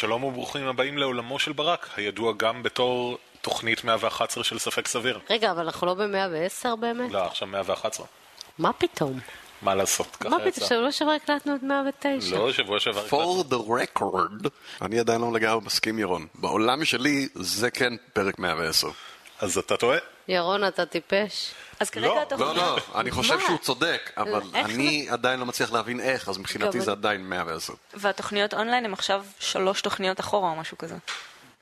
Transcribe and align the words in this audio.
שלום 0.00 0.24
וברוכים 0.24 0.66
הבאים 0.66 0.98
לעולמו 0.98 1.38
של 1.38 1.52
ברק, 1.52 1.88
הידוע 1.96 2.32
גם 2.36 2.62
בתור 2.62 3.18
תוכנית 3.40 3.84
111 3.84 4.44
של 4.44 4.58
ספק 4.58 4.88
סביר. 4.88 5.18
רגע, 5.30 5.50
אבל 5.50 5.64
אנחנו 5.64 5.86
לא 5.86 5.94
ב-110 5.94 6.76
באמת? 6.76 7.10
לא, 7.10 7.26
עכשיו 7.26 7.48
111. 7.48 8.06
מה 8.58 8.72
פתאום? 8.72 9.20
מה 9.62 9.74
לעשות, 9.74 10.16
ככה 10.16 10.28
מה. 10.28 10.36
פתאום? 10.44 10.68
שבוע 10.68 10.92
שעבר 10.92 11.10
הקלטנו 11.10 11.54
את 11.54 11.62
109. 11.62 12.36
לא, 12.36 12.52
שבוע 12.52 12.80
שעבר 12.80 13.06
For 13.06 13.44
the 13.52 13.56
record, 13.56 14.48
אני 14.82 14.98
עדיין 14.98 15.20
לא 15.20 15.32
לגמרי 15.32 15.66
מסכים 15.66 15.98
ירון. 15.98 16.26
בעולם 16.34 16.84
שלי 16.84 17.28
זה 17.34 17.70
כן 17.70 17.92
פרק 18.12 18.38
110. 18.38 18.88
אז 19.40 19.58
אתה 19.58 19.76
טועה? 19.76 19.98
ירון, 20.28 20.64
אתה 20.64 20.86
טיפש? 20.86 21.54
אז 21.80 21.90
כרגע 21.90 22.06
לא, 22.06 22.22
התוכנית... 22.22 22.48
לא, 22.48 22.54
לא, 22.54 22.78
אני 22.94 23.10
חושב? 23.10 23.40
שהוא 23.40 23.58
צודק, 23.58 24.10
אבל 24.16 24.42
אני 24.54 25.06
עדיין 25.10 25.40
לא 25.40 25.46
מצליח 25.46 25.72
להבין 25.72 26.00
איך, 26.00 26.28
אז 26.28 26.38
מבחינתי 26.38 26.80
זה. 26.80 26.90
עדיין 26.90 27.28
110. 27.28 27.72
והתוכניות 27.94 28.54
אונליין 28.54 28.84
הם 28.84 28.92
עכשיו 28.92 29.24
שלוש 29.38 29.82
תוכניות 29.82 30.20
אחורה 30.20 30.50
או 30.50 30.56
משהו 30.56 30.78
כזה. 30.78 30.94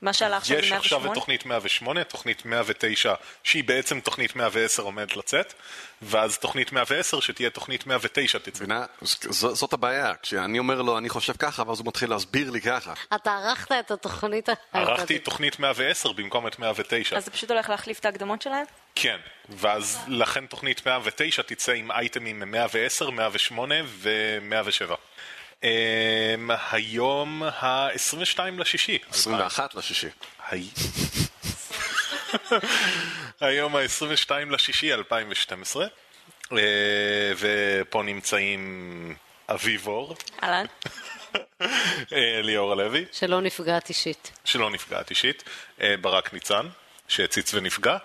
מה 0.01 0.13
שעלה 0.13 0.37
עכשיו 0.37 0.57
זה 0.59 0.65
יש 0.65 0.71
עכשיו 0.71 0.97
את 0.99 1.03
108? 1.03 1.15
תוכנית 1.15 1.45
108, 1.45 2.03
תוכנית 2.03 2.45
109, 2.45 3.13
שהיא 3.43 3.63
בעצם 3.63 3.99
תוכנית 3.99 4.35
110 4.35 4.83
עומדת 4.83 5.17
לצאת, 5.17 5.53
ואז 6.01 6.37
תוכנית 6.37 6.71
110 6.71 7.19
שתהיה 7.19 7.49
תוכנית 7.49 7.87
109 7.87 8.39
תצא. 8.39 8.63
מבינה? 8.63 8.85
זאת 9.31 9.73
הבעיה, 9.73 10.13
כשאני 10.21 10.59
אומר 10.59 10.81
לו 10.81 10.97
אני 10.97 11.09
חושב 11.09 11.33
ככה, 11.33 11.63
ואז 11.67 11.79
הוא 11.79 11.87
מתחיל 11.87 12.09
להסביר 12.09 12.51
לי 12.51 12.61
ככה. 12.61 12.93
אתה 13.15 13.31
ערכת 13.31 13.71
את 13.71 13.91
התוכנית... 13.91 14.49
ערכתי 14.73 15.15
את 15.15 15.23
תוכנית 15.23 15.59
110 15.59 16.11
במקום 16.11 16.47
את 16.47 16.59
109. 16.59 17.17
אז 17.17 17.25
זה 17.25 17.31
פשוט 17.31 17.51
הולך 17.51 17.69
להחליף 17.69 17.99
את 17.99 18.05
ההקדמות 18.05 18.41
שלהם? 18.41 18.65
כן, 18.95 19.17
ואז 19.49 19.99
לכן 20.07 20.45
תוכנית 20.45 20.85
109 20.85 21.41
תצא 21.41 21.71
עם 21.71 21.91
אייטמים 21.91 22.39
מ-110, 22.39 23.11
108 23.11 23.75
ו-107. 23.85 24.93
Um, 25.63 25.65
היום 26.71 27.43
ה-22 27.43 28.39
לשישי. 28.57 28.97
21 29.09 29.75
לשישי. 29.75 30.07
הי- 30.49 30.69
היום 33.39 33.75
ה-22 33.75 34.31
לשישי 34.49 34.93
2012, 34.93 35.85
uh, 36.45 36.49
ופה 37.37 38.03
נמצאים 38.03 39.15
אביב 39.49 39.87
אור, 39.87 40.15
אהלן? 40.43 40.65
אה, 41.61 42.41
ליאור 42.43 42.71
הלוי, 42.71 43.05
שלא 43.11 43.41
נפגעת 43.41 43.89
אישית. 43.89 44.31
שלא 44.45 44.69
נפגעת 44.69 45.09
אישית, 45.09 45.43
אה, 45.81 45.95
ברק 46.01 46.33
ניצן, 46.33 46.67
שהציץ 47.07 47.53
ונפגע, 47.53 47.91
אה, 47.93 47.97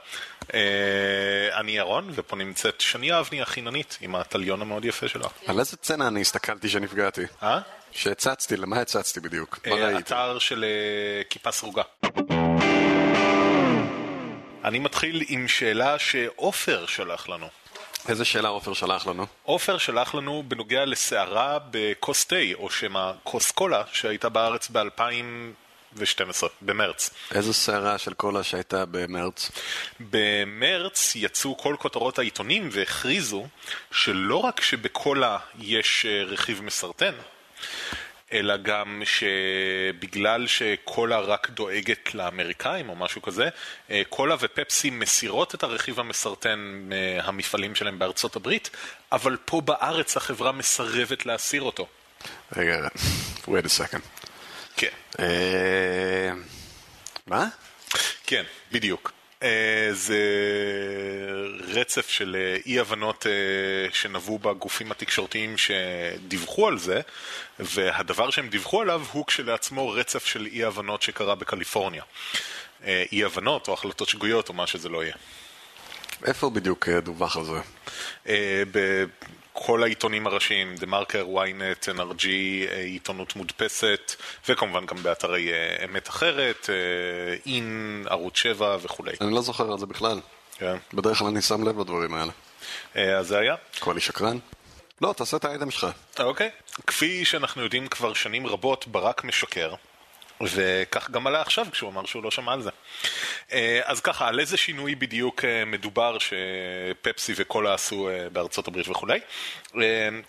אני 1.55 1.73
ירון, 1.73 2.11
ופה 2.14 2.37
נמצאת 2.37 2.81
שני 2.81 3.19
אבני 3.19 3.42
החיננית 3.42 3.98
עם 4.00 4.14
הטליון 4.14 4.62
המאוד 4.62 4.84
יפה 4.84 5.09
שלה. 5.09 5.28
על 5.47 5.59
איזה 5.59 5.77
צנע 5.77 6.09
אני 6.09 6.20
הסתכלתי 6.20 6.69
שנפגעתי? 6.69 7.23
אה? 7.42 7.61
שהצצתי, 7.91 8.56
למה 8.56 8.81
הצצתי 8.81 9.20
בדיוק? 9.20 9.59
מה 9.67 9.77
אה, 9.77 9.84
ראיתי? 9.87 10.00
אתר 10.00 10.39
של 10.39 10.65
אה, 10.65 11.25
כיפה 11.31 11.50
סרוגה. 11.53 11.83
אני 14.65 14.78
מתחיל 14.78 15.22
עם 15.28 15.48
שאלה 15.48 15.98
שעופר 15.98 16.87
שלח 16.87 17.28
לנו. 17.28 17.48
איזה 18.09 18.25
שאלה 18.25 18.48
עופר 18.48 18.72
שלח 18.72 19.06
לנו? 19.06 19.27
עופר 19.42 19.78
שלח 19.78 20.15
לנו 20.15 20.42
בנוגע 20.48 20.84
לסערה 20.84 21.59
בכוס 21.70 22.25
תה, 22.27 22.37
או 22.55 22.70
שמא 22.70 23.12
כוס 23.22 23.50
קולה, 23.50 23.83
שהייתה 23.92 24.28
בארץ 24.28 24.69
ב-2012, 24.69 25.64
במרץ. 26.62 27.11
איזו 27.34 27.55
סערה 27.55 27.98
של 27.98 28.14
קולה 28.14 28.42
שהייתה 28.42 28.84
במרץ? 28.91 29.50
במרץ 30.00 31.12
יצאו 31.17 31.56
כל 31.56 31.77
כותרות 31.78 32.19
העיתונים 32.19 32.69
והכריזו 32.73 33.47
שלא 33.91 34.37
רק 34.37 34.61
שבקולה 34.61 35.39
יש 35.59 36.06
אה, 36.06 36.25
רכיב 36.25 36.62
מסרטן, 36.62 37.15
אלא 38.33 38.56
גם 38.56 39.03
שבגלל 39.05 40.47
שקולה 40.47 41.19
רק 41.21 41.50
דואגת 41.50 42.15
לאמריקאים 42.15 42.88
או 42.88 42.97
משהו 42.97 43.22
כזה, 43.22 43.49
אה, 43.91 44.03
קולה 44.09 44.37
ופפסי 44.41 44.91
מסירות 44.91 45.55
את 45.55 45.62
הרכיב 45.62 46.00
המסרטן 46.00 46.59
מהמפעלים 46.88 47.75
שלהם 47.75 47.99
בארצות 47.99 48.37
הברית, 48.37 48.71
אבל 49.12 49.37
פה 49.44 49.61
בארץ 49.61 50.16
החברה 50.16 50.53
מסרבת 50.53 51.26
להסיר 51.26 51.62
אותו. 51.62 51.87
רגע, 52.56 52.88
wait 53.47 53.65
a 53.65 53.81
second. 53.81 54.24
כן, 54.77 54.89
אה, 55.21 56.31
מה? 57.27 57.49
כן, 58.27 58.45
בדיוק. 58.73 59.12
אה, 59.43 59.89
זה 59.93 60.19
רצף 61.69 62.09
של 62.09 62.37
אה, 62.39 62.57
אי 62.67 62.81
הבנות 62.81 63.27
שנבעו 63.93 64.39
בגופים 64.39 64.91
התקשורתיים 64.91 65.55
שדיווחו 65.59 66.69
על 66.69 66.79
זה, 66.79 67.01
והדבר 67.59 68.31
שהם 68.31 68.49
דיווחו 68.49 68.81
עליו 68.81 69.03
הוא 69.12 69.27
כשלעצמו 69.27 69.91
רצף 69.91 70.27
של 70.27 70.47
אי 70.47 70.65
הבנות 70.65 71.03
שקרה 71.03 71.35
בקליפורניה. 71.35 72.03
אי 73.12 73.25
הבנות 73.25 73.69
או 73.69 73.73
החלטות 73.73 74.09
שגויות 74.09 74.49
או 74.49 74.55
מה 74.55 74.67
שזה 74.67 74.89
לא 74.89 75.05
יהיה. 75.05 75.15
איפה 76.25 76.51
בדיוק 76.51 76.89
דווח 76.89 77.37
על 77.37 77.45
זה? 77.45 77.61
בכל 79.54 79.82
העיתונים 79.82 80.26
הראשיים, 80.26 80.76
דה 80.76 80.87
מרקר, 80.87 81.25
ynet, 81.26 81.97
NRG, 81.97 82.26
אה, 82.70 82.81
עיתונות 82.81 83.37
מודפסת, 83.37 84.15
וכמובן 84.48 84.87
גם 84.87 84.97
באתרי 85.03 85.53
אה, 85.53 85.84
אמת 85.84 86.09
אחרת, 86.09 86.70
אה, 86.70 87.53
אין, 87.53 88.04
ערוץ 88.10 88.37
7 88.37 88.76
וכולי. 88.82 89.12
אני 89.20 89.34
לא 89.34 89.43
זוכר 89.43 89.72
על 89.72 89.78
זה 89.78 89.87
בכלל. 89.87 90.20
כן. 90.59 90.76
בדרך 90.94 91.19
כלל 91.19 91.26
אני 91.26 91.43
שם 91.43 91.69
לב 91.69 91.81
לדברים 91.81 92.14
האלה. 92.14 92.32
אז 93.19 93.26
זה 93.26 93.38
היה. 93.38 93.54
קורא 93.81 93.94
לי 93.94 94.00
שקרן? 94.00 94.38
לא, 95.00 95.14
תעשה 95.16 95.37
את 95.37 95.44
האייטם 95.44 95.70
שלך. 95.70 95.87
אוקיי. 96.19 96.50
כפי 96.87 97.25
שאנחנו 97.25 97.62
יודעים 97.62 97.88
כבר 97.88 98.14
שנים 98.14 98.47
רבות, 98.47 98.87
ברק 98.88 99.25
משקר. 99.25 99.75
וכך 100.55 101.10
גם 101.10 101.27
עלה 101.27 101.41
עכשיו 101.41 101.66
כשהוא 101.72 101.91
אמר 101.91 102.05
שהוא 102.05 102.22
לא 102.22 102.31
שמע 102.31 102.53
על 102.53 102.62
זה. 102.62 102.71
אה, 103.53 103.81
אז 103.84 104.00
ככה, 104.00 104.28
על 104.28 104.41
איזה 104.41 104.56
שינוי 104.56 104.94
בדיוק 104.94 105.44
אה, 105.44 105.65
מדובר 105.65 106.16
שפפסי 106.19 107.32
וקולה 107.37 107.75
עשו 107.75 108.09
אה, 108.09 108.28
בארצות 108.32 108.69
הברית 108.69 108.88
וכולי? 108.88 109.21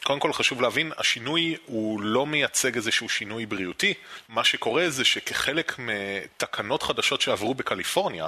קודם 0.03 0.19
כל 0.19 0.33
חשוב 0.33 0.61
להבין, 0.61 0.91
השינוי 0.97 1.55
הוא 1.65 2.01
לא 2.01 2.25
מייצג 2.25 2.75
איזשהו 2.75 3.09
שינוי 3.09 3.45
בריאותי. 3.45 3.93
מה 4.29 4.43
שקורה 4.43 4.89
זה 4.89 5.05
שכחלק 5.05 5.75
מתקנות 5.79 6.83
חדשות 6.83 7.21
שעברו 7.21 7.53
בקליפורניה, 7.53 8.27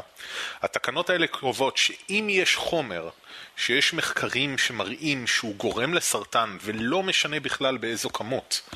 התקנות 0.61 1.09
האלה 1.09 1.27
קרובות 1.27 1.77
שאם 1.77 2.27
יש 2.29 2.55
חומר 2.55 3.09
שיש 3.57 3.93
מחקרים 3.93 4.57
שמראים 4.57 5.27
שהוא 5.27 5.55
גורם 5.55 5.93
לסרטן 5.93 6.57
ולא 6.61 7.03
משנה 7.03 7.39
בכלל 7.39 7.77
באיזו 7.77 8.09
כמות, 8.09 8.69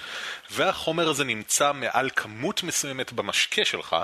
והחומר 0.52 1.10
הזה 1.10 1.24
נמצא 1.24 1.74
מעל 1.74 2.10
כמות 2.16 2.64
מסוימת 2.64 3.14
במשקה 3.14 3.66
שלך, 3.66 3.96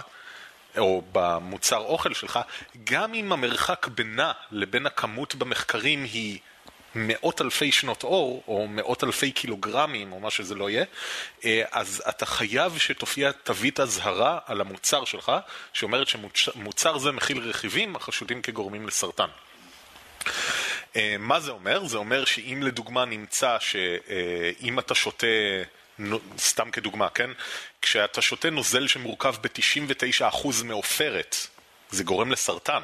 או 0.77 1.01
במוצר 1.11 1.77
אוכל 1.77 2.13
שלך, 2.13 2.39
גם 2.83 3.13
אם 3.13 3.31
המרחק 3.31 3.87
בינה 3.87 4.31
לבין 4.51 4.85
הכמות 4.85 5.35
במחקרים 5.35 6.03
היא 6.03 6.39
מאות 6.95 7.41
אלפי 7.41 7.71
שנות 7.71 8.03
אור, 8.03 8.43
או 8.47 8.67
מאות 8.67 9.03
אלפי 9.03 9.31
קילוגרמים, 9.31 10.11
או 10.11 10.19
מה 10.19 10.31
שזה 10.31 10.55
לא 10.55 10.69
יהיה, 10.69 10.85
אה, 11.45 11.63
אז 11.71 12.03
אתה 12.09 12.25
חייב 12.25 12.77
שתופיע 12.77 13.31
תווית 13.31 13.79
אזהרה 13.79 14.39
על 14.45 14.61
המוצר 14.61 15.05
שלך, 15.05 15.31
שאומרת 15.73 16.07
שמוצר 16.33 16.97
זה 16.97 17.11
מכיל 17.11 17.39
רכיבים 17.49 17.95
החשודים 17.95 18.41
כגורמים 18.41 18.87
לסרטן. 18.87 19.27
אה, 20.95 21.15
מה 21.19 21.39
זה 21.39 21.51
אומר? 21.51 21.85
זה 21.85 21.97
אומר 21.97 22.25
שאם 22.25 22.63
לדוגמה 22.63 23.05
נמצא 23.05 23.57
שאם 23.59 24.79
אתה 24.79 24.95
שותה, 24.95 25.27
סתם 26.37 26.71
כדוגמה, 26.71 27.09
כן? 27.09 27.29
כשאתה 27.81 28.21
שותה 28.21 28.49
נוזל 28.49 28.87
שמורכב 28.87 29.35
ב-99% 29.41 30.63
מעופרת, 30.63 31.35
זה 31.89 32.03
גורם 32.03 32.31
לסרטן. 32.31 32.81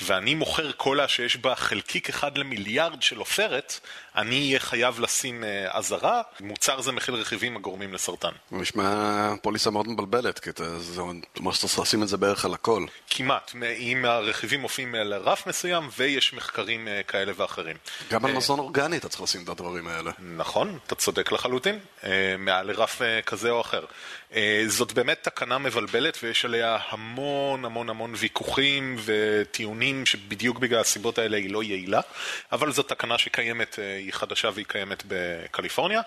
ואני 0.00 0.34
מוכר 0.34 0.72
קולה 0.72 1.08
שיש 1.08 1.36
בה 1.36 1.54
חלקיק 1.54 2.08
אחד 2.08 2.38
למיליארד 2.38 3.02
של 3.02 3.18
עופרת, 3.18 3.80
אני 4.18 4.46
אהיה 4.46 4.60
חייב 4.60 5.00
לשים 5.00 5.44
אה, 5.44 5.78
אזהרה, 5.78 6.22
מוצר 6.40 6.80
זה 6.80 6.92
מכיל 6.92 7.14
רכיבים 7.14 7.56
הגורמים 7.56 7.94
לסרטן. 7.94 8.30
זה 8.50 8.56
נשמע 8.56 9.34
פוליסה 9.42 9.70
מאוד 9.70 9.88
מבלבלת, 9.88 10.38
כי 10.38 10.50
זה 10.78 11.00
אומר 11.00 11.52
שצריך 11.52 11.78
לשים 11.78 12.02
את 12.02 12.08
זה 12.08 12.16
בערך 12.16 12.44
על 12.44 12.54
הכל. 12.54 12.86
כמעט, 13.10 13.52
אם 13.78 14.04
הרכיבים 14.04 14.60
מופיעים 14.60 14.94
על 14.94 15.14
רף 15.14 15.46
מסוים 15.46 15.88
ויש 15.96 16.34
מחקרים 16.34 16.88
אה, 16.88 17.00
כאלה 17.02 17.32
ואחרים. 17.36 17.76
גם 18.10 18.24
על 18.24 18.32
מזון 18.32 18.58
אורגני 18.58 18.96
אתה 18.96 19.08
צריך 19.08 19.22
לשים 19.22 19.44
את 19.44 19.48
הדברים 19.48 19.88
האלה. 19.88 20.10
נכון, 20.36 20.78
אתה 20.86 20.94
צודק 20.94 21.32
לחלוטין, 21.32 21.78
אה, 22.04 22.34
מעל 22.38 22.66
לרף 22.66 23.02
אה, 23.02 23.22
כזה 23.22 23.50
או 23.50 23.60
אחר. 23.60 23.84
אה, 24.34 24.64
זאת 24.66 24.92
באמת 24.92 25.18
תקנה 25.22 25.58
מבלבלת 25.58 26.18
ויש 26.22 26.44
עליה 26.44 26.78
המון 26.88 27.64
המון 27.64 27.90
המון 27.90 28.14
ויכוחים 28.16 28.96
וטיעונים 29.04 30.06
שבדיוק 30.06 30.58
בגלל 30.58 30.80
הסיבות 30.80 31.18
האלה 31.18 31.36
היא 31.36 31.50
לא 31.50 31.62
יעילה, 31.62 32.00
אבל 32.52 32.72
זו 32.72 32.82
תקנה 32.82 33.18
שקיימת, 33.18 33.78
אה, 33.78 33.84
היא 34.08 34.14
חדשה 34.14 34.50
והיא 34.54 34.66
קיימת 34.68 35.02
בקליפורניה, 35.08 36.00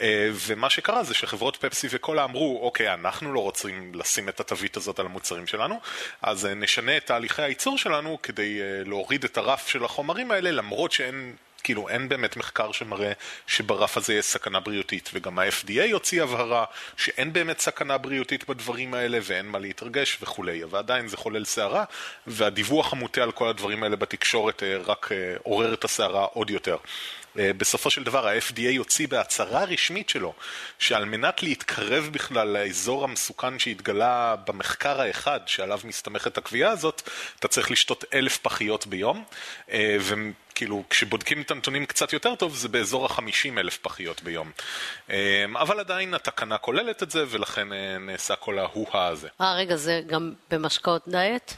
אה, 0.00 0.30
ומה 0.32 0.70
שקרה 0.70 1.04
זה 1.04 1.14
שחברות 1.14 1.56
פפסי 1.56 1.86
וקולה 1.90 2.24
אמרו, 2.24 2.60
אוקיי, 2.62 2.94
אנחנו 2.94 3.32
לא 3.32 3.40
רוצים 3.40 3.92
לשים 3.94 4.28
את 4.28 4.40
התווית 4.40 4.76
הזאת 4.76 4.98
על 4.98 5.06
המוצרים 5.06 5.46
שלנו, 5.46 5.80
אז 6.22 6.46
אה, 6.46 6.54
נשנה 6.54 6.96
את 6.96 7.06
תהליכי 7.06 7.42
הייצור 7.42 7.78
שלנו 7.78 8.18
כדי 8.22 8.60
אה, 8.60 8.82
להוריד 8.86 9.24
את 9.24 9.38
הרף 9.38 9.68
של 9.68 9.84
החומרים 9.84 10.30
האלה, 10.30 10.50
למרות 10.50 10.92
שאין... 10.92 11.34
כאילו 11.62 11.88
אין 11.88 12.08
באמת 12.08 12.36
מחקר 12.36 12.72
שמראה 12.72 13.12
שברף 13.46 13.96
הזה 13.96 14.14
יש 14.14 14.24
סכנה 14.24 14.60
בריאותית, 14.60 15.10
וגם 15.14 15.38
ה-FDA 15.38 15.92
הוציא 15.92 16.22
הבהרה 16.22 16.64
שאין 16.96 17.32
באמת 17.32 17.58
סכנה 17.58 17.98
בריאותית 17.98 18.48
בדברים 18.48 18.94
האלה 18.94 19.18
ואין 19.22 19.46
מה 19.46 19.58
להתרגש 19.58 20.18
וכולי, 20.22 20.64
ועדיין 20.64 21.08
זה 21.08 21.16
חולל 21.16 21.44
סערה, 21.44 21.84
והדיווח 22.26 22.92
המוטה 22.92 23.22
על 23.22 23.32
כל 23.32 23.48
הדברים 23.48 23.82
האלה 23.82 23.96
בתקשורת 23.96 24.62
רק 24.84 25.08
עורר 25.42 25.74
את 25.74 25.84
הסערה 25.84 26.24
עוד 26.24 26.50
יותר. 26.50 26.76
אה, 27.38 27.52
בסופו 27.52 27.90
של 27.90 28.04
דבר 28.04 28.28
ה-FDA 28.28 28.78
הוציא 28.78 29.08
בהצהרה 29.08 29.64
רשמית 29.64 30.08
שלו 30.08 30.32
שעל 30.78 31.04
מנת 31.04 31.42
להתקרב 31.42 32.08
בכלל 32.12 32.48
לאזור 32.48 33.04
המסוכן 33.04 33.58
שהתגלה 33.58 34.36
במחקר 34.46 35.00
האחד 35.00 35.40
שעליו 35.46 35.80
מסתמכת 35.84 36.38
הקביעה 36.38 36.70
הזאת, 36.70 37.08
אתה 37.38 37.48
צריך 37.48 37.70
לשתות 37.70 38.04
אלף 38.14 38.38
פחיות 38.38 38.86
ביום, 38.86 39.24
אה, 39.70 39.96
וכאילו 40.00 40.82
כשבודקים 40.90 41.42
את 41.42 41.50
הנתונים 41.50 41.86
קצת 41.86 42.12
יותר 42.12 42.34
טוב 42.34 42.54
זה 42.56 42.68
באזור 42.68 43.06
החמישים 43.06 43.58
אלף 43.58 43.78
פחיות 43.78 44.22
ביום. 44.22 44.50
אה, 45.10 45.44
אבל 45.54 45.80
עדיין 45.80 46.14
התקנה 46.14 46.58
כוללת 46.58 47.02
את 47.02 47.10
זה 47.10 47.24
ולכן 47.28 47.68
נעשה 48.00 48.36
כל 48.36 48.58
ההוא-הא 48.58 49.08
הזה. 49.08 49.28
אה, 49.40 49.54
רגע, 49.54 49.76
זה 49.76 50.00
גם 50.06 50.32
במשקאות 50.50 51.02
דיאט? 51.08 51.54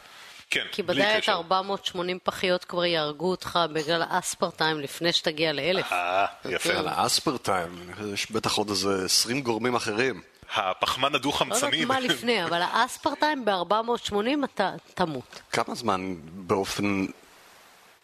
כן, 0.51 0.67
כי 0.73 0.83
בדיאט 0.83 1.23
קשר. 1.23 1.33
480 1.33 2.19
פחיות 2.23 2.65
כבר 2.65 2.85
יהרגו 2.85 3.31
אותך 3.31 3.59
בגלל 3.73 4.03
האספרטיים 4.11 4.81
לפני 4.81 5.13
שתגיע 5.13 5.53
לאלף. 5.53 5.93
אה, 5.93 6.27
יפה. 6.45 6.73
על 6.73 6.89
האספרטיים, 6.89 7.93
יש 8.13 8.31
בטח 8.31 8.55
עוד 8.55 8.71
איזה 8.71 9.05
20 9.05 9.41
גורמים 9.41 9.75
אחרים. 9.75 10.23
הפחמן 10.55 11.03
לא 11.03 11.07
יודעת 11.07 11.21
הדו-חמצני. 11.21 11.85
מה 11.85 12.01
לפני, 12.09 12.45
אבל 12.45 12.63
האספרטיים 12.63 13.45
ב-480 13.45 14.15
אתה 14.45 14.73
תמות. 14.95 15.41
כמה 15.53 15.75
זמן 15.75 16.15
באופן... 16.23 17.07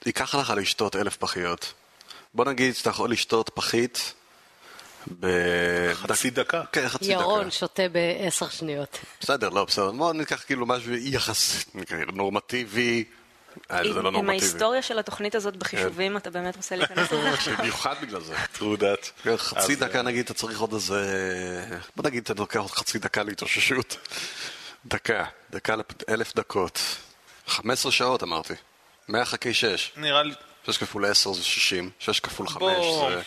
ייקח 0.06 0.34
לך 0.34 0.52
לשתות 0.56 0.96
אלף 0.96 1.16
פחיות? 1.16 1.72
בוא 2.34 2.44
נגיד 2.44 2.74
שאתה 2.74 2.90
יכול 2.90 3.10
לשתות 3.10 3.50
פחית 3.54 4.14
ב... 5.20 5.26
חצי 5.94 6.30
דקה. 6.30 6.62
כן, 6.72 6.88
חצי 6.88 7.04
דקה. 7.04 7.12
ירון 7.12 7.50
שותה 7.50 7.82
בעשר 7.88 8.48
שניות. 8.48 8.98
בסדר, 9.20 9.48
לא, 9.48 9.64
בסדר. 9.64 9.90
בוא 9.90 10.12
ניקח 10.12 10.42
כאילו 10.46 10.66
משהו 10.66 10.92
יחסית 10.92 11.74
נקרא, 11.74 11.98
נורמטיבי. 12.12 13.04
אה, 13.70 13.92
זה 13.92 14.02
לא 14.02 14.08
עם. 14.08 14.30
ההיסטוריה 14.30 14.82
של 14.82 14.98
התוכנית 14.98 15.34
הזאת 15.34 15.56
בחישובים, 15.56 16.16
אתה 16.16 16.30
באמת 16.30 16.56
רוצה 16.56 16.76
להיכנס 16.76 17.12
לזה? 17.12 17.56
במיוחד 17.58 17.94
בגלל 18.02 18.20
זה. 18.20 18.34
true 18.54 18.80
that. 18.80 19.22
כן, 19.22 19.36
חצי 19.36 19.76
דקה 19.76 20.02
נגיד, 20.02 20.24
אתה 20.24 20.34
צריך 20.34 20.60
עוד 20.60 20.72
איזה... 20.72 21.00
בוא 21.96 22.04
נגיד, 22.04 22.22
אתה 22.22 22.34
לוקח 22.34 22.60
עוד 22.60 22.70
חצי 22.70 22.98
דקה 22.98 23.22
להתאוששות. 23.22 23.96
דקה, 24.86 25.24
דקה 25.50 25.74
לאלף 26.08 26.34
דקות. 26.34 26.80
15 27.46 27.92
שעות 27.92 28.22
אמרתי. 28.22 28.54
100 29.08 29.24
חלקי 29.24 29.54
6. 29.54 29.92
נראה 29.96 30.22
לי... 30.22 30.34
6 30.66 30.78
כפול 30.78 31.04
10 31.04 31.32
זה 31.32 31.44
60, 31.44 31.90
6 31.98 32.20
כפול 32.20 32.48
5 32.48 32.58
בוא, 32.58 33.10
זה... 33.10 33.20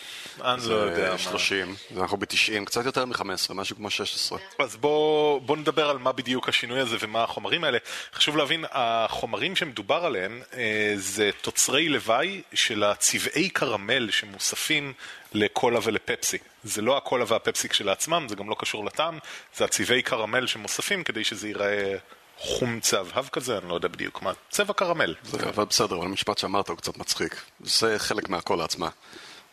אני 0.44 0.68
לא 0.68 0.74
יודע 0.74 1.12
מה. 1.12 1.18
30, 1.18 1.74
אנחנו 1.96 2.16
ב-90, 2.16 2.64
קצת 2.64 2.84
יותר 2.84 3.04
מ-15, 3.04 3.54
משהו 3.54 3.76
כמו 3.76 3.90
16. 3.90 4.38
אז 4.58 4.76
בוא, 4.76 5.40
בוא 5.40 5.56
נדבר 5.56 5.90
על 5.90 5.98
מה 5.98 6.12
בדיוק 6.12 6.48
השינוי 6.48 6.80
הזה 6.80 6.96
ומה 7.00 7.22
החומרים 7.22 7.64
האלה. 7.64 7.78
חשוב 8.14 8.36
להבין, 8.36 8.64
החומרים 8.70 9.56
שמדובר 9.56 10.04
עליהם 10.04 10.42
אה, 10.54 10.92
זה 10.96 11.30
תוצרי 11.40 11.88
לוואי 11.88 12.42
של 12.54 12.84
הצבעי 12.84 13.48
קרמל 13.48 14.10
שמוספים 14.10 14.92
לקולה 15.32 15.78
ולפפסי. 15.82 16.38
זה 16.64 16.82
לא 16.82 16.96
הקולה 16.96 17.24
והפפסי 17.28 17.68
כשלעצמם, 17.68 18.26
זה 18.28 18.36
גם 18.36 18.50
לא 18.50 18.56
קשור 18.58 18.84
לטעם, 18.84 19.18
זה 19.56 19.64
הצבעי 19.64 20.02
קרמל 20.02 20.46
שמוספים 20.46 21.04
כדי 21.04 21.24
שזה 21.24 21.48
ייראה 21.48 21.96
חום 22.40 22.80
צהבהב 22.80 23.28
כזה, 23.28 23.58
אני 23.58 23.68
לא 23.68 23.74
יודע 23.74 23.88
בדיוק 23.88 24.22
מה, 24.22 24.32
צבע 24.50 24.72
קרמל. 24.72 25.14
זה, 25.22 25.38
אבל 25.48 25.64
בסדר, 25.64 25.96
אבל 25.96 26.06
המשפט 26.06 26.38
שאמרת 26.38 26.68
הוא 26.68 26.76
קצת 26.76 26.96
מצחיק. 26.96 27.36
זה 27.60 27.98
חלק 27.98 28.28
מהקולה 28.28 28.64
עצמה. 28.64 28.88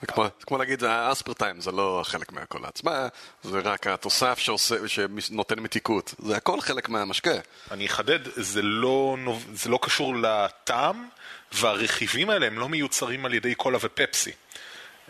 זה 0.02 0.08
כמו, 0.08 0.24
זה 0.24 0.46
כמו 0.46 0.58
להגיד, 0.58 0.84
האספרטיים 0.84 1.62
זה 1.62 1.72
לא 1.72 2.02
חלק 2.04 2.32
מהקולה 2.32 2.68
עצמה, 2.68 3.08
זה 3.44 3.60
רק 3.60 3.88
התוסף 3.88 4.40
שעושה, 4.40 4.76
שנותן 4.88 5.60
מתיקות. 5.60 6.14
זה 6.18 6.38
הכל 6.38 6.62
חלק 6.62 6.90
מהמשקה. 6.90 7.36
אני 7.72 7.86
אחדד, 7.86 8.20
זה 8.36 8.62
לא, 8.62 9.18
זה 9.54 9.70
לא 9.70 9.80
קשור 9.82 10.16
לטעם, 10.16 11.08
והרכיבים 11.52 12.30
האלה 12.30 12.48
הם 12.48 12.60
לא 12.60 12.70
מיוצרים 12.70 13.26
על 13.26 13.34
ידי 13.34 13.56
קולה 13.56 13.78
ופפסי. 13.82 14.32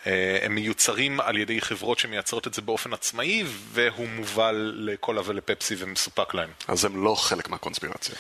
אה, 0.08 0.40
הם 0.42 0.56
מיוצרים 0.56 1.20
על 1.20 1.38
ידי 1.38 1.62
חברות 1.62 2.00
שמייצרות 2.00 2.48
את 2.48 2.54
זה 2.54 2.62
באופן 2.62 2.94
עצמאי, 2.94 3.44
והוא 3.72 4.08
מובל 4.08 4.74
לקולה 4.78 5.22
ולפפסי 5.26 5.76
ומסופק 5.78 6.34
להם. 6.34 6.50
אז 6.68 6.86
הם 6.86 7.04
לא 7.04 7.16
חלק 7.16 7.50
מהקונספירציה. 7.50 8.16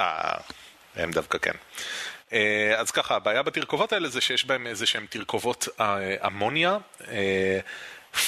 אה, 0.00 0.34
הם 0.96 1.10
דווקא 1.10 1.38
כן. 1.38 1.54
אה, 2.32 2.74
אז 2.78 2.90
ככה, 2.90 3.16
הבעיה 3.16 3.42
בתרכובות 3.42 3.92
האלה 3.92 4.08
זה 4.08 4.20
שיש 4.20 4.44
בהם 4.44 4.66
איזה 4.66 4.86
שהן 4.86 5.06
תרכובות 5.10 5.68
אה, 5.80 6.26
אמוניה, 6.26 6.78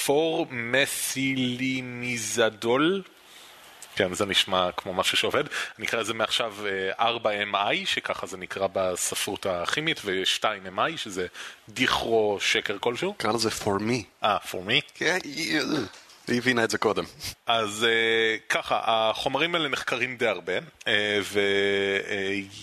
פור 0.05 0.47
מתילימיזדול, 0.51 3.03
כן, 3.99 4.15
זה 4.15 4.27
נשמע 4.27 4.73
כמו 4.77 4.95
משהו 4.95 5.17
שעובד. 5.17 5.45
אני 5.79 5.87
אקרא 5.87 6.01
לזה 6.01 6.15
מעכשיו 6.15 6.55
אה, 6.99 7.17
4MI, 7.17 7.75
שככה 7.85 8.27
זה 8.27 8.37
נקרא 8.37 8.67
בספרות 8.73 9.47
הכימית, 9.47 10.01
ו-2MI, 10.05 10.97
שזה 10.97 11.27
דיכרו 11.69 12.39
שקר 12.41 12.77
כלשהו. 12.81 13.15
קרא 13.15 13.33
לזה 13.33 13.49
for 13.49 13.81
me. 13.81 14.25
אה, 14.25 14.37
for 14.51 14.69
me. 14.69 14.81
כן, 14.95 15.19
היא 16.29 16.39
הבינה 16.39 16.65
את 16.65 16.71
זה 16.71 16.79
קודם. 16.79 17.05
אז 17.47 17.87
uh, 17.87 18.49
ככה, 18.49 18.81
החומרים 18.85 19.55
האלה 19.55 19.69
נחקרים 19.69 20.17
די 20.17 20.27
הרבה, 20.27 20.59
uh, 20.59 20.85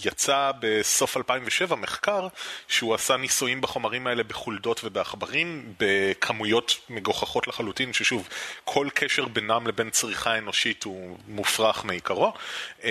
ויצא 0.03 0.51
בסוף 0.59 1.17
2007 1.17 1.75
מחקר 1.75 2.27
שהוא 2.67 2.93
עשה 2.93 3.17
ניסויים 3.17 3.61
בחומרים 3.61 4.07
האלה 4.07 4.23
בחולדות 4.23 4.81
ובעכברים 4.83 5.73
בכמויות 5.79 6.77
מגוחכות 6.89 7.47
לחלוטין, 7.47 7.93
ששוב, 7.93 8.27
כל 8.63 8.87
קשר 8.93 9.25
בינם 9.25 9.67
לבין 9.67 9.89
צריכה 9.89 10.37
אנושית 10.37 10.83
הוא 10.83 11.17
מופרך 11.27 11.85
מעיקרו, 11.85 12.33
uh, 12.81 12.85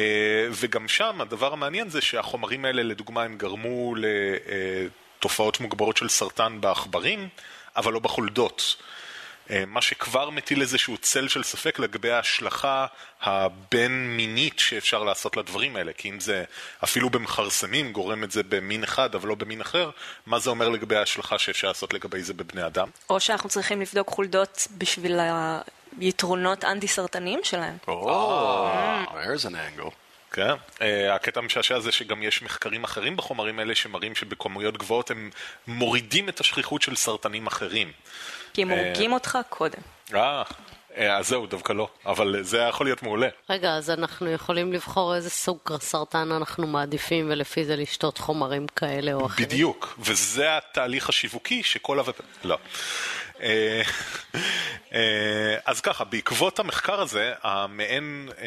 וגם 0.51 0.89
שם 0.89 1.21
הדבר 1.21 1.53
המעניין 1.53 1.89
זה 1.89 2.01
שהחומרים 2.01 2.65
האלה 2.65 2.83
לדוגמה 2.83 3.23
הם 3.23 3.37
גרמו 3.39 3.95
לתופעות 5.19 5.61
מוגברות 5.61 5.97
של 5.97 6.09
סרטן 6.09 6.61
בעכברים, 6.61 7.29
אבל 7.77 7.93
לא 7.93 7.99
בחולדות. 7.99 8.77
אה, 9.51 9.65
מה 9.67 9.83
שכבר 9.83 10.31
מטיל 10.31 10.61
איזשהו 10.61 10.99
צל 10.99 11.29
של 11.29 11.43
ספק 11.43 11.79
לגבי 11.79 12.11
ההשלכה 12.11 12.87
הבין-מינית 13.23 14.59
שאפשר 14.59 15.05
לעשות 15.05 15.37
לדברים 15.37 15.77
האלה, 15.77 15.93
כי 15.93 16.11
אם 16.11 16.21
זה 16.21 16.45
אפילו 16.85 17.11
במכרסמים 17.11 17.93
גורם 17.93 18.25
את 18.25 18.31
זה 18.31 18.43
במין 18.43 18.83
אחד 18.83 19.15
אבל 19.15 19.29
לא 19.29 19.35
במין 19.35 19.61
אחר, 19.61 19.91
מה 20.27 20.39
זה 20.39 20.51
אומר 20.51 20.69
לגבי 20.69 20.97
ההשלכה 20.97 21.39
שאפשר 21.39 21.69
לעשות 21.69 21.95
לגבי 21.95 22.23
זה 22.23 22.35
בבני 22.35 22.67
אדם? 22.67 22.89
או 23.11 23.21
שאנחנו 23.21 23.49
צריכים 23.49 23.81
לבדוק 23.81 24.09
חולדות 24.09 24.69
בשביל 24.79 25.21
היתרונות 25.99 26.65
אנטי-סרטניים 26.65 27.41
שלהם. 27.43 27.77
או, 27.89 28.69
there's 29.09 29.47
an 29.47 29.55
angle. 29.79 29.91
כן. 30.35 30.55
אה, 30.83 31.15
הקטע 31.15 31.41
המשעשע 31.41 31.81
זה 31.81 31.93
שגם 31.93 32.23
יש 32.23 32.43
מחקרים 32.43 32.85
אחרים 32.85 33.17
בחומרים 33.17 33.59
האלה 33.59 33.75
שמראים 33.75 34.15
שבכמויות 34.15 34.77
גבוהות 34.77 35.11
הם 35.11 35.31
מורידים 35.67 36.29
את 36.29 36.41
השכיחות 36.41 36.83
של 36.83 36.97
סרטנים 36.97 37.47
אחרים. 37.47 37.93
כי 38.55 38.63
הם 38.63 38.71
הורגים 38.71 39.13
אותך 39.13 39.39
קודם. 39.49 39.79
אה, 40.15 40.43
אה, 40.97 41.17
אז 41.17 41.29
זהו, 41.29 41.47
דווקא 41.47 41.73
לא. 41.73 41.89
אבל 42.07 42.43
זה 42.43 42.59
יכול 42.59 42.87
להיות 42.87 43.03
מעולה. 43.03 43.29
רגע, 43.51 43.75
אז 43.75 43.91
אנחנו 43.91 44.31
יכולים 44.31 44.73
לבחור 44.73 45.15
איזה 45.15 45.31
סוג 45.31 45.59
סרטן 45.81 46.33
אנחנו 46.33 46.67
מעדיפים, 46.67 47.27
ולפי 47.31 47.65
זה 47.65 47.77
לשתות 47.77 48.19
חומרים 48.19 48.67
כאלה 48.67 49.13
או 49.13 49.27
אחרים. 49.27 49.49
בדיוק, 49.49 49.95
וזה 49.99 50.57
התהליך 50.57 51.09
השיווקי 51.09 51.63
שכל 51.63 51.99
הוו... 51.99 52.13
לא. 52.45 52.59
אה, 53.43 53.83
אה, 54.95 55.57
אז 55.65 55.81
ככה, 55.81 56.05
בעקבות 56.05 56.59
המחקר 56.59 57.01
הזה, 57.01 57.33
המעין, 57.43 58.29
אה, 58.39 58.47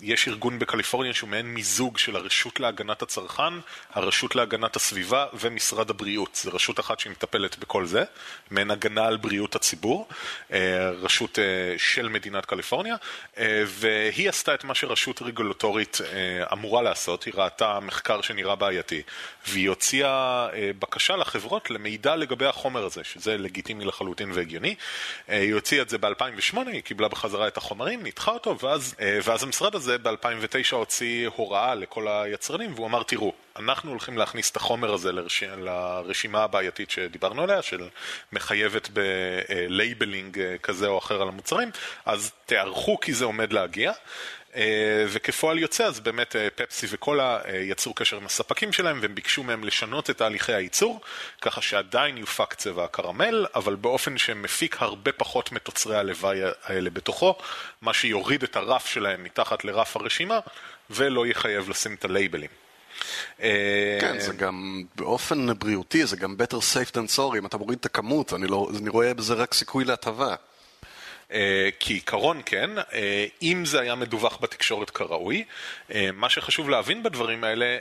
יש 0.00 0.28
ארגון 0.28 0.58
בקליפורניה 0.58 1.14
שהוא 1.14 1.30
מעין 1.30 1.46
מיזוג 1.46 1.98
של 1.98 2.16
הרשות 2.16 2.60
להגנת 2.60 3.02
הצרכן, 3.02 3.54
הרשות 3.92 4.36
להגנת 4.36 4.76
הסביבה 4.76 5.26
ומשרד 5.34 5.90
הבריאות. 5.90 6.40
זו 6.42 6.50
רשות 6.52 6.80
אחת 6.80 7.00
שמטפלת 7.00 7.58
בכל 7.58 7.86
זה, 7.86 8.04
מעין 8.50 8.70
הגנה 8.70 9.06
על 9.06 9.16
בריאות 9.16 9.54
הציבור, 9.54 10.08
רשות 11.00 11.38
של 11.76 12.08
מדינת 12.08 12.46
קליפורניה, 12.46 12.96
והיא 13.66 14.28
עשתה 14.28 14.54
את 14.54 14.64
מה 14.64 14.74
שרשות 14.74 15.22
רגולטורית 15.22 15.98
אמורה 16.52 16.82
לעשות, 16.82 17.24
היא 17.24 17.34
ראתה 17.36 17.80
מחקר 17.80 18.20
שנראה 18.20 18.54
בעייתי, 18.54 19.02
והיא 19.48 19.68
הוציאה 19.68 20.48
אה, 20.52 20.70
בקשה 20.78 21.16
לחברות 21.16 21.70
למידע 21.70 22.16
לגבי 22.16 22.46
החומר 22.46 22.84
הזה, 22.84 23.04
שזה 23.04 23.38
לגיטימי 23.38 23.84
לחלוטין 23.84 24.15
והגיוני. 24.34 24.74
אה, 25.28 25.38
היא 25.38 25.54
הוציאה 25.54 25.82
את 25.82 25.88
זה 25.88 25.98
ב-2008, 25.98 26.58
היא 26.66 26.80
קיבלה 26.80 27.08
בחזרה 27.08 27.48
את 27.48 27.56
החומרים, 27.56 28.02
ניתחה 28.02 28.30
אותו, 28.30 28.58
ואז, 28.58 28.94
אה, 29.00 29.18
ואז 29.24 29.42
המשרד 29.42 29.74
הזה 29.74 29.98
ב-2009 29.98 30.74
הוציא 30.74 31.28
הוראה 31.36 31.74
לכל 31.74 32.08
היצרנים, 32.08 32.74
והוא 32.74 32.86
אמר, 32.86 33.02
תראו, 33.02 33.32
אנחנו 33.56 33.90
הולכים 33.90 34.18
להכניס 34.18 34.50
את 34.50 34.56
החומר 34.56 34.94
הזה 34.94 35.12
לרש... 35.12 35.42
לרשימה 35.42 36.42
הבעייתית 36.42 36.90
שדיברנו 36.90 37.42
עליה, 37.42 37.62
של 37.62 37.88
מחייבת 38.32 38.88
ב 38.88 39.05
labeling 39.05 40.38
אה, 40.38 40.58
כזה 40.62 40.86
או 40.86 40.98
אחר 40.98 41.22
על 41.22 41.28
המוצרים, 41.28 41.70
אז 42.06 42.32
תיערכו 42.46 43.00
כי 43.00 43.12
זה 43.12 43.24
עומד 43.24 43.52
להגיע. 43.52 43.92
אה, 44.56 45.04
וכפועל 45.08 45.58
יוצא 45.58 45.84
אז 45.84 46.00
באמת 46.00 46.36
אה, 46.36 46.48
פפסי 46.54 46.86
וקולה 46.90 47.40
אה, 47.48 47.56
יצרו 47.56 47.94
קשר 47.94 48.16
עם 48.16 48.26
הספקים 48.26 48.72
שלהם 48.72 48.98
והם 49.02 49.14
ביקשו 49.14 49.42
מהם 49.42 49.64
לשנות 49.64 50.10
את 50.10 50.18
תהליכי 50.18 50.52
הייצור 50.52 51.00
ככה 51.40 51.62
שעדיין 51.62 52.18
יופק 52.18 52.54
צבע 52.54 52.84
הקרמל 52.84 53.46
אבל 53.54 53.74
באופן 53.74 54.18
שמפיק 54.18 54.76
הרבה 54.80 55.12
פחות 55.12 55.52
מתוצרי 55.52 55.96
הלוואי 55.96 56.38
האלה 56.62 56.90
בתוכו 56.90 57.34
מה 57.82 57.94
שיוריד 57.94 58.42
את 58.42 58.56
הרף 58.56 58.86
שלהם 58.86 59.24
מתחת 59.24 59.64
לרף 59.64 59.96
הרשימה 59.96 60.40
ולא 60.90 61.26
יחייב 61.26 61.70
לשים 61.70 61.94
את 61.94 62.04
ה 62.04 62.09
labelים. 62.09 62.50
כן, 64.00 64.18
זה 64.18 64.32
גם 64.32 64.82
באופן 64.94 65.58
בריאותי, 65.58 66.06
זה 66.06 66.16
גם 66.16 66.36
better 66.38 66.56
safe 66.56 66.90
than 66.90 67.16
sorry, 67.16 67.38
אם 67.38 67.46
אתה 67.46 67.56
מוריד 67.56 67.78
את 67.78 67.86
הכמות, 67.86 68.32
אני, 68.32 68.46
לא, 68.46 68.68
אני 68.80 68.88
רואה 68.88 69.14
בזה 69.14 69.34
רק 69.34 69.54
סיכוי 69.54 69.84
להטבה. 69.84 70.34
אה, 71.32 71.68
כעיקרון 71.80 72.40
כן, 72.46 72.70
אה, 72.78 73.26
אם 73.42 73.64
זה 73.64 73.80
היה 73.80 73.94
מדווח 73.94 74.38
בתקשורת 74.40 74.90
כראוי, 74.90 75.44
אה, 75.94 76.08
מה 76.12 76.28
שחשוב 76.28 76.70
להבין 76.70 77.02
בדברים 77.02 77.44
האלה, 77.44 77.78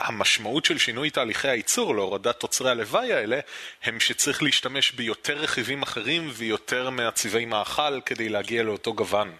המשמעות 0.00 0.64
של 0.64 0.78
שינוי 0.78 1.10
תהליכי 1.10 1.48
הייצור 1.48 1.94
להורדת 1.94 2.40
תוצרי 2.40 2.70
הלוואי 2.70 3.12
האלה, 3.12 3.40
הם 3.82 4.00
שצריך 4.00 4.42
להשתמש 4.42 4.92
ביותר 4.92 5.36
רכיבים 5.36 5.82
אחרים 5.82 6.30
ויותר 6.32 6.90
מעציבי 6.90 7.44
מאכל 7.44 8.00
כדי 8.00 8.28
להגיע 8.28 8.62
לאותו 8.62 8.94
גוון. 8.94 9.32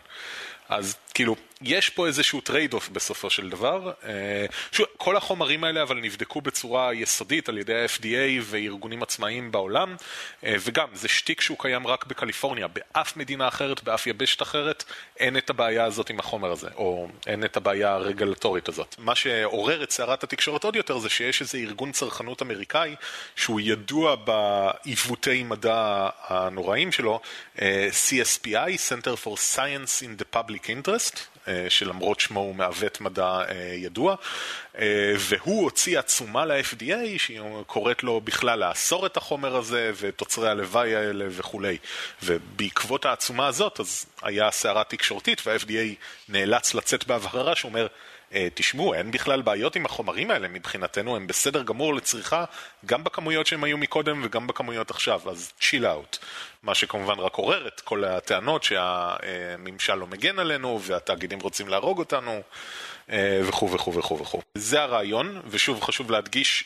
אז 0.68 0.96
כאילו, 1.14 1.36
יש 1.62 1.90
פה 1.90 2.06
איזשהו 2.06 2.40
trade-off 2.40 2.88
בסופו 2.88 3.30
של 3.30 3.48
דבר. 3.50 3.92
אה, 4.04 4.46
שוב, 4.72 4.86
כל 4.96 5.16
החומרים 5.16 5.64
האלה 5.64 5.82
אבל 5.82 5.96
נבדקו 5.96 6.40
בצורה 6.40 6.94
יסודית 6.94 7.48
על 7.48 7.58
ידי 7.58 7.74
ה-FDA 7.74 8.42
וארגונים 8.42 9.02
עצמאיים 9.02 9.52
בעולם, 9.52 9.96
אה, 10.44 10.54
וגם, 10.60 10.88
זה 10.92 11.08
שטיק 11.08 11.40
שהוא 11.40 11.58
קיים 11.60 11.86
רק 11.86 12.06
בקליפורניה, 12.06 12.68
באף 12.68 13.16
מדינה 13.16 13.48
אחרת, 13.48 13.82
באף 13.84 14.06
יבשת 14.06 14.42
אחרת, 14.42 14.84
אין 15.16 15.36
את 15.36 15.50
הבעיה 15.50 15.84
הזאת 15.84 16.10
עם 16.10 16.18
החומר 16.18 16.52
הזה, 16.52 16.68
או 16.76 17.08
אין 17.26 17.44
את 17.44 17.56
הבעיה 17.56 17.92
הרגלטורית 17.92 18.68
הזאת. 18.68 18.94
מה 18.98 19.14
שעורר 19.14 19.82
את 19.82 19.90
סערת 19.90 20.24
התקשורת 20.24 20.64
עוד 20.64 20.76
יותר 20.76 20.98
זה 20.98 21.08
שיש 21.08 21.40
איזה 21.40 21.58
ארגון 21.58 21.92
צרכנות 21.92 22.42
אמריקאי 22.42 22.94
שהוא 23.36 23.60
ידוע 23.60 24.14
בעיוותי 24.14 25.42
מדע 25.42 26.08
הנוראים 26.26 26.92
שלו, 26.92 27.20
אה, 27.60 27.88
CSPI, 27.92 28.76
Center 28.88 29.26
for 29.26 29.56
Science 29.56 30.02
in 30.02 30.22
the 30.22 30.36
Public 30.36 30.64
Interest, 30.66 31.00
אה, 31.49 31.66
שלמרות 31.69 32.21
שמו 32.21 32.40
הוא 32.40 32.54
מעוות 32.54 33.00
מדע 33.00 33.42
אה, 33.49 33.54
ידוע, 33.75 34.14
אה, 34.78 35.12
והוא 35.19 35.62
הוציא 35.62 35.99
עצומה 35.99 36.45
ל-FDA 36.45 37.19
שהיא 37.19 37.40
קוראת 37.66 38.02
לו 38.02 38.21
בכלל 38.21 38.59
לאסור 38.59 39.07
את 39.07 39.16
החומר 39.16 39.57
הזה 39.57 39.92
ותוצרי 40.00 40.49
הלוואי 40.49 40.95
האלה 40.97 41.25
וכולי. 41.30 41.78
ובעקבות 42.23 43.04
העצומה 43.04 43.47
הזאת 43.47 43.80
אז 43.80 44.07
היה 44.23 44.50
סערה 44.50 44.85
תקשורתית 44.85 45.47
וה-FDA 45.47 45.95
נאלץ 46.28 46.75
לצאת 46.75 47.07
בהבהרה 47.07 47.57
שאומר 47.57 47.83
אה, 47.83 48.09
תשמעו, 48.54 48.94
אין 48.94 49.10
בכלל 49.10 49.42
בעיות 49.42 49.76
עם 49.76 49.87
החומרים 49.87 50.30
האלה 50.30 50.49
מבחינתנו, 50.49 51.16
הם 51.16 51.26
בסדר 51.26 51.62
גמור 51.62 51.94
לצריכה 51.94 52.44
גם 52.87 53.04
בכמויות 53.04 53.46
שהם 53.46 53.64
היו 53.64 53.78
מקודם 53.78 54.20
וגם 54.25 54.46
בכמויות 54.46 54.90
עכשיו, 54.90 55.30
אז 55.30 55.52
chill 55.60 55.82
out. 55.82 56.18
מה 56.62 56.75
שכמובן 56.75 57.18
רק 57.18 57.34
עורר 57.34 57.68
את 57.68 57.80
כל 57.80 58.04
הטענות 58.04 58.62
שהממשל 58.62 59.94
לא 59.94 60.06
מגן 60.06 60.38
עלינו 60.38 60.80
והתאגידים 60.82 61.40
רוצים 61.40 61.68
להרוג 61.68 61.99
אותנו 61.99 62.42
אה, 63.10 63.40
וכו' 63.44 63.72
וכו' 63.72 63.94
וכו' 63.94 64.18
וכו'. 64.18 64.42
זה 64.54 64.82
הרעיון, 64.82 65.42
ושוב 65.46 65.82
חשוב 65.82 66.10
להדגיש 66.10 66.64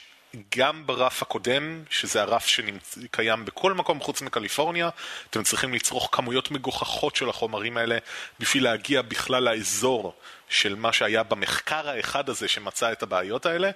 גם 0.57 0.87
ברף 0.87 1.23
הקודם, 1.23 1.83
שזה 1.91 2.23
הרף 2.23 2.47
שקיים 2.47 3.45
בכל 3.45 3.73
מקום 3.73 4.01
חוץ 4.01 4.23
מקליפורניה, 4.23 4.89
אתם 5.31 5.43
צריכים 5.43 5.75
לצרוך 5.75 6.09
כמויות 6.13 6.51
מגוחכות 6.51 7.17
של 7.17 7.29
החומרים 7.29 7.77
האלה 7.77 7.99
בשביל 8.41 8.65
להגיע 8.65 9.03
בכלל 9.03 9.43
לאזור 9.43 10.15
של 10.49 10.75
מה 10.75 10.93
שהיה 10.93 11.23
במחקר 11.23 11.89
האחד 11.89 12.29
הזה 12.29 12.49
שמצא 12.49 12.93
את 12.93 13.03
הבעיות 13.03 13.47
האלה. 13.47 13.71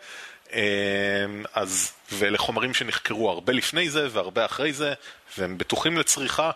אמ, 0.52 0.58
אז, 1.54 1.92
ואלה 2.12 2.38
חומרים 2.38 2.74
שנחקרו 2.74 3.30
הרבה 3.30 3.52
לפני 3.52 3.90
זה 3.90 4.08
והרבה 4.10 4.44
אחרי 4.44 4.72
זה, 4.72 4.94
והם 5.38 5.58
בטוחים 5.58 5.96
לצריכה. 5.96 6.50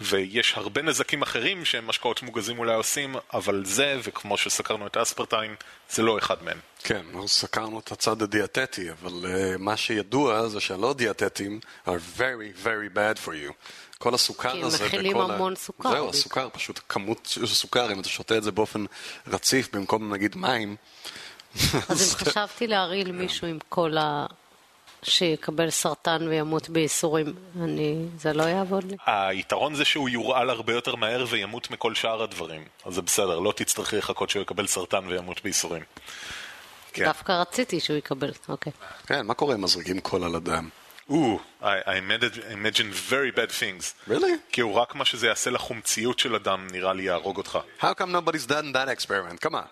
ויש 0.00 0.54
הרבה 0.56 0.82
נזקים 0.82 1.22
אחרים 1.22 1.64
שמשקאות 1.64 2.22
מוגזים 2.22 2.58
אולי 2.58 2.74
עושים, 2.74 3.16
אבל 3.34 3.62
זה, 3.64 3.98
וכמו 4.02 4.36
שסקרנו 4.36 4.86
את 4.86 4.96
האספרטיים, 4.96 5.54
זה 5.90 6.02
לא 6.02 6.18
אחד 6.18 6.42
מהם. 6.42 6.58
כן, 6.84 7.02
אנחנו 7.06 7.28
סקרנו 7.28 7.80
את 7.80 7.92
הצד 7.92 8.22
הדיאטטי, 8.22 8.90
אבל 8.90 9.12
uh, 9.24 9.58
מה 9.58 9.76
שידוע 9.76 10.48
זה 10.48 10.60
שהלא 10.60 10.94
דיאטטיים 10.94 11.60
are 11.86 12.18
very 12.18 12.64
very 12.64 12.96
bad 12.96 13.26
for 13.26 13.30
you. 13.30 13.52
כל 13.98 14.14
הסוכר 14.14 14.52
כי 14.52 14.62
הזה... 14.62 14.78
הם 14.78 14.86
מכילים 14.86 15.16
וכל 15.16 15.32
המון 15.32 15.52
ה... 15.52 15.56
סוכר. 15.56 15.90
זהו, 15.90 16.10
הסוכר, 16.10 16.48
פשוט 16.52 16.80
כמות 16.88 17.26
של 17.26 17.46
סוכר, 17.46 17.92
אם 17.92 18.00
אתה 18.00 18.08
שותה 18.08 18.36
את 18.36 18.42
זה 18.42 18.52
באופן 18.52 18.84
רציף 19.26 19.74
במקום 19.74 20.14
נגיד 20.14 20.36
מים. 20.36 20.76
אז 21.88 22.14
אם 22.14 22.26
חשבתי 22.26 22.66
להרעיל 22.66 23.12
מישהו 23.12 23.46
עם 23.46 23.58
כל 23.68 23.96
ה... 23.96 24.26
שיקבל 25.02 25.70
סרטן 25.70 26.28
וימות 26.28 26.68
בייסורים, 26.68 27.34
אני... 27.62 28.04
זה 28.18 28.32
לא 28.32 28.42
יעבוד 28.42 28.84
לי. 28.84 28.96
היתרון 29.06 29.74
זה 29.74 29.84
שהוא 29.84 30.08
יורעל 30.08 30.50
הרבה 30.50 30.72
יותר 30.72 30.94
מהר 30.94 31.24
וימות 31.28 31.70
מכל 31.70 31.94
שאר 31.94 32.22
הדברים. 32.22 32.64
אז 32.84 32.94
זה 32.94 33.02
בסדר, 33.02 33.38
לא 33.38 33.52
תצטרכי 33.56 33.96
לחכות 33.96 34.30
שהוא 34.30 34.42
יקבל 34.42 34.66
סרטן 34.66 35.06
וימות 35.06 35.42
בייסורים. 35.42 35.82
כן. 36.92 37.04
דווקא 37.04 37.32
רציתי 37.32 37.80
שהוא 37.80 37.96
יקבל, 37.96 38.32
אוקיי. 38.48 38.72
כן, 39.06 39.26
מה 39.26 39.34
קורה 39.34 39.54
אם 39.54 39.60
מזריקים 39.60 40.00
קול 40.00 40.24
על 40.24 40.34
הדם? 40.34 40.68
או, 41.08 41.40
I, 41.62 41.66
imagine 42.52 42.92
very 43.10 43.30
bad 43.32 43.50
things. 43.50 44.10
Really? 44.10 44.36
כי 44.52 44.60
הוא 44.60 44.74
רק 44.74 44.94
מה 44.94 45.04
שזה 45.04 45.26
יעשה 45.26 45.50
לחומציות 45.50 46.18
של 46.18 46.34
אדם, 46.34 46.66
נראה 46.72 46.92
לי 46.92 47.02
יהרוג 47.02 47.36
אותך. 47.36 47.58
How 47.80 47.84
come 47.84 48.12
nobody's 48.12 48.46
done 48.46 48.72
that 48.72 48.88
experiment? 48.88 49.46
Come 49.46 49.54
on. 49.54 49.68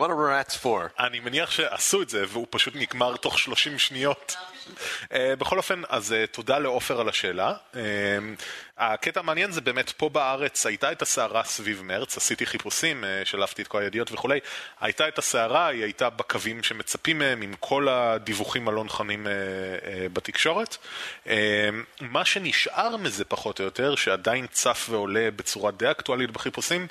What 0.00 0.10
are 0.10 0.16
rats 0.16 0.54
for? 0.54 1.02
אני 1.04 1.20
מניח 1.20 1.50
שעשו 1.50 2.02
את 2.02 2.08
זה 2.08 2.24
והוא 2.28 2.46
פשוט 2.50 2.76
נגמר 2.76 3.16
תוך 3.16 3.38
30 3.38 3.78
שניות. 3.78 4.36
אה, 5.12 5.36
בכל 5.36 5.58
אופן, 5.58 5.82
אז 5.88 6.12
אה, 6.12 6.26
תודה 6.26 6.58
לעופר 6.58 7.00
על 7.00 7.08
השאלה. 7.08 7.52
אה, 7.76 7.82
הקטע 8.78 9.20
המעניין 9.20 9.52
זה 9.52 9.60
באמת 9.60 9.90
פה 9.90 10.08
בארץ 10.08 10.66
הייתה 10.66 10.92
את 10.92 11.02
הסערה 11.02 11.44
סביב 11.44 11.82
מרץ, 11.82 12.16
עשיתי 12.16 12.46
חיפושים, 12.46 13.04
שלפתי 13.24 13.62
את 13.62 13.68
כל 13.68 13.82
הידיעות 13.82 14.12
וכולי, 14.12 14.40
הייתה 14.80 15.08
את 15.08 15.18
הסערה, 15.18 15.66
היא 15.66 15.82
הייתה 15.82 16.10
בקווים 16.10 16.62
שמצפים 16.62 17.18
מהם 17.18 17.42
עם 17.42 17.54
כל 17.60 17.88
הדיווחים 17.88 18.68
הלא 18.68 18.84
נכונים 18.84 19.26
בתקשורת. 20.12 20.76
מה 22.00 22.24
שנשאר 22.24 22.96
מזה 22.96 23.24
פחות 23.24 23.60
או 23.60 23.64
יותר, 23.64 23.94
שעדיין 23.94 24.46
צף 24.46 24.86
ועולה 24.90 25.28
בצורה 25.36 25.70
די 25.70 25.90
אקטואלית 25.90 26.30
בחיפושים, 26.30 26.86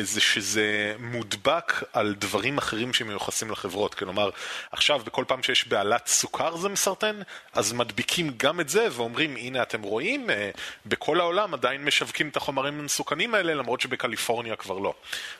זה 0.00 0.20
שזה 0.20 0.94
מודבק 0.98 1.72
על 1.92 2.14
דברים 2.18 2.58
אחרים 2.58 2.94
שמיוחסים 2.94 3.50
לחברות. 3.50 3.94
כלומר, 3.94 4.30
עכשיו 4.72 5.00
בכל 5.04 5.24
פעם 5.28 5.42
שיש 5.42 5.68
בעלת 5.68 6.06
סוכר 6.06 6.56
זה 6.56 6.68
מסרטן, 6.68 7.05
אז 7.52 7.72
מדביקים 7.72 8.32
גם 8.36 8.60
את 8.60 8.68
זה 8.68 8.88
ואומרים, 8.92 9.36
הנה 9.36 9.62
אתם 9.62 9.82
רואים, 9.82 10.30
אה, 10.30 10.50
בכל 10.86 11.20
העולם 11.20 11.54
עדיין 11.54 11.84
משווקים 11.84 12.28
את 12.28 12.36
החומרים 12.36 12.80
המסוכנים 12.80 13.34
האלה, 13.34 13.54
למרות 13.54 13.80
שבקליפורניה 13.80 14.56
כבר 14.56 14.78
לא. 14.78 14.94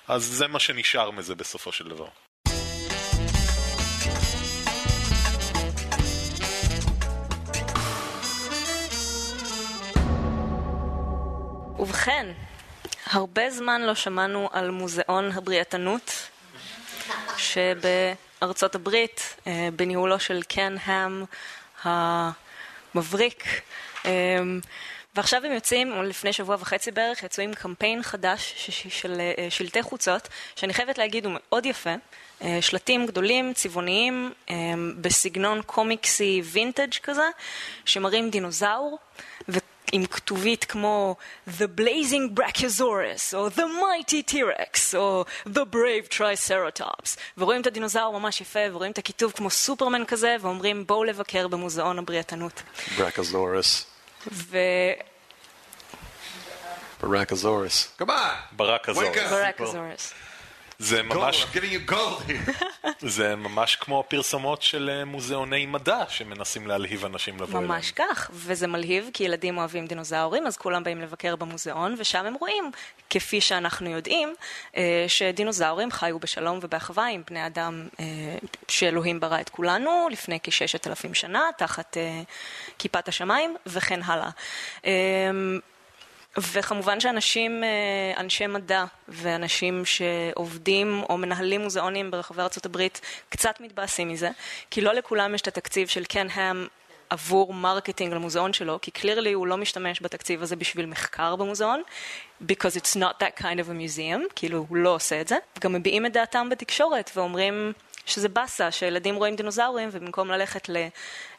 אז 0.08 0.24
זה 0.24 0.46
מה 0.46 0.58
שנשאר 0.58 1.10
מזה 1.10 1.34
בסופו 1.34 1.72
של 1.72 1.88
דבר. 1.88 2.08
ובכן, 11.78 12.26
הרבה 13.06 13.50
זמן 13.50 13.82
לא 13.82 13.94
שמענו 13.94 14.48
על 14.52 14.70
מוזיאון 14.70 15.32
הבריאתנות, 15.32 16.28
שבארצות 18.38 18.74
הברית, 18.74 19.36
אה, 19.46 19.68
בניהולו 19.76 20.20
של 20.20 20.42
קן 20.42 20.76
האם 20.84 21.24
המבריק. 21.82 23.44
אה, 24.06 24.10
ועכשיו 25.14 25.44
הם 25.44 25.52
יוצאים, 25.52 26.02
לפני 26.02 26.32
שבוע 26.32 26.56
וחצי 26.60 26.90
בערך, 26.90 27.22
יצאו 27.22 27.44
עם 27.44 27.54
קמפיין 27.54 28.02
חדש 28.02 28.70
של 28.88 29.20
אה, 29.20 29.46
שלטי 29.50 29.82
חוצות, 29.82 30.28
שאני 30.56 30.74
חייבת 30.74 30.98
להגיד 30.98 31.24
הוא 31.24 31.32
מאוד 31.36 31.66
יפה. 31.66 31.94
שלטים 32.60 33.06
גדולים, 33.06 33.52
צבעוניים, 33.54 34.32
בסגנון 35.00 35.62
קומיקסי 35.62 36.42
וינטג' 36.44 36.94
כזה, 37.02 37.28
שמראים 37.84 38.30
דינוזאור, 38.30 38.98
ועם 39.92 40.06
כתובית 40.06 40.64
כמו 40.64 41.16
The 41.58 41.80
Blazing 41.80 42.40
Brachiosaurus, 42.40 43.34
או 43.34 43.48
The 43.48 43.60
Mighty 43.60 44.30
T-Rex, 44.32 44.96
או 44.96 45.24
The 45.46 45.74
Brave 45.74 46.12
Triceratops, 46.12 47.18
ורואים 47.38 47.60
את 47.60 47.66
הדינוזאור 47.66 48.18
ממש 48.20 48.40
יפה, 48.40 48.60
ורואים 48.72 48.92
את 48.92 48.98
הכיתוב 48.98 49.32
כמו 49.32 49.50
סופרמן 49.50 50.04
כזה, 50.04 50.36
ואומרים 50.40 50.86
בואו 50.86 51.04
לבקר 51.04 51.48
במוזיאון 51.48 51.98
הבריאתנות. 51.98 52.62
Brachiosaurus. 52.98 53.84
ו... 54.32 54.58
Brachiosaurus. 57.02 58.02
Come 58.02 58.08
on! 58.08 58.10
ברק 58.52 58.88
הזו. 58.88 59.00
Wake 59.00 59.16
up. 59.16 59.30
ברקזורס. 59.30 60.14
זה 60.78 61.02
ממש, 61.02 61.44
I'm 61.44 61.56
giving 61.56 61.88
you 61.88 61.90
gold 61.90 62.28
here. 62.28 62.64
זה 63.16 63.36
ממש 63.36 63.76
כמו 63.76 64.04
פרסומות 64.08 64.62
של 64.62 64.90
אה, 64.92 65.04
מוזיאוני 65.04 65.66
מדע 65.66 66.02
שמנסים 66.08 66.66
להלהיב 66.66 67.04
אנשים 67.04 67.36
לבוא 67.36 67.58
אליהם. 67.58 67.72
ממש 67.72 67.90
כך, 67.90 68.30
וזה 68.34 68.66
מלהיב 68.66 69.10
כי 69.12 69.24
ילדים 69.24 69.58
אוהבים 69.58 69.86
דינוזאורים, 69.86 70.46
אז 70.46 70.56
כולם 70.56 70.84
באים 70.84 71.00
לבקר 71.00 71.36
במוזיאון, 71.36 71.94
ושם 71.98 72.26
הם 72.26 72.34
רואים, 72.34 72.70
כפי 73.10 73.40
שאנחנו 73.40 73.90
יודעים, 73.90 74.34
אה, 74.76 75.04
שדינוזאורים 75.08 75.90
חיו 75.90 76.18
בשלום 76.18 76.58
ובאחווה 76.62 77.06
עם 77.06 77.22
בני 77.30 77.46
אדם 77.46 77.88
אה, 78.00 78.04
שאלוהים 78.68 79.20
ברא 79.20 79.40
את 79.40 79.48
כולנו 79.48 80.08
לפני 80.10 80.38
כששת 80.42 80.86
אלפים 80.86 81.14
שנה, 81.14 81.42
תחת 81.58 81.96
כיפת 82.78 83.08
השמיים, 83.08 83.56
וכן 83.66 84.00
הלאה. 84.02 84.30
וכמובן 86.38 87.00
שאנשים, 87.00 87.64
אה, 87.64 88.20
אנשי 88.20 88.46
מדע 88.46 88.84
ואנשים 89.08 89.82
שעובדים 89.84 91.02
או 91.08 91.18
מנהלים 91.18 91.60
מוזיאונים 91.60 92.10
ברחבי 92.10 92.42
ארה"ב 92.42 92.86
קצת 93.28 93.60
מתבאסים 93.60 94.08
מזה, 94.08 94.30
כי 94.70 94.80
לא 94.80 94.92
לכולם 94.92 95.34
יש 95.34 95.40
את 95.40 95.48
התקציב 95.48 95.88
של 95.88 96.04
קן 96.04 96.26
האם 96.34 96.66
עבור 97.10 97.54
marketing 97.54 98.12
למוזיאון 98.12 98.52
שלו, 98.52 98.78
כי 98.82 98.90
clearly 98.90 99.32
הוא 99.32 99.46
לא 99.46 99.56
משתמש 99.56 100.02
בתקציב 100.02 100.42
הזה 100.42 100.56
בשביל 100.56 100.86
מחקר 100.86 101.36
במוזיאון, 101.36 101.82
because 102.42 102.76
it's 102.76 102.96
not 102.96 103.22
that 103.22 103.40
kind 103.40 103.58
of 103.58 103.70
a 103.70 103.72
museum, 103.72 104.32
כאילו 104.36 104.66
הוא 104.68 104.76
לא 104.76 104.94
עושה 104.94 105.20
את 105.20 105.28
זה. 105.28 105.36
גם 105.60 105.72
מביעים 105.72 106.06
את 106.06 106.12
דעתם 106.12 106.48
בתקשורת 106.48 107.10
ואומרים 107.16 107.72
שזה 108.06 108.28
באסה, 108.28 108.70
שילדים 108.70 109.14
רואים 109.14 109.36
דינוזאורים 109.36 109.88
ובמקום 109.92 110.30
ללכת 110.30 110.68
ל... 110.68 110.76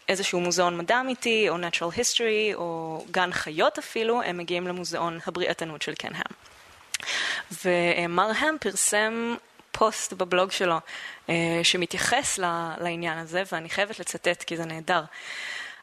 איזשהו 0.09 0.39
מוזיאון 0.39 0.77
מדע 0.77 0.99
אמיתי, 0.99 1.49
או 1.49 1.55
natural 1.55 1.97
history, 1.97 2.55
או 2.55 3.05
גן 3.11 3.31
חיות 3.31 3.77
אפילו, 3.77 4.21
הם 4.21 4.37
מגיעים 4.37 4.67
למוזיאון 4.67 5.19
הבריאתנות 5.27 5.81
של 5.81 5.95
קן 5.95 6.13
האם. 6.13 6.35
ומר 7.65 8.31
האם 8.39 8.57
פרסם 8.59 9.35
פוסט 9.71 10.13
בבלוג 10.13 10.51
שלו 10.51 10.75
אה, 11.29 11.59
שמתייחס 11.63 12.39
לעניין 12.79 13.17
הזה, 13.17 13.43
ואני 13.51 13.69
חייבת 13.69 13.99
לצטט 13.99 14.43
כי 14.43 14.57
זה 14.57 14.65
נהדר. 14.65 15.03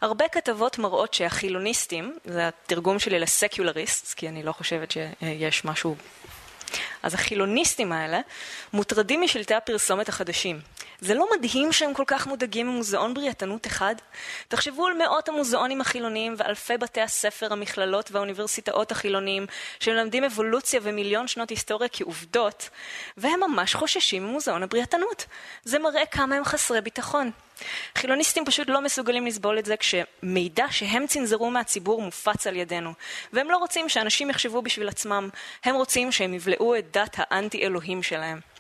הרבה 0.01 0.29
כתבות 0.29 0.79
מראות 0.79 1.15
שהחילוניסטים, 1.15 2.19
זה 2.25 2.49
התרגום 2.49 2.99
שלי 2.99 3.19
לסקולריסט, 3.19 4.15
כי 4.15 4.29
אני 4.29 4.43
לא 4.43 4.53
חושבת 4.53 4.91
שיש 4.91 5.65
משהו 5.65 5.97
אז 7.03 7.15
החילוניסטים 7.15 7.93
האלה 7.93 8.21
מוטרדים 8.73 9.23
משלטי 9.23 9.55
הפרסומת 9.55 10.09
החדשים. 10.09 10.61
זה 11.05 11.15
לא 11.15 11.29
מדהים 11.37 11.73
שהם 11.73 11.95
כל 11.95 12.03
כך 12.07 12.27
מודאגים 12.27 12.67
ממוזיאון 12.69 13.15
בריאתנות 13.15 13.67
אחד? 13.67 13.95
תחשבו 14.49 14.87
על 14.87 14.95
מאות 14.95 15.29
המוזיאונים 15.29 15.81
החילוניים 15.81 16.35
ואלפי 16.39 16.77
בתי 16.77 17.01
הספר, 17.01 17.53
המכללות 17.53 18.11
והאוניברסיטאות 18.13 18.93
החילוניים 18.93 19.47
שמלמדים 19.81 20.25
אבולוציה 20.25 20.81
ומיליון 20.83 21.29
שנות 21.29 21.51
היסטוריה 21.51 21.89
כעובדות, 21.93 22.69
והם 23.17 23.41
ממש 23.41 23.75
חוששים 23.75 24.27
ממוזיאון 24.27 24.63
הבריאתנות. 24.63 25.27
זה 25.65 25.79
מראה 25.79 26.07
כמה 26.07 26.37
הם 26.37 26.45
חסרי 26.45 26.81
ביטחון. 26.81 27.31
חילוניסטים 27.99 28.45
פשוט 28.45 28.69
לא 28.69 28.81
מסוגלים 28.81 29.27
לסבול 29.27 29.59
את 29.59 29.65
זה 29.65 29.75
כשמידע 29.77 30.67
שהם 30.71 31.07
צנזרו 31.07 31.51
מהציבור 31.51 32.03
מופץ 32.03 32.47
על 32.47 32.57
ידינו. 32.57 32.93
והם 33.33 33.51
לא 33.51 33.57
רוצים 33.57 33.89
שאנשים 33.89 34.31
יחשבו 34.31 34.63
בשביל 34.63 34.89
עצמם, 34.89 35.29
הם 35.65 35.75
רוצים 35.75 36.13
שהם 36.13 36.35
יבלעו 36.35 36.77
את 36.79 36.97
דת 36.97 37.17
האנטי-אלוהים 37.19 38.03
שלהם. 38.03 38.54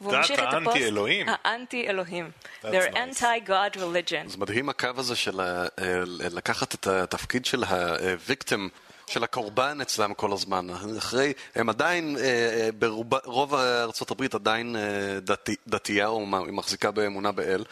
והוא 0.00 0.12
ממשיך 0.16 0.40
את 0.40 0.44
הפוסט- 0.44 0.54
האנטי-אלוהים? 0.54 1.26
האנטי-אלוהים. 1.44 2.30
They're 2.62 2.66
nice. 2.66 2.96
anti-God 2.96 3.76
religion. 3.76 4.28
זה 4.28 4.38
מדהים 4.38 4.68
הקו 4.68 4.88
הזה 4.96 5.16
של 5.16 5.40
ה- 5.40 5.44
אה, 5.78 6.00
לקחת 6.30 6.74
את 6.74 6.86
התפקיד 6.86 7.44
של 7.46 7.64
הוויקטים, 7.64 8.68
של 9.06 9.24
הקורבן 9.24 9.80
אצלם 9.80 10.14
כל 10.14 10.32
הזמן. 10.32 10.66
אחרי, 10.98 11.32
הם 11.54 11.68
עדיין, 11.68 12.16
אה, 12.16 12.22
אה, 12.24 12.68
ברוב 12.72 13.54
ארצות 13.54 14.10
הברית 14.10 14.34
עדיין 14.34 14.76
אה, 14.76 14.80
דתי, 15.20 15.54
דתייה, 15.68 16.06
או 16.06 16.26
מחזיקה 16.26 16.90
באמונה 16.90 17.32
באל, 17.32 17.64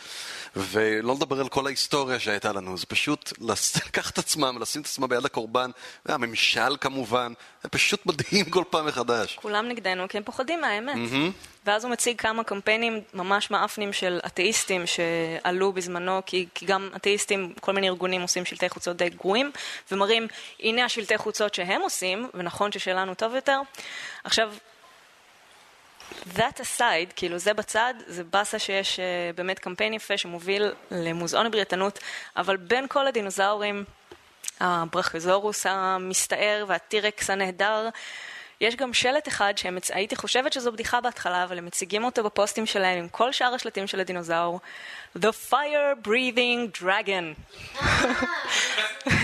ולא 0.56 1.14
לדבר 1.14 1.40
על 1.40 1.48
כל 1.48 1.66
ההיסטוריה 1.66 2.20
שהייתה 2.20 2.52
לנו, 2.52 2.78
זה 2.78 2.86
פשוט 2.86 3.32
לקחת 3.86 4.12
את 4.12 4.18
עצמם, 4.18 4.58
לשים 4.60 4.82
את 4.82 4.86
עצמם 4.86 5.08
ביד 5.08 5.24
הקורבן, 5.24 5.70
הממשל 6.06 6.76
כמובן, 6.80 7.32
זה 7.62 7.68
פשוט 7.68 8.06
מדהים 8.06 8.50
כל 8.50 8.64
פעם 8.70 8.86
מחדש. 8.86 9.36
כולם 9.36 9.68
נגדנו 9.68 10.08
כי 10.08 10.16
הם 10.16 10.22
פוחדים 10.22 10.60
מהאמת. 10.60 10.96
ואז 11.66 11.84
הוא 11.84 11.92
מציג 11.92 12.20
כמה 12.20 12.44
קמפיינים 12.44 13.00
ממש 13.14 13.50
מאפנים 13.50 13.92
של 13.92 14.20
אתאיסטים 14.26 14.82
שעלו 14.86 15.72
בזמנו, 15.72 16.20
כי, 16.26 16.46
כי 16.54 16.66
גם 16.66 16.88
אתאיסטים, 16.96 17.52
כל 17.60 17.72
מיני 17.72 17.88
ארגונים 17.88 18.22
עושים 18.22 18.44
שלטי 18.44 18.68
חוצות 18.68 18.96
די 18.96 19.08
גרועים, 19.08 19.50
ומראים, 19.92 20.26
הנה 20.60 20.84
השלטי 20.84 21.18
חוצות 21.18 21.54
שהם 21.54 21.80
עושים, 21.80 22.28
ונכון 22.34 22.72
ששלנו 22.72 23.14
טוב 23.14 23.34
יותר. 23.34 23.60
עכשיו, 24.24 24.52
that 26.36 26.60
aside, 26.60 27.12
כאילו 27.16 27.38
זה 27.38 27.54
בצד, 27.54 27.94
זה 28.06 28.24
באסה 28.24 28.58
שיש 28.58 28.96
uh, 28.96 29.36
באמת 29.36 29.58
קמפיין 29.58 29.94
יפה 29.94 30.18
שמוביל 30.18 30.72
למוזיאון 30.90 31.46
הבריאתנות, 31.46 31.98
אבל 32.36 32.56
בין 32.56 32.88
כל 32.88 33.06
הדינוזאורים, 33.06 33.84
הברכזורוס 34.60 35.66
המסתער 35.66 36.64
והטירקס 36.68 37.30
הנהדר, 37.30 37.88
יש 38.60 38.76
גם 38.76 38.92
שלט 38.92 39.28
אחד 39.28 39.54
שהייתי 39.56 40.16
חושבת 40.16 40.52
שזו 40.52 40.72
בדיחה 40.72 41.00
בהתחלה, 41.00 41.44
אבל 41.44 41.58
הם 41.58 41.66
מציגים 41.66 42.04
אותו 42.04 42.24
בפוסטים 42.24 42.66
שלהם 42.66 42.98
עם 42.98 43.08
כל 43.08 43.32
שאר 43.32 43.54
השלטים 43.54 43.86
של 43.86 44.00
הדינוזאור. 44.00 44.60
The 45.18 45.50
fire 45.50 46.06
breathing 46.06 46.82
dragon. 46.82 47.58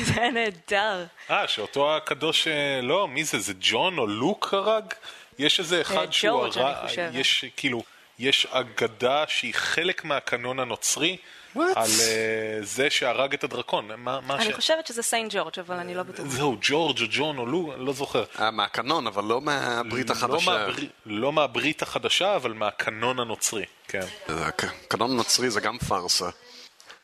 זה 0.06 0.30
נהדר. 0.32 1.06
אה, 1.30 1.48
שאותו 1.48 1.96
הקדוש, 1.96 2.48
אה, 2.48 2.80
לא, 2.82 3.08
מי 3.08 3.24
זה? 3.24 3.38
זה 3.38 3.52
ג'ון 3.60 3.98
או 3.98 4.06
לוק 4.06 4.54
הרג? 4.54 4.94
יש 5.38 5.60
איזה 5.60 5.80
אחד 5.80 6.12
שהוא 6.12 6.30
ג'ורג', 6.48 6.58
אני 6.58 6.88
חושבת. 6.88 7.10
יש 7.14 7.44
כאילו, 7.56 7.82
יש 8.18 8.46
אגדה 8.50 9.24
שהיא 9.28 9.54
חלק 9.54 10.04
מהקנון 10.04 10.58
הנוצרי, 10.60 11.16
What? 11.56 11.58
על 11.76 11.86
אה, 12.00 12.58
זה 12.62 12.90
שהרג 12.90 13.34
את 13.34 13.44
הדרקון. 13.44 13.90
מה, 13.96 14.20
מה 14.20 14.34
אני 14.36 14.52
ש... 14.52 14.54
חושבת 14.54 14.86
שזה 14.86 15.02
סיינט 15.02 15.32
ג'ורג', 15.34 15.58
אבל 15.60 15.76
אני 15.76 15.94
לא 15.94 16.02
בטוחה. 16.02 16.28
זהו, 16.28 16.56
ג'ורג' 16.62 17.00
או 17.00 17.06
ג'ון 17.10 17.38
או 17.38 17.46
לוק, 17.46 17.70
אני 17.76 17.86
לא 17.86 17.92
זוכר. 17.92 18.24
אה, 18.40 18.50
מהקנון, 18.50 19.06
אבל 19.06 19.24
לא 19.24 19.40
מהברית 19.40 20.08
לא, 20.10 20.14
החדשה. 20.14 20.50
מהברית, 20.50 20.90
לא 21.06 21.32
מהברית 21.32 21.82
החדשה, 21.82 22.36
אבל 22.36 22.52
מהקנון 22.52 23.20
הנוצרי, 23.20 23.64
כן. 23.88 24.06
זה 24.28 24.46
הק- 24.46 24.64
קנון 24.88 25.16
נוצרי 25.16 25.50
זה 25.50 25.60
גם 25.60 25.78
פארסה. 25.78 26.28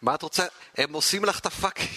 מה 0.03 0.15
את 0.15 0.23
רוצה? 0.23 0.47
הם 0.79 0.93
עושים 0.93 1.25
לך 1.25 1.39
את 1.39 1.47
ה 1.47 1.51
fucking, 1.51 1.89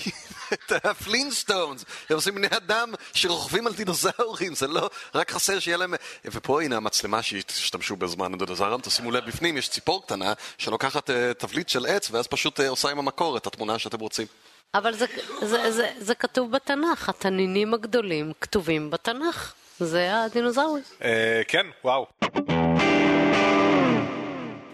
את 0.53 0.85
ה 0.85 0.93
Flintstones. 0.93 1.85
הם 2.09 2.15
עושים 2.15 2.35
בני 2.35 2.47
אדם 2.47 2.93
שרוכבים 3.13 3.67
על 3.67 3.73
דינוזאורים, 3.73 4.55
זה 4.55 4.67
לא... 4.67 4.89
רק 5.15 5.31
חסר 5.31 5.59
שיהיה 5.59 5.77
להם... 5.77 5.93
ופה 6.25 6.61
הנה 6.61 6.77
המצלמה 6.77 7.21
שהשתמשו 7.21 7.95
בזמן 7.95 8.33
הדינוזאורים, 8.33 8.81
תשימו 8.81 9.11
לב 9.11 9.25
בפנים, 9.25 9.57
יש 9.57 9.69
ציפור 9.69 10.05
קטנה 10.05 10.33
שלוקחת 10.57 11.09
אה, 11.09 11.33
תבליט 11.33 11.69
של 11.69 11.85
עץ, 11.85 12.11
ואז 12.11 12.27
פשוט 12.27 12.59
אה, 12.59 12.69
עושה 12.69 12.89
עם 12.89 12.99
המקור 12.99 13.37
את 13.37 13.47
התמונה 13.47 13.79
שאתם 13.79 13.99
רוצים. 13.99 14.27
אבל 14.73 14.93
זה, 14.93 15.05
זה, 15.41 15.71
זה, 15.71 15.89
זה 15.97 16.15
כתוב 16.15 16.51
בתנ"ך, 16.51 17.09
התנינים 17.09 17.73
הגדולים 17.73 18.31
כתובים 18.41 18.89
בתנ"ך. 18.89 19.53
זה 19.79 20.23
הדינוזאורים. 20.23 20.83
אה, 21.03 21.41
כן, 21.47 21.65
וואו. 21.83 22.05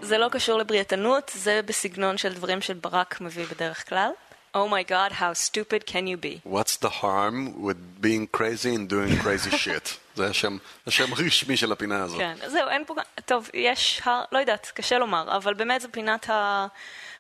זה 0.01 0.17
לא 0.17 0.29
קשור 0.29 0.57
לבריאתנות, 0.59 1.31
זה 1.35 1.61
בסגנון 1.65 2.17
של 2.17 2.33
דברים 2.33 2.61
שברק 2.61 3.21
מביא 3.21 3.45
בדרך 3.45 3.89
כלל. 3.89 4.09
Oh 4.55 4.67
my 4.67 4.83
god, 4.83 5.11
how 5.21 5.31
stupid 5.33 5.85
can 5.85 6.05
you 6.07 6.17
be? 6.17 6.41
What's 6.43 6.75
the 6.85 6.89
harm 7.03 7.35
with 7.67 7.79
being 8.01 8.25
crazy 8.37 8.71
and 8.77 8.87
doing 8.89 9.15
crazy 9.23 9.51
shit? 9.65 9.97
זה 10.15 10.27
השם, 10.27 10.57
השם 10.87 11.13
הרשמי 11.13 11.57
של 11.57 11.71
הפינה 11.71 12.03
הזאת. 12.03 12.17
כן, 12.19 12.35
זהו, 12.47 12.69
אין 12.69 12.83
פה... 12.85 12.93
טוב, 13.25 13.49
יש... 13.53 14.01
ה... 14.07 14.21
לא 14.31 14.39
יודעת, 14.39 14.71
קשה 14.75 14.97
לומר, 14.97 15.35
אבל 15.37 15.53
באמת 15.53 15.81
זו 15.81 15.87
פינת 15.91 16.29
ה... 16.29 16.67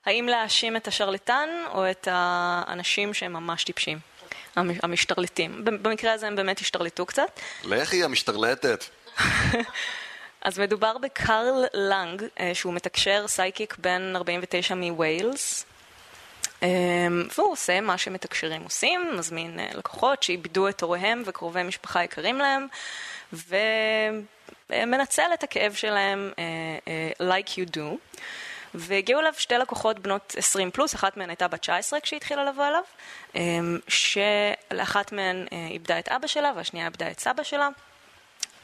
האם 0.05 0.27
להאשים 0.27 0.75
את 0.75 0.87
השרלטן 0.87 1.49
או 1.73 1.91
את 1.91 2.07
האנשים 2.11 3.13
שהם 3.13 3.33
ממש 3.33 3.63
טיפשים. 3.63 3.99
המ- 4.55 4.79
המשתרלטים. 4.83 5.61
במקרה 5.65 6.13
הזה 6.13 6.27
הם 6.27 6.35
באמת 6.35 6.59
השתרלטו 6.59 7.05
קצת. 7.05 7.39
לכי 7.63 8.03
המשתרלטת. 8.03 8.85
אז 10.41 10.59
מדובר 10.59 10.97
בקרל 10.97 11.65
לנג, 11.73 12.23
אה, 12.39 12.51
שהוא 12.53 12.73
מתקשר 12.73 13.25
סייקיק 13.27 13.75
בן 13.77 14.13
49 14.15 14.75
מווילס. 14.75 15.65
אה, 16.63 16.67
והוא 17.37 17.51
עושה 17.51 17.81
מה 17.81 17.97
שמתקשרים 17.97 18.63
עושים, 18.63 19.17
מזמין 19.17 19.59
אה, 19.59 19.69
לקוחות 19.73 20.23
שאיבדו 20.23 20.69
את 20.69 20.81
הוריהם 20.81 21.23
וקרובי 21.25 21.63
משפחה 21.63 22.03
יקרים 22.03 22.37
להם, 22.37 22.67
ומנצל 24.69 25.29
את 25.33 25.43
הכאב 25.43 25.73
שלהם 25.73 26.31
אה, 26.39 26.77
אה, 27.19 27.39
like 27.39 27.49
you 27.49 27.75
do. 27.75 28.17
והגיעו 28.73 29.19
אליו 29.19 29.33
שתי 29.37 29.55
לקוחות 29.55 29.99
בנות 29.99 30.33
20 30.37 30.71
פלוס, 30.71 30.95
אחת 30.95 31.17
מהן 31.17 31.29
הייתה 31.29 31.47
בת 31.47 31.61
19 31.61 31.99
כשהיא 31.99 32.17
התחילה 32.17 32.45
לבוא 32.45 32.67
אליו, 32.67 32.83
אה, 33.35 33.41
שלאחת 33.87 35.11
מהן 35.11 35.45
איבדה 35.71 35.99
את 35.99 36.09
אבא 36.09 36.27
שלה 36.27 36.51
והשנייה 36.55 36.85
איבדה 36.85 37.11
את 37.11 37.19
סבא 37.19 37.43
שלה. 37.43 37.69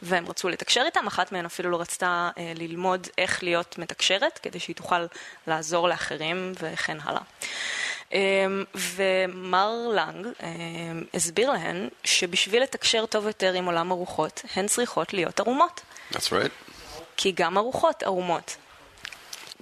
והם 0.02 0.28
רצו 0.28 0.50
לתקשר 0.50 0.84
איתם, 0.86 1.08
אחת 1.08 1.32
מהן 1.32 1.46
אפילו 1.46 1.70
לא 1.70 1.82
רצתה 1.82 2.30
אה, 2.38 2.54
ללמוד 2.56 3.08
איך 3.18 3.44
להיות 3.44 3.78
מתקשרת, 3.78 4.40
כדי 4.44 4.60
שהיא 4.60 4.76
תוכל 4.76 5.06
לעזור 5.48 5.90
לאחרים 5.90 6.54
וכן 6.60 6.98
הלאה. 7.04 7.22
אה, 8.14 8.20
ומר 8.76 9.88
לנג 9.96 10.28
אה, 10.44 10.50
הסביר 11.14 11.52
להן 11.52 11.88
שבשביל 12.04 12.64
לתקשר 12.64 13.06
טוב 13.06 13.28
יותר 13.28 13.54
עם 13.54 13.66
עולם 13.66 13.92
הרוחות, 13.92 14.42
הן 14.56 14.68
צריכות 14.68 15.14
להיות 15.14 15.40
ערומות. 15.40 15.82
That's 16.12 16.16
right. 16.16 16.72
כי 17.18 17.32
גם 17.32 17.58
הרוחות 17.58 18.04
ערומות. 18.04 18.56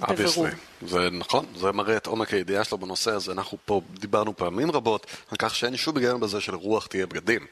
obviously, 0.09 0.49
זה 0.87 1.09
נכון, 1.11 1.45
זה 1.55 1.71
מראה 1.71 1.97
את 1.97 2.07
עומק 2.07 2.33
הידיעה 2.33 2.63
שלו 2.63 2.77
בנושא 2.77 3.11
הזה. 3.11 3.31
אנחנו 3.31 3.57
פה 3.65 3.81
דיברנו 3.93 4.37
פעמים 4.37 4.71
רבות 4.71 5.07
על 5.31 5.37
כך 5.39 5.55
שאין 5.55 5.77
שום 5.77 5.97
היגיון 5.97 6.19
בזה 6.19 6.41
שלרוח 6.41 6.87
תהיה 6.87 7.07
בגדים. 7.07 7.45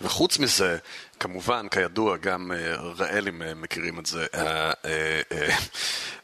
וחוץ 0.00 0.38
מזה, 0.38 0.78
כמובן, 1.20 1.68
כידוע, 1.68 2.16
גם 2.16 2.52
אה, 2.52 2.76
ראלים 2.76 3.42
אה, 3.42 3.54
מכירים 3.54 3.98
את 3.98 4.06
זה, 4.06 4.26
אה, 4.34 4.72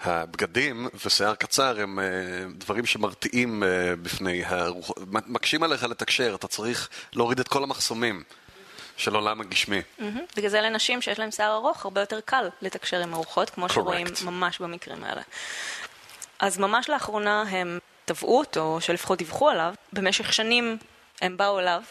הבגדים 0.01 0.88
ושיער 1.05 1.35
קצר 1.35 1.81
הם 1.81 1.99
דברים 2.55 2.87
שמרתיעים 2.87 3.62
בפני 4.03 4.45
הרוחות, 4.45 4.97
מקשים 5.11 5.62
עליך 5.62 5.83
לתקשר, 5.83 6.35
אתה 6.35 6.49
צריך 6.49 6.88
להוריד 7.12 7.41
את 7.41 7.49
כל 7.49 7.62
המחסומים. 7.62 8.23
של 8.97 9.15
עולם 9.15 9.41
הגשמי. 9.41 9.81
בגלל 10.37 10.49
זה 10.49 10.61
לנשים 10.61 11.03
שיש 11.03 11.19
להן 11.19 11.31
שיער 11.31 11.55
ארוך, 11.55 11.85
הרבה 11.85 12.01
יותר 12.01 12.21
קל 12.25 12.49
לתקשר 12.62 13.01
עם 13.01 13.15
ארוחות, 13.15 13.51
כמו 13.51 13.69
שרואים 13.69 14.07
ממש 14.25 14.59
במקרים 14.59 15.05
האלה. 15.05 15.23
אז 16.38 16.59
ממש 16.59 16.88
לאחרונה 16.88 17.43
הם 17.43 17.79
תבעו 18.05 18.38
אותו, 18.38 18.61
או 18.61 18.81
שלפחות 18.81 19.19
דיווחו 19.19 19.49
עליו, 19.49 19.75
במשך 19.93 20.33
שנים 20.33 20.79
הם 21.23 21.37
באו 21.37 21.59
אליו, 21.59 21.83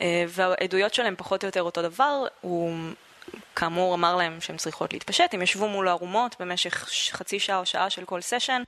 אה, 0.00 0.24
והעדויות 0.28 0.94
שלהם 0.94 1.14
פחות 1.16 1.42
או 1.44 1.48
יותר 1.48 1.62
אותו 1.62 1.82
דבר, 1.82 2.26
הוא 2.40 2.74
כאמור 3.56 3.94
אמר 3.94 4.16
להם 4.16 4.40
שהן 4.40 4.56
צריכות 4.56 4.92
להתפשט, 4.92 5.34
הם 5.34 5.42
ישבו 5.42 5.68
מול 5.68 5.88
הערומות 5.88 6.36
במשך 6.40 6.88
חצי 7.12 7.40
שעה 7.40 7.58
או 7.58 7.66
שעה 7.66 7.90
של 7.90 8.04
כל 8.04 8.20
סשן, 8.20 8.62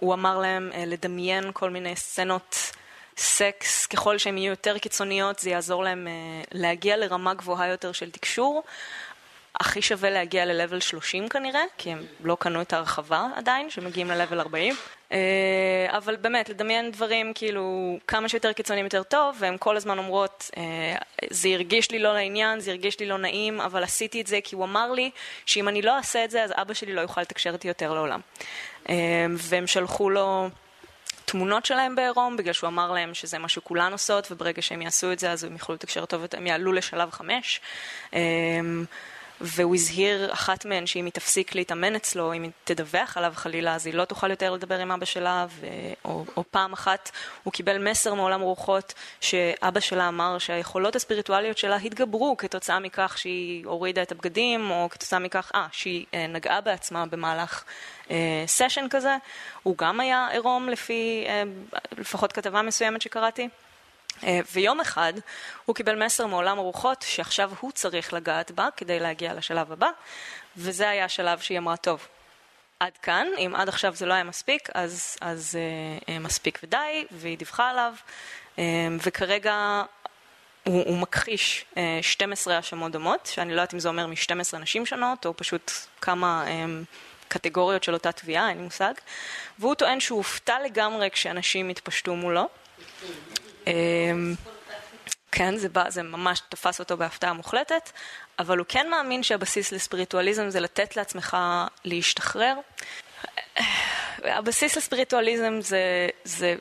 הוא 0.00 0.14
אמר 0.14 0.38
להם 0.38 0.70
אה, 0.74 0.84
לדמיין 0.86 1.50
כל 1.52 1.70
מיני 1.70 1.96
סצנות 1.96 2.72
סקס, 3.16 3.86
ככל 3.86 4.18
שהן 4.18 4.38
יהיו 4.38 4.50
יותר 4.50 4.78
קיצוניות 4.78 5.38
זה 5.38 5.50
יעזור 5.50 5.84
להם 5.84 6.08
אה, 6.08 6.12
להגיע 6.52 6.96
לרמה 6.96 7.34
גבוהה 7.34 7.68
יותר 7.68 7.92
של 7.92 8.10
תקשור. 8.10 8.62
הכי 9.60 9.82
שווה 9.82 10.10
להגיע 10.10 10.44
ל-level 10.44 10.80
30 10.80 11.28
כנראה, 11.28 11.62
כי 11.78 11.90
הם 11.90 12.02
לא 12.24 12.36
קנו 12.40 12.62
את 12.62 12.72
ההרחבה 12.72 13.26
עדיין, 13.34 13.70
שמגיעים 13.70 14.10
ל-level 14.10 14.34
40. 14.34 14.74
אה, 15.12 15.18
אבל 15.88 16.16
באמת, 16.16 16.48
לדמיין 16.48 16.90
דברים 16.90 17.32
כאילו 17.34 17.96
כמה 18.06 18.28
שיותר 18.28 18.52
קיצוניים 18.52 18.84
יותר 18.84 19.02
טוב, 19.02 19.36
והן 19.38 19.56
כל 19.58 19.76
הזמן 19.76 19.98
אומרות, 19.98 20.50
אה, 20.56 20.96
זה 21.30 21.48
הרגיש 21.48 21.90
לי 21.90 21.98
לא 21.98 22.14
לעניין, 22.14 22.60
זה 22.60 22.70
הרגיש 22.70 23.00
לי 23.00 23.06
לא 23.06 23.18
נעים, 23.18 23.60
אבל 23.60 23.82
עשיתי 23.82 24.20
את 24.20 24.26
זה 24.26 24.38
כי 24.44 24.54
הוא 24.54 24.64
אמר 24.64 24.92
לי 24.92 25.10
שאם 25.46 25.68
אני 25.68 25.82
לא 25.82 25.96
אעשה 25.96 26.24
את 26.24 26.30
זה, 26.30 26.44
אז 26.44 26.52
אבא 26.56 26.74
שלי 26.74 26.92
לא 26.92 27.00
יוכל 27.00 27.20
לתקשר 27.20 27.52
איתי 27.52 27.68
יותר 27.68 27.94
לעולם. 27.94 28.20
אה, 28.88 28.94
והם 29.36 29.66
שלחו 29.66 30.10
לו... 30.10 30.48
תמונות 31.24 31.66
שלהם 31.66 31.94
בעירום, 31.94 32.36
בגלל 32.36 32.52
שהוא 32.52 32.68
אמר 32.68 32.92
להם 32.92 33.14
שזה 33.14 33.38
מה 33.38 33.48
שכולן 33.48 33.92
עושות, 33.92 34.32
וברגע 34.32 34.62
שהם 34.62 34.82
יעשו 34.82 35.12
את 35.12 35.18
זה 35.18 35.30
אז 35.30 35.44
הם 35.44 35.52
יוכלו 35.52 35.74
לתקשר 35.74 36.04
טוב, 36.04 36.24
הם 36.32 36.46
יעלו 36.46 36.72
לשלב 36.72 37.10
חמש. 37.10 37.60
והוא 39.44 39.74
הזהיר 39.74 40.32
אחת 40.32 40.64
מהן 40.64 40.86
שאם 40.86 41.04
היא 41.04 41.12
תפסיק 41.12 41.54
להתאמן 41.54 41.94
אצלו, 41.94 42.32
אם 42.32 42.42
היא 42.42 42.50
תדווח 42.64 43.16
עליו 43.16 43.32
חלילה, 43.36 43.74
אז 43.74 43.86
היא 43.86 43.94
לא 43.94 44.04
תוכל 44.04 44.30
יותר 44.30 44.52
לדבר 44.52 44.78
עם 44.78 44.92
אבא 44.92 45.04
שלה, 45.04 45.46
ו... 45.50 45.66
או, 46.04 46.24
או 46.36 46.44
פעם 46.50 46.72
אחת 46.72 47.10
הוא 47.42 47.52
קיבל 47.52 47.90
מסר 47.90 48.14
מעולם 48.14 48.40
רוחות 48.40 48.94
שאבא 49.20 49.80
שלה 49.80 50.08
אמר 50.08 50.38
שהיכולות 50.38 50.96
הספיריטואליות 50.96 51.58
שלה 51.58 51.76
התגברו 51.76 52.36
כתוצאה 52.36 52.78
מכך 52.78 53.18
שהיא 53.18 53.66
הורידה 53.66 54.02
את 54.02 54.12
הבגדים, 54.12 54.70
או 54.70 54.88
כתוצאה 54.90 55.18
מכך, 55.18 55.50
אה, 55.54 55.66
שהיא 55.72 56.06
אה, 56.14 56.26
נגעה 56.26 56.60
בעצמה 56.60 57.06
במהלך 57.06 57.64
אה, 58.10 58.44
סשן 58.46 58.86
כזה. 58.90 59.16
הוא 59.62 59.76
גם 59.78 60.00
היה 60.00 60.28
עירום 60.30 60.68
לפי 60.68 61.24
אה, 61.28 61.42
לפחות 61.98 62.32
כתבה 62.32 62.62
מסוימת 62.62 63.02
שקראתי. 63.02 63.48
אה, 64.24 64.40
ויום 64.52 64.80
אחד 64.80 65.12
הוא 65.64 65.76
קיבל 65.76 66.04
מסר 66.04 66.26
מעולם 66.26 66.58
הרוחות 66.58 67.04
שעכשיו 67.08 67.50
הוא 67.60 67.72
צריך 67.72 68.12
לגעת 68.12 68.50
בה 68.50 68.68
כדי 68.76 69.00
להגיע 69.00 69.34
לשלב 69.34 69.72
הבא, 69.72 69.90
וזה 70.56 70.88
היה 70.88 71.04
השלב 71.04 71.38
שהיא 71.38 71.58
אמרה, 71.58 71.76
טוב, 71.76 72.06
עד 72.80 72.96
כאן, 73.02 73.26
אם 73.38 73.52
עד 73.56 73.68
עכשיו 73.68 73.94
זה 73.94 74.06
לא 74.06 74.14
היה 74.14 74.24
מספיק, 74.24 74.68
אז, 74.74 75.16
אז 75.20 75.58
אה, 75.58 76.14
אה 76.14 76.18
מספיק 76.18 76.58
ודי, 76.62 77.04
והיא 77.10 77.38
דיווחה 77.38 77.70
עליו, 77.70 77.94
אה, 78.58 78.64
וכרגע 79.04 79.82
הוא, 80.64 80.84
הוא 80.86 80.98
מכחיש 80.98 81.64
אה, 81.76 81.98
12 82.02 82.56
האשמות 82.56 82.92
דומות, 82.92 83.26
שאני 83.32 83.48
לא 83.48 83.60
יודעת 83.60 83.74
אם 83.74 83.78
זה 83.78 83.88
אומר 83.88 84.06
מ-12 84.06 84.58
נשים 84.58 84.86
שונות, 84.86 85.26
או 85.26 85.36
פשוט 85.36 85.72
כמה 86.00 86.44
אה, 86.46 86.64
קטגוריות 87.28 87.84
של 87.84 87.94
אותה 87.94 88.12
תביעה, 88.12 88.48
אין 88.48 88.56
לי 88.56 88.62
מושג, 88.62 88.92
והוא 89.58 89.74
טוען 89.74 90.00
שהוא 90.00 90.16
הופתע 90.16 90.60
לגמרי 90.64 91.10
כשאנשים 91.10 91.68
התפשטו 91.68 92.16
מולו. 92.16 92.48
אמ, 93.66 94.34
כן, 95.32 95.56
זה, 95.56 95.68
בא, 95.68 95.90
זה 95.90 96.02
ממש 96.02 96.42
תפס 96.48 96.80
אותו 96.80 96.96
בהפתעה 96.96 97.32
מוחלטת, 97.32 97.90
אבל 98.38 98.58
הוא 98.58 98.66
כן 98.68 98.90
מאמין 98.90 99.22
שהבסיס 99.22 99.72
לספיריטואליזם 99.72 100.50
זה 100.50 100.60
לתת 100.60 100.96
לעצמך 100.96 101.36
להשתחרר. 101.84 102.54
הבסיס 104.24 104.76
לספיריטואליזם 104.76 105.60
זה, 105.60 106.08
זה 106.24 106.54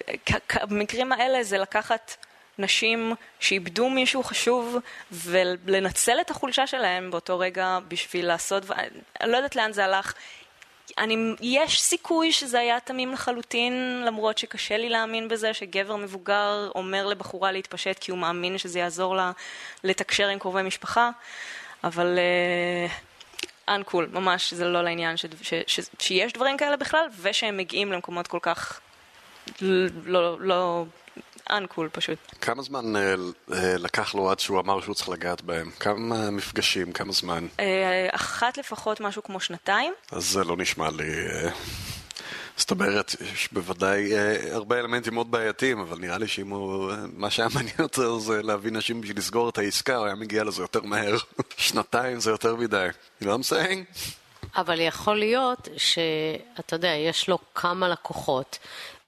במקרים 0.69 1.11
האלה 1.11 1.43
זה 1.43 1.57
לקחת 1.57 2.15
נשים 2.57 3.15
שאיבדו 3.39 3.89
מישהו 3.89 4.23
חשוב 4.23 4.77
ולנצל 5.11 6.21
את 6.21 6.31
החולשה 6.31 6.67
שלהם 6.67 7.11
באותו 7.11 7.39
רגע 7.39 7.79
בשביל 7.87 8.27
לעשות, 8.27 8.63
אני 9.21 9.31
לא 9.31 9.37
יודעת 9.37 9.55
לאן 9.55 9.73
זה 9.73 9.85
הלך, 9.85 10.13
אני, 10.97 11.33
יש 11.41 11.81
סיכוי 11.81 12.31
שזה 12.31 12.59
היה 12.59 12.79
תמים 12.79 13.11
לחלוטין, 13.11 14.03
למרות 14.05 14.37
שקשה 14.37 14.77
לי 14.77 14.89
להאמין 14.89 15.27
בזה 15.27 15.53
שגבר 15.53 15.95
מבוגר 15.95 16.69
אומר 16.75 17.07
לבחורה 17.07 17.51
להתפשט 17.51 17.99
כי 17.99 18.11
הוא 18.11 18.19
מאמין 18.19 18.57
שזה 18.57 18.79
יעזור 18.79 19.15
לה 19.15 19.31
לתקשר 19.83 20.27
עם 20.27 20.39
קרובי 20.39 20.61
משפחה, 20.61 21.09
אבל 21.83 22.19
אנקול, 23.69 24.09
uh, 24.11 24.15
ממש 24.15 24.53
זה 24.53 24.65
לא 24.65 24.83
לעניין 24.83 25.17
ש, 25.17 25.25
ש, 25.41 25.53
ש, 25.67 25.79
שיש 25.99 26.33
דברים 26.33 26.57
כאלה 26.57 26.77
בכלל, 26.77 27.05
ושהם 27.21 27.57
מגיעים 27.57 27.91
למקומות 27.91 28.27
כל 28.27 28.39
כך 28.41 28.79
לא, 30.05 30.39
לא 30.39 30.85
אנקול 31.49 31.89
פשוט. 31.91 32.17
כמה 32.41 32.61
זמן 32.61 32.95
אה, 32.95 33.15
אה, 33.53 33.77
לקח 33.77 34.15
לו 34.15 34.31
עד 34.31 34.39
שהוא 34.39 34.59
אמר 34.59 34.81
שהוא 34.81 34.95
צריך 34.95 35.09
לגעת 35.09 35.41
בהם? 35.41 35.71
כמה 35.79 36.31
מפגשים? 36.31 36.91
כמה 36.91 37.11
זמן? 37.11 37.47
אה, 37.59 38.07
אחת 38.11 38.57
לפחות 38.57 39.01
משהו 39.01 39.23
כמו 39.23 39.39
שנתיים. 39.39 39.93
אז 40.11 40.25
זה 40.25 40.43
לא 40.43 40.57
נשמע 40.57 40.89
לי... 40.91 41.13
זאת 42.57 42.71
אומרת, 42.71 43.15
יש 43.33 43.49
בוודאי 43.51 44.11
הרבה 44.51 44.79
אלמנטים 44.79 45.13
מאוד 45.13 45.31
בעייתיים, 45.31 45.79
אבל 45.79 45.99
נראה 45.99 46.17
לי 46.17 46.27
שאם 46.27 46.49
הוא... 46.49 46.91
מה 47.13 47.29
שהיה 47.29 47.49
מעניין 47.53 47.75
אותו 47.79 48.19
זה 48.19 48.41
להביא 48.43 48.71
נשים 48.71 49.01
בשביל 49.01 49.17
לסגור 49.17 49.49
את 49.49 49.57
העסקה, 49.57 49.95
הוא 49.95 50.05
היה 50.05 50.15
מגיע 50.15 50.43
לזה 50.43 50.63
יותר 50.63 50.81
מהר. 50.81 51.17
שנתיים 51.57 52.19
זה 52.19 52.31
יותר 52.31 52.55
מדי. 52.55 52.87
You 53.21 53.25
know 53.25 53.27
what 53.27 53.29
I'm 53.29 53.51
saying? 53.51 54.05
אבל 54.55 54.79
יכול 54.79 55.19
להיות 55.19 55.67
שאתה 55.77 56.75
יודע, 56.75 56.87
יש 56.87 57.29
לו 57.29 57.37
כמה 57.55 57.89
לקוחות 57.89 58.59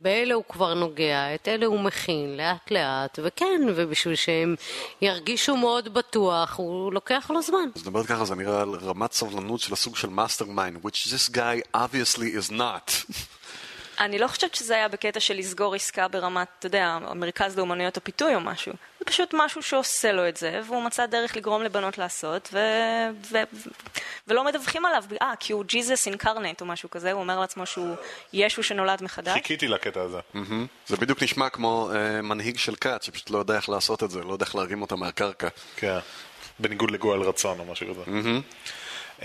באלה 0.04 0.34
הוא 0.34 0.44
כבר 0.50 0.74
נוגע, 0.74 1.36
את 1.36 1.48
אלה 1.48 1.66
הוא 1.66 1.80
מכין 1.80 2.38
לאט 2.38 2.72
לאט, 2.72 3.20
וכן, 3.24 3.62
ובשביל 3.76 4.16
שהם 4.16 4.56
ירגישו 5.02 5.58
מאוד 5.58 5.94
בטוח, 5.94 6.58
הוא 6.58 6.94
לוקח 6.94 7.32
לו 7.34 7.42
זמן. 7.42 7.70
אז 7.76 7.82
נדבר 7.88 8.04
ככה, 8.04 8.26
זה 8.26 8.36
נראה 8.36 8.62
על 8.62 8.70
רמת 8.70 9.14
סבלנות 9.14 9.60
של 9.60 9.74
הסוג 9.74 9.96
של 9.96 10.10
mastermind, 10.10 10.86
which 10.86 11.08
this 11.08 11.36
guy 11.36 11.78
obviously 11.78 12.50
is 12.50 12.52
not. 12.52 13.14
אני 14.00 14.20
לא 14.20 14.28
חושבת 14.28 14.56
שזה 14.56 14.76
היה 14.76 14.88
בקטע 14.88 15.20
של 15.20 15.34
לסגור 15.34 15.76
עסקה 15.76 16.08
ברמת, 16.08 16.48
אתה 16.60 16.68
יודע, 16.68 16.86
המרכז 16.86 17.58
לאומנויות 17.58 17.98
הפיתוי 17.98 18.36
או 18.36 18.40
משהו. 18.40 18.74
זה 19.04 19.08
פשוט 19.08 19.34
משהו 19.34 19.62
שעושה 19.62 20.12
לו 20.12 20.30
את 20.30 20.38
זה, 20.38 20.62
והוא 20.68 20.84
מצא 20.84 21.06
דרך 21.06 21.36
לגרום 21.36 21.64
לבנות 21.64 21.98
לעשות, 21.98 22.50
ו... 22.54 22.58
ו... 23.32 23.38
ולא 24.28 24.46
מדווחים 24.46 24.86
עליו, 24.86 25.04
אה, 25.22 25.34
כי 25.40 25.54
הוא 25.54 25.64
ג'יזוס 25.64 26.08
אינקרנט 26.08 26.62
או 26.62 26.66
משהו 26.66 26.90
כזה, 26.90 27.12
הוא 27.12 27.22
אומר 27.22 27.40
לעצמו 27.40 27.66
שהוא 27.66 27.96
ישו 28.34 28.64
שנולד 28.64 29.04
מחדש. 29.04 29.34
חיכיתי 29.34 29.68
לקטע 29.68 30.02
הזה. 30.02 30.20
Mm-hmm. 30.36 30.88
זה 30.88 30.98
בדיוק 30.98 31.24
נשמע 31.24 31.50
כמו 31.50 31.90
uh, 31.92 32.22
מנהיג 32.22 32.58
של 32.58 32.76
כת, 32.76 33.04
שפשוט 33.04 33.30
לא 33.30 33.38
יודע 33.38 33.56
איך 33.56 33.70
לעשות 33.70 34.04
את 34.04 34.12
זה, 34.12 34.24
לא 34.24 34.34
יודע 34.34 34.46
איך 34.46 34.56
להרים 34.56 34.82
אותה 34.82 34.96
מהקרקע. 34.96 35.48
כן, 35.76 35.98
בניגוד 36.60 36.92
לגואל 36.92 37.22
רצון 37.22 37.60
או 37.60 37.66
משהו 37.66 37.88
כזה. 37.90 38.02
Mm-hmm. 38.04 39.20
Uh, 39.20 39.24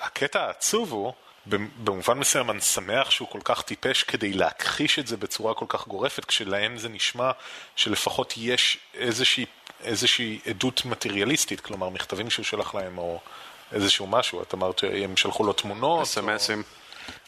הקטע 0.00 0.40
העצוב 0.40 0.92
הוא... 0.92 1.12
במובן 1.46 2.18
מסוים 2.18 2.50
אני 2.50 2.60
שמח 2.60 3.10
שהוא 3.10 3.28
כל 3.28 3.40
כך 3.44 3.62
טיפש 3.62 4.02
כדי 4.02 4.32
להכחיש 4.32 4.98
את 4.98 5.06
זה 5.06 5.16
בצורה 5.16 5.54
כל 5.54 5.64
כך 5.68 5.88
גורפת, 5.88 6.24
כשלהם 6.24 6.78
זה 6.78 6.88
נשמע 6.88 7.30
שלפחות 7.76 8.34
יש 8.36 8.78
איזושהי, 8.94 9.46
איזושהי 9.84 10.38
עדות 10.46 10.84
מטריאליסטית, 10.84 11.60
כלומר 11.60 11.88
מכתבים 11.88 12.30
שהוא 12.30 12.44
שלח 12.44 12.74
להם 12.74 12.98
או 12.98 13.20
איזשהו 13.72 14.06
משהו, 14.06 14.42
את 14.42 14.54
אמרת 14.54 14.78
שהם 14.78 15.16
שלחו 15.16 15.44
לו 15.44 15.52
תמונות. 15.52 16.02
אסמסים. 16.02 16.62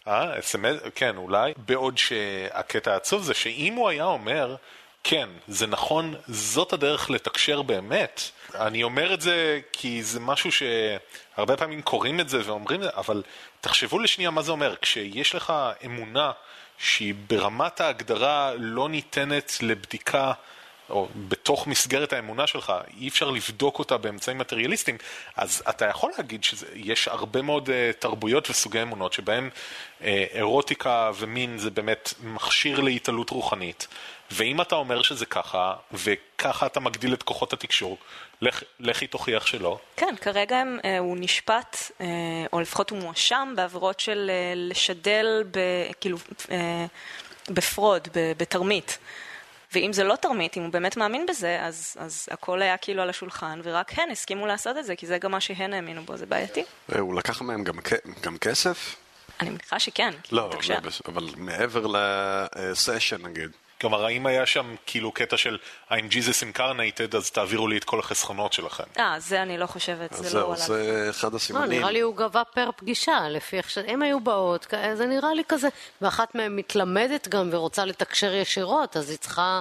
אה, 0.08 0.38
אסמס, 0.38 0.76
כן, 0.94 1.16
אולי. 1.16 1.52
בעוד 1.56 1.98
שהקטע 1.98 2.92
העצוב 2.92 3.22
זה 3.22 3.34
שאם 3.34 3.74
הוא 3.74 3.88
היה 3.88 4.04
אומר, 4.04 4.56
כן, 5.04 5.28
זה 5.48 5.66
נכון, 5.66 6.14
זאת 6.28 6.72
הדרך 6.72 7.10
לתקשר 7.10 7.62
באמת. 7.62 8.30
אני 8.54 8.82
אומר 8.82 9.14
את 9.14 9.20
זה 9.20 9.60
כי 9.72 10.02
זה 10.02 10.20
משהו 10.20 10.50
שהרבה 10.52 11.56
פעמים 11.56 11.82
קוראים 11.82 12.20
את 12.20 12.28
זה 12.28 12.40
ואומרים 12.44 12.82
אבל 12.96 13.22
תחשבו 13.60 13.98
לשנייה 13.98 14.30
מה 14.30 14.42
זה 14.42 14.52
אומר. 14.52 14.74
כשיש 14.82 15.34
לך 15.34 15.52
אמונה 15.84 16.32
שהיא 16.78 17.14
ברמת 17.26 17.80
ההגדרה 17.80 18.52
לא 18.58 18.88
ניתנת 18.88 19.52
לבדיקה 19.62 20.32
או 20.90 21.08
בתוך 21.28 21.66
מסגרת 21.66 22.12
האמונה 22.12 22.46
שלך, 22.46 22.72
אי 23.00 23.08
אפשר 23.08 23.30
לבדוק 23.30 23.78
אותה 23.78 23.96
באמצעים 23.96 24.38
מטריאליסטיים, 24.38 24.96
אז 25.36 25.62
אתה 25.68 25.84
יכול 25.86 26.12
להגיד 26.18 26.44
שיש 26.44 27.08
הרבה 27.08 27.42
מאוד 27.42 27.68
uh, 27.68 27.72
תרבויות 27.98 28.50
וסוגי 28.50 28.82
אמונות 28.82 29.12
שבהן 29.12 29.48
uh, 29.48 30.04
אירוטיקה 30.32 31.10
ומין 31.18 31.58
זה 31.58 31.70
באמת 31.70 32.14
מכשיר 32.22 32.80
להתעלות 32.80 33.30
רוחנית. 33.30 33.86
ואם 34.32 34.60
אתה 34.60 34.74
אומר 34.74 35.02
שזה 35.02 35.26
ככה, 35.26 35.74
וככה 35.92 36.66
אתה 36.66 36.80
מגדיל 36.80 37.14
את 37.14 37.22
כוחות 37.22 37.52
התקשור, 37.52 37.98
לך, 38.40 38.62
לכי 38.80 39.06
תוכיח 39.06 39.46
שלא. 39.46 39.78
כן, 39.96 40.14
כרגע 40.20 40.56
הם, 40.56 40.78
אה, 40.84 40.98
הוא 40.98 41.16
נשפט, 41.20 41.76
אה, 42.00 42.06
או 42.52 42.60
לפחות 42.60 42.90
הוא 42.90 42.98
מואשם 42.98 43.52
בעבירות 43.56 44.00
של 44.00 44.30
אה, 44.30 44.52
לשדל, 44.56 45.44
ב, 45.50 45.58
כאילו, 46.00 46.18
אה, 46.50 46.86
בפרוד, 47.48 48.08
ב, 48.14 48.32
בתרמית. 48.36 48.98
ואם 49.72 49.92
זה 49.92 50.04
לא 50.04 50.16
תרמית, 50.16 50.56
אם 50.56 50.62
הוא 50.62 50.72
באמת 50.72 50.96
מאמין 50.96 51.26
בזה, 51.26 51.58
אז, 51.62 51.96
אז 51.98 52.28
הכל 52.30 52.62
היה 52.62 52.76
כאילו 52.76 53.02
על 53.02 53.10
השולחן, 53.10 53.60
ורק 53.64 53.98
הן 53.98 54.10
הסכימו 54.10 54.46
לעשות 54.46 54.78
את 54.78 54.84
זה, 54.84 54.96
כי 54.96 55.06
זה 55.06 55.18
גם 55.18 55.30
מה 55.30 55.40
שהן 55.40 55.72
האמינו 55.72 56.02
בו, 56.02 56.16
זה 56.16 56.26
בעייתי. 56.26 56.64
אה, 56.94 57.00
הוא 57.00 57.14
לקח 57.14 57.42
מהם 57.42 57.64
גם, 57.64 57.74
גם 58.22 58.38
כסף? 58.38 58.96
אני 59.40 59.50
מניחה 59.50 59.78
שכן. 59.78 60.10
לא, 60.32 60.50
לא 60.68 60.76
אבל 61.08 61.28
מעבר 61.36 61.86
לסשן 61.86 63.26
נגיד. 63.26 63.50
כלומר, 63.82 64.04
האם 64.04 64.26
היה 64.26 64.46
שם 64.46 64.74
כאילו 64.86 65.12
קטע 65.12 65.36
של 65.36 65.58
I'm 65.90 65.94
Jesus 66.10 66.42
incarnated, 66.42 67.16
אז 67.16 67.30
תעבירו 67.30 67.68
לי 67.68 67.78
את 67.78 67.84
כל 67.84 67.98
החסכונות 67.98 68.52
שלכם? 68.52 68.84
אה, 68.98 69.14
זה 69.18 69.42
אני 69.42 69.58
לא 69.58 69.66
חושבת, 69.66 70.12
זה 70.12 70.38
לא 70.38 70.46
עלה. 70.46 70.56
זה 70.56 71.06
אחד 71.10 71.34
הסימנים. 71.34 71.70
לא, 71.70 71.76
נראה 71.76 71.90
לי 71.90 72.00
הוא 72.00 72.16
גבה 72.16 72.42
פר 72.44 72.70
פגישה, 72.76 73.28
לפי 73.28 73.56
איך 73.56 73.70
שהם 73.70 74.02
היו 74.02 74.20
באות, 74.20 74.74
זה 74.94 75.06
נראה 75.06 75.34
לי 75.34 75.42
כזה, 75.48 75.68
ואחת 76.02 76.34
מהן 76.34 76.56
מתלמדת 76.56 77.28
גם 77.28 77.48
ורוצה 77.52 77.84
לתקשר 77.84 78.34
ישירות, 78.34 78.96
אז 78.96 79.10
היא 79.10 79.18
צריכה 79.18 79.60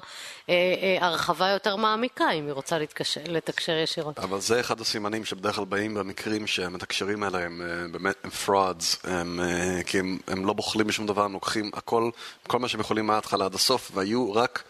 אה, 0.50 0.54
אה, 0.56 1.08
הרחבה 1.08 1.50
יותר 1.50 1.76
מעמיקה 1.76 2.32
אם 2.32 2.46
היא 2.46 2.54
רוצה 2.54 2.80
לתקשר, 2.80 3.22
לתקשר 3.28 3.72
ישירות. 3.72 4.20
אבל 4.20 4.40
זה 4.40 4.60
אחד 4.60 4.82
הסימנים 4.82 5.26
שבדרך 5.26 5.56
כלל 5.56 5.66
באים 5.66 5.94
במקרים 5.94 6.48
שהמתקשרים 6.48 7.24
האלה 7.24 7.40
הם 7.40 7.62
אה, 7.62 7.88
באמת 7.92 8.16
הם 8.24 8.30
frauds, 8.46 9.10
הם, 9.10 9.40
אה, 9.40 9.84
כי 9.86 10.00
הם, 10.00 10.18
הם 10.28 10.46
לא 10.46 10.54
בוחלים 10.54 10.88
בשום 10.88 11.06
דבר, 11.06 11.24
הם 11.24 11.34
לוקחים 11.34 11.72
הכל, 11.74 12.10
כל 12.48 12.60
מה 12.60 12.68
שהם 12.68 12.80
יכולים 12.80 13.08
מההתחלה 13.08 13.46
עד 13.46 13.54
הסוף, 13.56 13.92
היו 14.12 14.34
רק, 14.34 14.64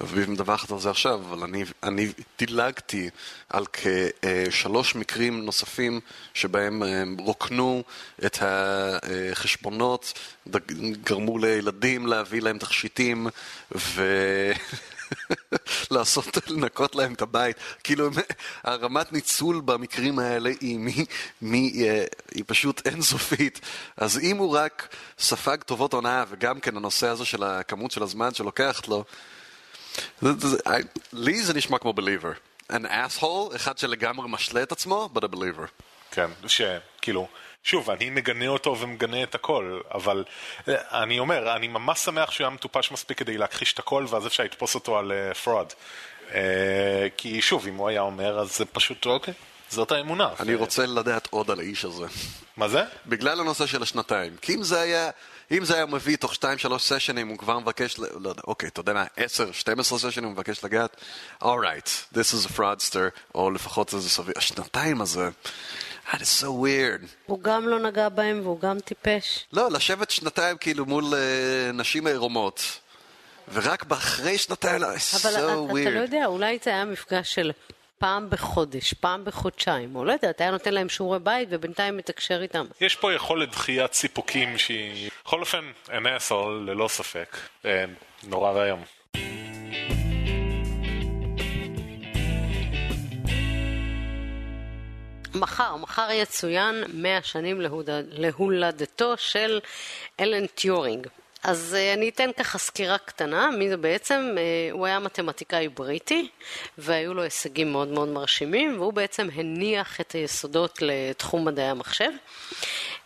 אביב 0.00 0.30
מדווחת 0.30 0.70
על 0.70 0.78
זה 0.78 0.90
עכשיו, 0.90 1.14
אבל 1.14 1.42
אני, 1.44 1.64
אני 1.82 2.12
דילגתי 2.38 3.10
על 3.48 3.64
כשלוש 3.72 4.94
מקרים 4.94 5.44
נוספים 5.44 6.00
שבהם 6.34 6.82
רוקנו 7.18 7.82
את 8.26 8.38
החשבונות, 8.40 10.18
גרמו 11.04 11.38
לילדים 11.38 12.06
להביא 12.06 12.42
להם 12.42 12.58
תכשיטים 12.58 13.26
ו... 13.74 14.02
לעשות, 15.90 16.48
לנקות 16.48 16.94
להם 16.94 17.12
את 17.12 17.22
הבית. 17.22 17.56
כאילו, 17.84 18.10
הרמת 18.64 19.12
ניצול 19.12 19.60
במקרים 19.64 20.18
האלה 20.18 20.50
היא, 20.60 20.78
מי, 20.78 21.04
מי, 21.42 21.84
אה, 21.84 22.04
היא 22.34 22.44
פשוט 22.46 22.86
אינסופית. 22.86 23.60
אז 23.96 24.18
אם 24.18 24.36
הוא 24.36 24.56
רק 24.56 24.94
ספג 25.18 25.56
טובות 25.62 25.92
הונאה, 25.92 26.24
וגם 26.28 26.60
כן 26.60 26.76
הנושא 26.76 27.06
הזה 27.06 27.24
של 27.24 27.42
הכמות 27.42 27.90
של 27.90 28.02
הזמן 28.02 28.34
שלוקחת 28.34 28.88
לו, 28.88 29.04
לי 31.12 31.42
זה 31.42 31.54
נשמע 31.54 31.78
כמו 31.78 31.92
believer. 31.92 32.32
an 32.72 32.84
asshole, 32.84 33.56
אחד 33.56 33.78
שלגמרי 33.78 34.28
משלה 34.30 34.62
את 34.62 34.72
עצמו, 34.72 35.08
but 35.14 35.18
a 35.18 35.28
believer. 35.28 35.66
כן, 36.10 36.30
שכאילו... 36.46 37.28
שוב, 37.68 37.90
אני 37.90 38.10
מגנה 38.10 38.48
אותו 38.48 38.76
ומגנה 38.80 39.22
את 39.22 39.34
הכל, 39.34 39.80
אבל 39.94 40.24
אה, 40.68 41.02
אני 41.02 41.18
אומר, 41.18 41.56
אני 41.56 41.68
ממש 41.68 42.00
שמח 42.00 42.30
שהוא 42.30 42.44
היה 42.44 42.54
מטופש 42.54 42.92
מספיק 42.92 43.18
כדי 43.18 43.38
להכחיש 43.38 43.72
את 43.72 43.78
הכל, 43.78 44.06
ואז 44.08 44.26
אפשר 44.26 44.42
לתפוס 44.42 44.74
אותו 44.74 44.98
על 44.98 45.12
fraud. 45.44 45.72
אה, 45.72 46.30
אה, 46.30 46.34
כי 47.16 47.42
שוב, 47.42 47.66
אם 47.66 47.74
הוא 47.74 47.88
היה 47.88 48.00
אומר, 48.00 48.38
אז 48.38 48.56
זה 48.56 48.64
פשוט, 48.64 49.06
אוקיי, 49.06 49.34
זאת 49.70 49.92
האמונה. 49.92 50.30
אני. 50.40 50.54
רוצה 50.54 50.86
לדעת 50.86 51.28
עוד 51.30 51.50
על 51.50 51.58
האיש 51.60 51.84
הזה. 51.84 52.06
מה 52.56 52.68
זה? 52.68 52.82
בגלל 53.06 53.40
הנושא 53.40 53.66
של 53.66 53.82
השנתיים. 53.82 54.36
כי 54.42 54.54
אם 54.54 54.62
זה 54.62 54.80
היה... 54.80 55.10
אם 55.50 55.64
זה 55.64 55.74
היה 55.74 55.86
מביא 55.86 56.16
תוך 56.16 56.34
2-3 56.34 56.78
סשנים, 56.78 57.28
הוא 57.28 57.38
כבר 57.38 57.58
מבקש, 57.58 57.98
לא 57.98 58.28
יודע, 58.28 58.42
אוקיי, 58.46 58.68
אתה 58.68 58.80
יודע 58.80 58.92
מה, 58.92 59.04
10-12 59.80 59.82
סשנים 59.82 60.24
הוא 60.24 60.32
מבקש 60.32 60.64
לגעת, 60.64 60.96
alright, 61.42 62.14
this 62.14 62.34
is 62.34 62.50
a 62.50 62.58
fraudster, 62.58 63.20
או 63.34 63.50
לפחות 63.50 63.88
זה 63.88 64.10
סביר. 64.10 64.34
השנתיים 64.36 65.00
הזה, 65.00 65.28
that 66.10 66.16
is 66.16 66.42
so 66.42 66.46
weird. 66.46 67.06
הוא 67.26 67.40
גם 67.42 67.68
לא 67.68 67.78
נגע 67.78 68.08
בהם 68.08 68.40
והוא 68.42 68.60
גם 68.60 68.80
טיפש. 68.80 69.46
לא, 69.52 69.70
לשבת 69.70 70.10
שנתיים 70.10 70.56
כאילו 70.56 70.86
מול 70.86 71.04
uh, 71.04 71.72
נשים 71.72 72.06
עירומות. 72.06 72.80
ורק 73.52 73.92
אחרי 73.92 74.38
שנתיים, 74.38 74.82
so 74.82 74.86
weird. 74.86 75.28
אבל 75.28 75.80
אתה 75.82 75.90
לא 75.90 76.00
יודע, 76.00 76.26
אולי 76.26 76.58
זה 76.62 76.70
היה 76.70 76.84
מפגש 76.84 77.34
של 77.34 77.52
פעם 77.98 78.30
בחודש, 78.30 78.92
פעם 78.92 79.24
בחודשיים, 79.24 79.96
או 79.96 80.04
לא 80.04 80.12
יודע, 80.12 80.30
אתה 80.30 80.44
היה 80.44 80.50
נותן 80.50 80.74
להם 80.74 80.88
שיעורי 80.88 81.18
בית 81.18 81.48
ובינתיים 81.52 81.96
מתקשר 81.96 82.42
איתם. 82.42 82.66
יש 82.80 82.96
פה 82.96 83.12
יכולת 83.12 83.50
דחיית 83.50 83.94
סיפוקים 83.94 84.58
שהיא, 84.58 85.10
בכל 85.24 85.40
אופן, 85.40 85.70
an 85.86 85.90
asshole 85.90 86.66
ללא 86.66 86.88
ספק, 86.88 87.36
אה, 87.64 87.84
נורא 88.24 88.52
ואיום. 88.52 88.82
מחר, 95.34 95.76
מחר 95.76 96.08
יצוין 96.12 96.84
100 96.94 97.22
שנים 97.22 97.60
להולדתו 98.10 99.16
של 99.16 99.60
אלן 100.20 100.46
טיורינג. 100.46 101.06
אז 101.42 101.76
uh, 101.78 101.98
אני 101.98 102.08
אתן 102.08 102.30
ככה 102.36 102.58
סקירה 102.58 102.98
קטנה, 102.98 103.50
מי 103.50 103.68
זה 103.68 103.76
בעצם, 103.76 104.34
uh, 104.34 104.72
הוא 104.72 104.86
היה 104.86 104.98
מתמטיקאי 104.98 105.68
בריטי 105.68 106.28
והיו 106.78 107.14
לו 107.14 107.22
הישגים 107.22 107.72
מאוד 107.72 107.88
מאוד 107.88 108.08
מרשימים 108.08 108.80
והוא 108.80 108.92
בעצם 108.92 109.28
הניח 109.34 110.00
את 110.00 110.12
היסודות 110.12 110.78
לתחום 110.82 111.44
מדעי 111.44 111.68
המחשב. 111.68 112.10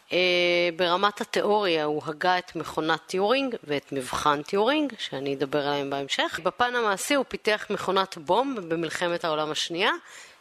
אה, 0.08 0.14
ברמת 0.76 1.20
התיאוריה 1.20 1.84
הוא 1.84 2.02
הגה 2.06 2.38
את 2.38 2.56
מכונת 2.56 3.00
טיורינג 3.06 3.56
ואת 3.64 3.92
מבחן 3.92 4.42
טיורינג, 4.42 4.92
שאני 4.98 5.34
אדבר 5.34 5.66
עליהם 5.66 5.90
בהמשך. 5.90 6.40
בפן 6.42 6.74
המעשי 6.76 7.14
הוא 7.14 7.24
פיתח 7.28 7.66
מכונת 7.70 8.18
בומב 8.18 8.60
במלחמת 8.60 9.24
העולם 9.24 9.50
השנייה, 9.50 9.90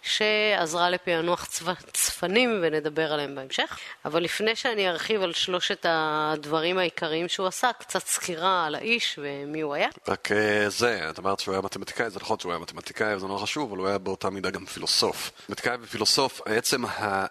שעזרה 0.02 0.90
לפענוח 0.90 1.48
צפנים 1.94 2.60
ונדבר 2.62 3.14
עליהם 3.14 3.36
בהמשך. 3.36 3.80
אבל 4.06 4.24
לפני 4.24 4.56
שאני 4.56 4.90
ארחיב 4.90 5.22
על 5.22 5.34
שלושת 5.34 5.86
הדברים 5.90 6.78
העיקריים 6.78 7.28
שהוא 7.28 7.48
עשה, 7.48 7.74
קצת 7.80 8.08
סקירה 8.08 8.66
על 8.66 8.76
האיש 8.76 9.20
ומי 9.22 9.62
הוא 9.62 9.74
היה. 9.74 9.88
רק 10.08 10.32
אה, 10.32 10.70
זה, 10.70 11.10
את 11.10 11.20
אמרת 11.20 11.40
שהוא 11.40 11.54
היה 11.54 11.62
מתמטיקאי, 11.62 12.10
זה 12.10 12.20
נכון 12.20 12.40
שהוא 12.40 12.52
היה 12.52 12.60
מתמטיקאי, 12.60 13.20
זה 13.20 13.28
נורא 13.28 13.42
חשוב, 13.42 13.70
אבל 13.70 13.80
הוא 13.80 13.88
היה 13.88 13.98
באותה 13.98 14.30
מידה 14.30 14.50
גם 14.50 14.66
פילוסוף. 14.66 15.32
מתמטיקאי 15.44 15.78
ופילוסוף, 15.82 16.42
עצם 16.46 16.84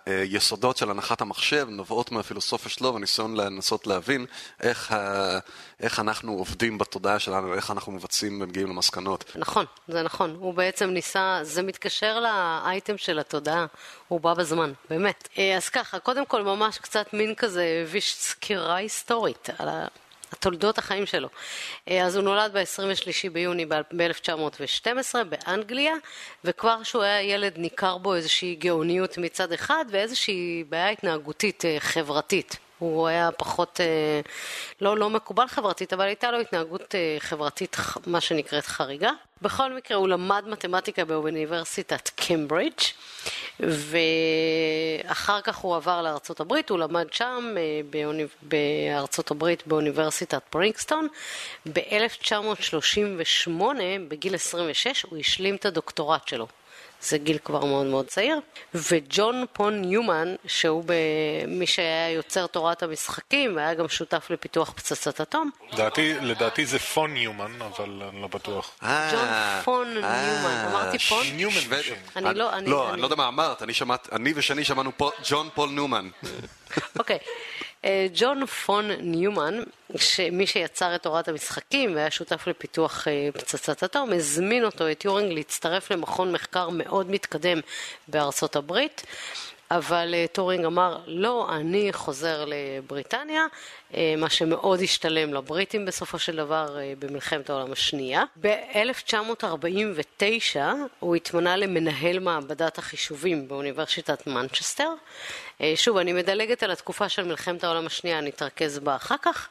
היסודות 0.07 0.77
של 0.77 0.91
הנחת 0.91 1.21
המחשב 1.21 1.67
נובעות 1.71 2.13
מהפילוסופיה 2.13 2.71
שלו 2.71 2.95
והניסיון 2.95 3.37
לנסות 3.37 3.87
להבין 3.87 4.27
איך, 4.61 4.93
ה... 4.93 5.39
איך 5.81 6.01
אנחנו 6.01 6.33
עובדים 6.33 6.79
בתודעה 6.79 7.19
שלנו, 7.19 7.55
איך 7.55 7.71
אנחנו 7.71 7.93
מבצעים 7.93 8.41
ומגיעים 8.43 8.69
למסקנות. 8.69 9.33
נכון, 9.35 9.65
זה 9.89 10.03
נכון. 10.03 10.37
הוא 10.41 10.55
בעצם 10.55 10.91
ניסה, 10.91 11.39
זה 11.43 11.63
מתקשר 11.63 12.21
ל... 12.21 12.27
האייטם 12.31 12.99
של 12.99 13.19
התודעה, 13.19 13.67
הוא 14.09 14.21
בא 14.21 14.35
בזמן, 14.35 14.73
באמת. 14.91 15.29
אה, 15.39 15.57
אז 15.57 15.69
ככה, 15.69 15.99
קודם 15.99 16.27
כל 16.27 16.43
ממש 16.43 16.79
קצת 16.79 17.13
מין 17.13 17.35
כזה 17.35 17.85
ויש 17.91 18.15
סקירה 18.15 18.77
היסטורית 18.77 19.49
על 19.59 19.69
תולדות 20.39 20.79
החיים 20.79 21.07
שלו. 21.07 21.29
אה, 21.89 22.05
אז 22.05 22.17
הוא 22.17 22.25
נולד 22.25 22.53
ב-23 22.53 23.31
ביוני 23.33 23.67
ב-1912 23.67 25.15
באנגליה, 25.25 25.95
וכבר 26.45 26.79
כשהוא 26.83 27.03
היה 27.03 27.23
ילד 27.23 27.59
ניכר 27.59 27.99
בו 27.99 28.15
איזושהי 28.15 28.55
גאוניות 28.55 29.19
מצד 29.19 29.53
אחד 29.53 29.85
ואיזושהי 29.91 30.65
בעיה 30.69 30.91
התנהגותית 30.91 31.65
אה, 31.65 31.77
חברתית. 31.81 32.57
הוא 32.81 33.09
היה 33.09 33.31
פחות, 33.33 33.81
לא, 34.81 34.97
לא 34.97 35.11
מקובל 35.11 35.47
חברתית, 35.47 35.93
אבל 35.93 36.05
הייתה 36.05 36.31
לו 36.31 36.41
התנהגות 36.41 36.95
חברתית, 37.19 37.77
מה 38.07 38.21
שנקראת 38.21 38.67
חריגה. 38.67 39.11
בכל 39.43 39.73
מקרה 39.73 39.97
הוא 39.97 40.09
למד 40.09 40.45
מתמטיקה 40.47 41.05
באוניברסיטת 41.05 42.09
קיימברידג' 42.09 42.81
ואחר 43.61 45.41
כך 45.41 45.57
הוא 45.57 45.77
עבר 45.77 46.03
לארצות 46.03 46.41
הברית, 46.41 46.71
הוא 46.71 46.79
למד 46.79 47.13
שם 47.13 47.55
אה, 47.57 47.81
בארצות 48.43 49.31
הברית 49.31 49.67
באוניברסיטת 49.67 50.43
ברינקסטון. 50.53 51.09
ב-1938, 51.73 53.51
בגיל 54.09 54.35
26, 54.35 55.03
הוא 55.03 55.19
השלים 55.19 55.57
את 55.57 55.67
הדוקטורט 55.67 56.29
שלו. 56.29 56.47
זה 57.03 57.19
גיל 57.19 57.39
כבר 57.45 57.65
מאוד 57.65 57.87
מאוד 57.87 58.07
צעיר, 58.07 58.41
וג'ון 58.75 59.45
פון 59.53 59.81
ניומן, 59.81 60.35
שהוא 60.47 60.85
מי 61.49 61.67
שהיה 61.67 62.11
יוצר 62.11 62.47
תורת 62.47 62.83
המשחקים, 62.83 63.57
והיה 63.57 63.75
גם 63.75 63.89
שותף 63.89 64.27
לפיתוח 64.31 64.73
פצצת 64.77 65.21
אטום. 65.21 65.51
לדעתי, 65.73 66.15
לדעתי 66.21 66.67
זה 66.67 66.79
פון 66.79 67.15
ניומן, 67.15 67.53
אבל 67.63 68.03
אני 68.13 68.23
לא 68.23 68.29
בטוח. 68.29 68.71
ג'ון 68.83 69.29
פון 69.65 69.89
ניומן, 69.95 70.67
אמרתי 70.71 70.99
פון? 70.99 71.27
ניומן. 71.27 71.57
אני 72.17 72.39
לא, 72.39 72.59
אני 72.59 72.71
לא 72.71 73.05
יודע 73.07 73.17
מה 73.17 73.29
אמרת, 73.29 73.63
אני 74.13 74.33
ושני 74.37 74.65
שמענו 74.65 74.91
ג'ון 75.29 75.49
פול 75.55 75.69
ניומן. 75.69 76.09
אוקיי. 76.99 77.19
אה, 77.85 78.07
ג'ון 78.15 78.47
פון 78.47 78.91
ניומן, 78.91 79.63
מי 80.33 80.47
שיצר 80.47 80.95
את 80.95 81.03
תורת 81.03 81.29
המשחקים 81.29 81.95
והיה 81.95 82.11
שותף 82.11 82.47
לפיתוח 82.47 83.09
אה, 83.09 83.29
פצצת 83.35 83.83
אטום, 83.83 84.13
הזמין 84.13 84.65
אותו, 84.65 84.91
את 84.91 84.99
טיורינג, 84.99 85.33
להצטרף 85.33 85.91
למכון 85.91 86.33
מחקר 86.33 86.69
מאוד 86.69 87.11
מתקדם 87.11 87.61
בארצות 88.09 88.57
הברית. 88.57 89.03
אבל 89.71 90.15
אה, 90.15 90.27
טורינג 90.33 90.65
אמר, 90.65 90.99
לא, 91.07 91.49
אני 91.53 91.93
חוזר 91.93 92.45
לבריטניה, 92.47 93.47
אה, 93.95 94.15
מה 94.19 94.31
שמאוד 94.31 94.81
השתלם 94.83 95.35
לבריטים 95.35 95.85
בסופו 95.85 96.19
של 96.19 96.37
דבר 96.37 96.79
אה, 96.79 96.93
במלחמת 96.99 97.51
העולם 97.51 97.73
השנייה. 97.73 98.25
ב-1949 98.41 100.57
הוא 101.01 101.17
התמנה 101.17 101.57
למנהל 101.57 102.19
מעבדת 102.19 102.79
החישובים 102.79 103.49
באוניברסיטת 103.49 104.27
מנצ'סטר. 104.27 104.93
שוב, 105.75 105.97
אני 105.97 106.13
מדלגת 106.13 106.63
על 106.63 106.71
התקופה 106.71 107.09
של 107.09 107.25
מלחמת 107.25 107.65
העולם 107.65 107.87
השנייה, 107.87 108.21
נתרכז 108.21 108.79
בה 108.79 108.97
אחר 108.97 109.15
כך. 109.23 109.49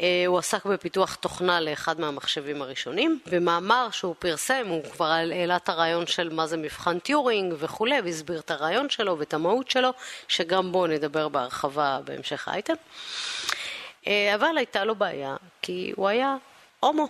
אה, 0.00 0.24
הוא 0.26 0.38
עסק 0.38 0.66
בפיתוח 0.66 1.14
תוכנה 1.14 1.60
לאחד 1.60 2.00
מהמחשבים 2.00 2.62
הראשונים. 2.62 3.18
במאמר 3.26 3.88
שהוא 3.90 4.14
פרסם 4.18 4.66
הוא 4.68 4.82
כבר 4.92 5.06
העלה 5.06 5.56
את 5.56 5.68
הרעיון 5.68 6.06
של 6.06 6.28
מה 6.34 6.46
זה 6.46 6.56
מבחן 6.56 6.98
טיורינג 6.98 7.54
וכולי, 7.58 8.00
והסביר 8.00 8.38
את 8.38 8.50
הרעיון 8.50 8.90
שלו 8.90 9.18
ואת 9.18 9.34
המהות 9.34 9.70
שלו, 9.70 9.90
שגם 10.28 10.72
בו 10.72 10.86
נדבר 10.86 11.28
בהרחבה 11.28 12.00
בהמשך 12.04 12.48
האייטם. 12.48 12.74
אה, 14.06 14.34
אבל 14.34 14.56
הייתה 14.56 14.84
לו 14.84 14.94
בעיה, 14.94 15.36
כי 15.62 15.92
הוא 15.96 16.08
היה 16.08 16.36
הומו. 16.80 17.08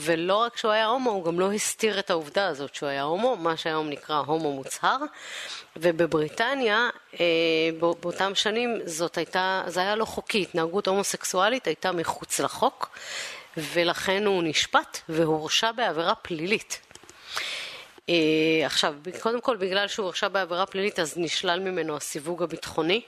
ולא 0.00 0.36
רק 0.36 0.56
שהוא 0.56 0.70
היה 0.72 0.86
הומו, 0.86 1.10
הוא 1.10 1.24
גם 1.24 1.40
לא 1.40 1.52
הסתיר 1.52 1.98
את 1.98 2.10
העובדה 2.10 2.46
הזאת 2.46 2.74
שהוא 2.74 2.88
היה 2.88 3.02
הומו, 3.02 3.36
מה 3.36 3.56
שהיום 3.56 3.88
נקרא 3.90 4.16
הומו 4.16 4.52
מוצהר. 4.52 4.96
ובבריטניה, 5.76 6.88
אה, 7.20 7.26
באותם 7.80 8.34
שנים, 8.34 8.80
זאת 8.84 9.18
הייתה, 9.18 9.62
זה 9.66 9.80
היה 9.80 9.96
לא 9.96 10.04
חוקי, 10.04 10.42
התנהגות 10.42 10.88
הומוסקסואלית 10.88 11.66
הייתה 11.66 11.92
מחוץ 11.92 12.40
לחוק, 12.40 12.98
ולכן 13.56 14.26
הוא 14.26 14.42
נשפט 14.42 14.98
והורשע 15.08 15.72
בעבירה 15.72 16.14
פלילית. 16.14 16.80
אה, 18.08 18.14
עכשיו, 18.66 18.94
קודם 19.20 19.40
כל, 19.40 19.56
בגלל 19.56 19.88
שהוא 19.88 20.04
הורשע 20.04 20.28
בעבירה 20.28 20.66
פלילית, 20.66 20.98
אז 20.98 21.14
נשלל 21.16 21.60
ממנו 21.60 21.96
הסיווג 21.96 22.42
הביטחוני. 22.42 23.00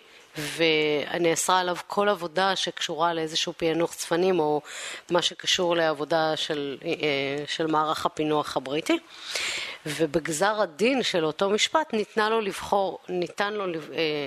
ונאסרה 0.56 1.60
עליו 1.60 1.76
כל 1.86 2.08
עבודה 2.08 2.56
שקשורה 2.56 3.14
לאיזשהו 3.14 3.52
פענוח 3.56 3.94
צפנים 3.94 4.40
או 4.40 4.60
מה 5.10 5.22
שקשור 5.22 5.76
לעבודה 5.76 6.36
של, 6.36 6.78
אה, 6.84 7.44
של 7.46 7.66
מערך 7.66 8.06
הפינוח 8.06 8.56
הבריטי. 8.56 8.98
ובגזר 9.86 10.60
הדין 10.60 11.02
של 11.02 11.24
אותו 11.24 11.50
משפט 11.50 11.92
ניתנה 11.92 12.28
לו 12.28 12.40
לבחור, 12.40 12.98
ניתן 13.08 13.52
לו, 13.54 13.64
אה, 13.64 13.70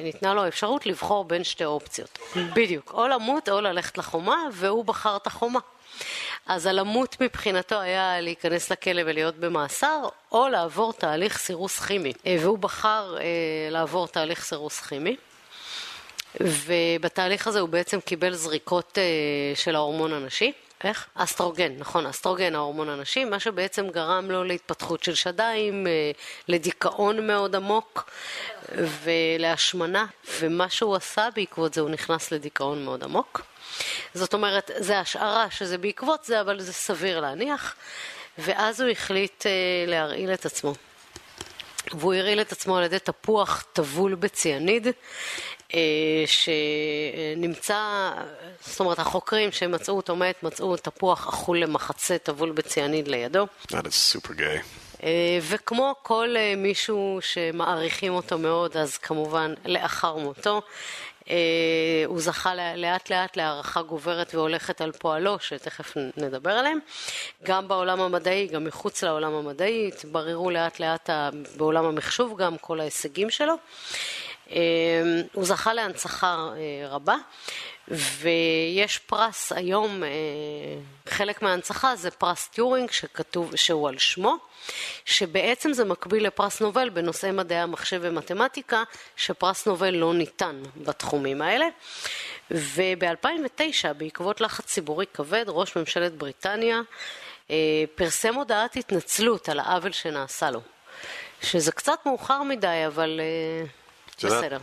ניתנה 0.03 0.33
לו 0.33 0.47
אפשרות 0.47 0.85
לבחור 0.85 1.25
בין 1.25 1.43
שתי 1.43 1.65
אופציות. 1.65 2.19
בדיוק, 2.53 2.91
או 2.93 3.07
למות 3.07 3.49
או 3.49 3.61
ללכת 3.61 3.97
לחומה, 3.97 4.37
והוא 4.53 4.85
בחר 4.85 5.15
את 5.15 5.27
החומה. 5.27 5.59
אז 6.45 6.65
הלמות 6.65 7.21
מבחינתו 7.21 7.79
היה 7.79 8.21
להיכנס 8.21 8.71
לכלא 8.71 9.01
ולהיות 9.05 9.35
במאסר, 9.35 10.07
או 10.31 10.49
לעבור 10.49 10.93
תהליך 10.93 11.37
סירוס 11.37 11.79
כימי. 11.79 12.13
אה, 12.25 12.37
והוא 12.39 12.57
בחר 12.59 13.15
לעבור 13.71 14.07
תהליך 14.07 14.43
סירוס 14.43 14.81
כימי. 14.81 15.15
ובתהליך 16.39 17.47
הזה 17.47 17.59
הוא 17.59 17.69
בעצם 17.69 17.99
קיבל 17.99 18.33
זריקות 18.33 18.97
אה, 18.97 19.55
של 19.55 19.75
ההורמון 19.75 20.13
הנשי. 20.13 20.51
איך? 20.83 21.07
אסטרוגן, 21.15 21.71
נכון, 21.77 22.05
אסטרוגן, 22.05 22.55
ההורמון 22.55 22.89
הנשי, 22.89 23.25
מה 23.25 23.39
שבעצם 23.39 23.89
גרם 23.89 24.31
לו 24.31 24.43
להתפתחות 24.43 25.03
של 25.03 25.15
שדיים, 25.15 25.87
אה, 25.87 26.11
לדיכאון 26.47 27.27
מאוד 27.27 27.55
עמוק 27.55 28.11
ולהשמנה, 29.03 30.05
ומה 30.39 30.69
שהוא 30.69 30.95
עשה 30.95 31.29
בעקבות 31.35 31.73
זה, 31.73 31.81
הוא 31.81 31.89
נכנס 31.89 32.31
לדיכאון 32.31 32.85
מאוד 32.85 33.03
עמוק. 33.03 33.41
זאת 34.13 34.33
אומרת, 34.33 34.71
זה 34.77 34.99
השערה 34.99 35.51
שזה 35.51 35.77
בעקבות 35.77 36.23
זה, 36.23 36.41
אבל 36.41 36.59
זה 36.59 36.73
סביר 36.73 37.19
להניח, 37.19 37.75
ואז 38.37 38.81
הוא 38.81 38.89
החליט 38.89 39.45
אה, 39.45 39.51
להרעיל 39.87 40.33
את 40.33 40.45
עצמו. 40.45 40.73
והוא 41.93 42.13
הרעיל 42.13 42.41
את 42.41 42.51
עצמו 42.51 42.77
על 42.77 42.83
ידי 42.83 42.99
תפוח 42.99 43.65
טבול 43.73 44.15
בציאניד, 44.15 44.87
שנמצא, 46.25 47.77
זאת 48.61 48.79
אומרת 48.79 48.99
החוקרים 48.99 49.51
שמצאו 49.51 49.97
אותו 49.97 50.15
מת, 50.15 50.43
מצאו 50.43 50.77
תפוח 50.77 51.27
אכול 51.27 51.59
למחצה 51.59 52.17
טבול 52.17 52.51
בציאניד 52.51 53.07
לידו. 53.07 53.47
That 53.67 53.73
is 53.73 54.15
super 54.15 54.29
gay. 54.29 54.63
אה, 55.03 55.39
וכמו 55.41 55.95
כל 56.01 56.35
אה, 56.37 56.53
מישהו 56.57 57.19
שמעריכים 57.21 58.13
אותו 58.13 58.37
מאוד, 58.37 58.77
אז 58.77 58.97
כמובן 58.97 59.53
לאחר 59.65 60.15
מותו, 60.15 60.61
הוא 62.05 62.21
זכה 62.21 62.53
לאט 62.75 63.09
לאט 63.09 63.37
להערכה 63.37 63.81
גוברת 63.81 64.35
והולכת 64.35 64.81
על 64.81 64.91
פועלו, 64.91 65.39
שתכף 65.39 65.93
נדבר 66.17 66.51
עליהם. 66.51 66.79
גם 67.43 67.67
בעולם 67.67 68.01
המדעי, 68.01 68.47
גם 68.47 68.63
מחוץ 68.63 69.03
לעולם 69.03 69.33
המדעי, 69.33 69.87
התבררו 69.87 70.51
לאט 70.51 70.79
לאט 70.79 71.09
בעולם 71.57 71.85
המחשוב 71.85 72.37
גם 72.37 72.57
כל 72.57 72.79
ההישגים 72.79 73.29
שלו. 73.29 73.53
אמ, 74.51 75.21
הוא 75.33 75.45
זכה 75.45 75.73
להנצחה 75.73 76.49
אה, 76.57 76.87
רבה, 76.89 77.15
ויש 77.87 78.97
פרס 78.97 79.51
היום, 79.51 80.03
אה, 80.03 80.09
חלק 81.09 81.41
מההנצחה 81.41 81.95
זה 81.95 82.11
פרס 82.11 82.47
טיורינג 82.47 82.91
שכתוב, 82.91 83.55
שהוא 83.55 83.89
על 83.89 83.97
שמו, 83.97 84.35
שבעצם 85.05 85.73
זה 85.73 85.85
מקביל 85.85 86.27
לפרס 86.27 86.61
נובל 86.61 86.89
בנושאי 86.89 87.31
מדעי 87.31 87.59
המחשב 87.59 87.99
ומתמטיקה, 88.03 88.83
שפרס 89.15 89.65
נובל 89.67 89.95
לא 89.95 90.13
ניתן 90.13 90.61
בתחומים 90.77 91.41
האלה. 91.41 91.65
וב-2009, 92.51 93.93
בעקבות 93.97 94.41
לחץ 94.41 94.65
ציבורי 94.65 95.05
כבד, 95.13 95.45
ראש 95.47 95.75
ממשלת 95.75 96.13
בריטניה 96.13 96.81
אה, 97.51 97.55
פרסם 97.95 98.35
הודעת 98.35 98.75
התנצלות 98.75 99.49
על 99.49 99.59
העוול 99.59 99.91
שנעשה 99.91 100.51
לו. 100.51 100.61
שזה 101.41 101.71
קצת 101.71 101.99
מאוחר 102.05 102.43
מדי, 102.43 102.83
אבל 102.87 103.19
בסדר. 104.27 104.57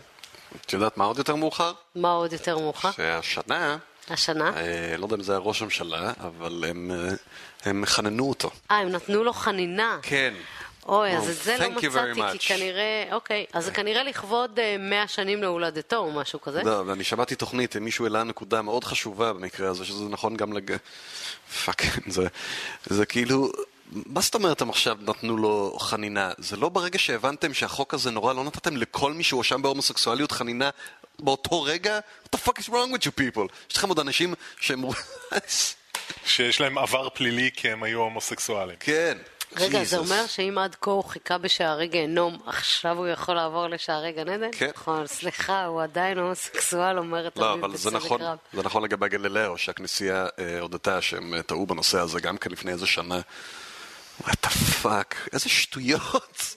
את 0.66 0.72
יודעת 0.72 0.96
מה 0.96 1.04
עוד 1.04 1.18
יותר 1.18 1.34
מאוחר? 1.34 1.72
מה 1.94 2.10
עוד 2.10 2.32
יותר 2.32 2.58
מאוחר? 2.58 2.90
שהשנה... 2.90 3.76
השנה? 4.10 4.52
אה, 4.56 4.96
לא 4.96 5.04
יודע 5.04 5.16
אם 5.16 5.22
זה 5.22 5.32
היה 5.32 5.38
ראש 5.38 5.62
הממשלה, 5.62 6.12
אבל 6.20 6.64
הם, 6.68 6.90
אה, 6.90 7.14
הם 7.64 7.86
חננו 7.86 8.28
אותו. 8.28 8.50
אה, 8.70 8.76
הם 8.76 8.88
נתנו 8.88 9.24
לו 9.24 9.32
חנינה. 9.32 9.98
כן. 10.02 10.34
אוי, 10.88 11.16
אז 11.16 11.28
את 11.28 11.36
זה 11.36 11.56
לא 11.60 11.70
מצאתי, 11.70 12.38
כי 12.38 12.48
כנראה, 12.48 13.08
אוקיי, 13.12 13.46
אז 13.52 13.64
זה 13.64 13.70
כנראה 13.70 14.02
לכבוד 14.02 14.58
100 14.78 15.00
אה, 15.00 15.08
שנים 15.08 15.42
להולדתו 15.42 15.96
או 15.96 16.12
משהו 16.12 16.40
כזה. 16.40 16.62
לא, 16.62 16.82
ואני 16.86 17.04
שמעתי 17.04 17.34
תוכנית, 17.34 17.76
מישהו 17.76 18.04
העלה 18.04 18.22
נקודה 18.24 18.62
מאוד 18.62 18.84
חשובה 18.84 19.32
במקרה 19.32 19.70
הזה, 19.70 19.84
שזה 19.84 20.04
נכון 20.04 20.36
גם 20.36 20.52
לג... 20.52 20.76
Fuck, 21.64 21.82
זה, 22.06 22.26
זה 22.86 23.06
כאילו, 23.06 23.52
מה 23.92 24.20
זאת 24.20 24.34
אומרת 24.34 24.60
הם 24.60 24.70
עכשיו 24.70 24.96
נתנו 25.00 25.36
לו 25.36 25.76
חנינה? 25.80 26.32
זה 26.38 26.56
לא 26.56 26.68
ברגע 26.68 26.98
שהבנתם 26.98 27.54
שהחוק 27.54 27.94
הזה 27.94 28.10
נורא, 28.10 28.32
לא 28.32 28.44
נתתם 28.44 28.76
לכל 28.76 29.12
מי 29.12 29.22
שהואשם 29.22 29.62
בהומוסקסואליות 29.62 30.32
חנינה 30.32 30.70
באותו 31.18 31.62
רגע? 31.62 31.98
What 32.24 32.38
the 32.38 32.42
fuck 32.42 32.58
is 32.58 32.68
wrong 32.68 32.94
with 32.94 33.06
you 33.06 33.20
people? 33.20 33.52
יש 33.70 33.76
לכם 33.76 33.88
עוד 33.88 33.98
אנשים 33.98 34.34
שהם... 34.60 34.84
שיש 36.24 36.60
להם 36.60 36.78
עבר 36.78 37.08
פלילי 37.08 37.50
כי 37.56 37.70
הם 37.70 37.82
היו 37.82 38.00
הומוסקסואלים. 38.00 38.76
כן. 38.80 39.18
רגע, 39.56 39.84
זה 39.84 39.98
אומר 39.98 40.26
שאם 40.26 40.58
עד 40.58 40.76
כה 40.80 40.90
הוא 40.90 41.04
חיכה 41.04 41.38
בשערי 41.38 41.88
גיהנום, 41.88 42.38
עכשיו 42.46 42.98
הוא 42.98 43.06
יכול 43.06 43.34
לעבור 43.34 43.66
לשערי 43.66 44.12
גן 44.12 44.28
עדן? 44.28 44.48
כן. 44.52 44.70
נכון, 44.74 45.06
סליחה, 45.06 45.64
הוא 45.64 45.82
עדיין 45.82 46.18
הומוסקסואל, 46.18 46.98
אומרת 46.98 47.36
לא, 47.36 47.54
אבל 47.54 47.76
זה 47.76 47.90
נכון, 47.90 48.20
זה 48.52 48.62
נכון 48.62 48.84
לגבי 48.84 49.08
גלילאו, 49.08 49.58
שהכנסייה 49.58 50.26
אה, 50.38 50.60
הודתה 50.60 51.02
שהם 51.02 51.34
אה, 51.34 51.42
טעו 51.42 51.66
בנושא 51.66 51.98
הזה 51.98 52.20
גם 52.20 52.36
כן 52.36 52.50
לפני 52.50 52.72
איזה 52.72 52.86
שנה. 52.86 53.20
What 54.22 54.46
the 54.46 54.82
fuck, 54.82 55.14
איזה 55.32 55.48
שטויות. 55.48 56.56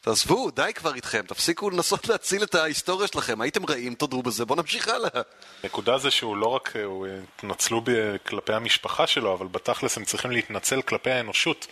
תעזבו, 0.00 0.50
די 0.50 0.72
כבר 0.74 0.94
איתכם, 0.94 1.22
תפסיקו 1.26 1.70
לנסות 1.70 2.08
להציל 2.08 2.42
את 2.42 2.54
ההיסטוריה 2.54 3.08
שלכם, 3.08 3.40
הייתם 3.40 3.66
רעים, 3.66 3.94
תודו 3.94 4.22
בזה, 4.22 4.44
בואו 4.44 4.60
נמשיך 4.60 4.88
הלאה. 4.88 5.22
הנקודה 5.62 5.98
זה 5.98 6.10
שהוא 6.10 6.36
לא 6.36 6.46
רק, 6.46 6.76
הוא 6.84 7.06
התנצלו 7.36 7.82
כלפי 8.26 8.52
המשפחה 8.52 9.06
שלו, 9.06 9.34
אבל 9.34 9.46
בתכלס 9.46 9.96
הם 9.96 10.04
צריכים 10.04 10.30
להתנצל 10.30 10.82
כלפי 10.82 11.10
האנושות. 11.10 11.66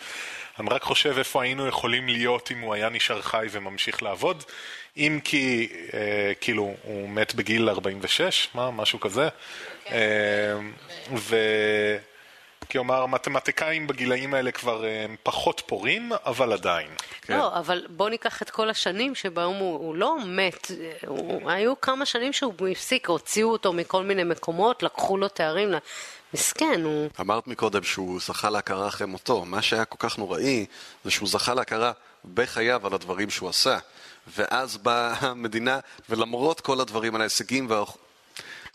אני 0.61 0.69
רק 0.71 0.83
חושב 0.83 1.15
איפה 1.19 1.43
היינו 1.43 1.67
יכולים 1.67 2.09
להיות 2.09 2.51
אם 2.51 2.61
הוא 2.61 2.75
היה 2.75 2.89
נשאר 2.89 3.23
חי 3.23 3.47
וממשיך 3.51 4.03
לעבוד, 4.03 4.45
אם 4.97 5.21
כי, 5.25 5.69
אה, 5.95 6.33
כאילו, 6.41 6.75
הוא 6.83 7.09
מת 7.09 7.35
בגיל 7.35 7.69
46, 7.69 8.49
מה, 8.55 8.71
משהו 8.71 9.01
כזה. 9.01 9.29
כן. 9.85 9.95
אה, 9.95 10.59
ו... 11.17 11.37
כלומר, 12.71 13.03
המתמטיקאים 13.03 13.87
בגילאים 13.87 14.35
האלה 14.35 14.53
כבר 14.53 14.85
הם 14.85 15.11
אה, 15.11 15.17
פחות 15.23 15.63
פורים, 15.67 16.13
אבל 16.27 16.53
עדיין. 16.53 16.89
כן. 17.23 17.39
לא, 17.39 17.59
אבל 17.59 17.87
בוא 17.89 18.09
ניקח 18.09 18.43
את 18.43 18.51
כל 18.51 18.71
השנים 18.71 19.15
שבהם 19.15 19.51
הוא, 19.51 19.79
הוא 19.79 19.95
לא 19.95 20.17
מת, 20.27 20.71
הוא, 21.07 21.51
היו 21.51 21.81
כמה 21.81 22.07
שנים 22.07 22.33
שהוא 22.33 22.69
הפסיק, 22.73 23.09
הוציאו 23.09 23.49
אותו 23.49 23.73
מכל 23.73 24.03
מיני 24.03 24.25
מקומות, 24.25 24.83
לקחו 24.83 25.17
לו 25.17 25.29
תארים. 25.29 25.69
מסכן, 26.35 26.81
הוא... 26.85 27.09
אמרת 27.21 27.47
מקודם 27.47 27.83
שהוא 27.83 28.21
זכה 28.21 28.51
להכרה 28.51 28.89
אחרי 28.89 29.07
מותו. 29.07 29.45
מה 29.45 29.63
שהיה 29.63 29.85
כל 29.85 29.97
כך 29.99 30.19
נוראי, 30.19 30.67
זה 31.05 31.11
שהוא 31.11 31.29
זכה 31.29 31.55
להכרה 31.55 31.93
בחייו 32.35 32.87
על 32.87 32.95
הדברים 32.95 33.31
שהוא 33.31 33.49
עשה. 33.49 33.79
ואז 34.37 34.77
באה 34.77 35.15
המדינה, 35.21 35.79
ולמרות 36.11 36.61
כל 36.61 36.81
הדברים 36.81 37.15
על 37.15 37.21
ההישגים 37.21 37.67
וה... 37.71 37.85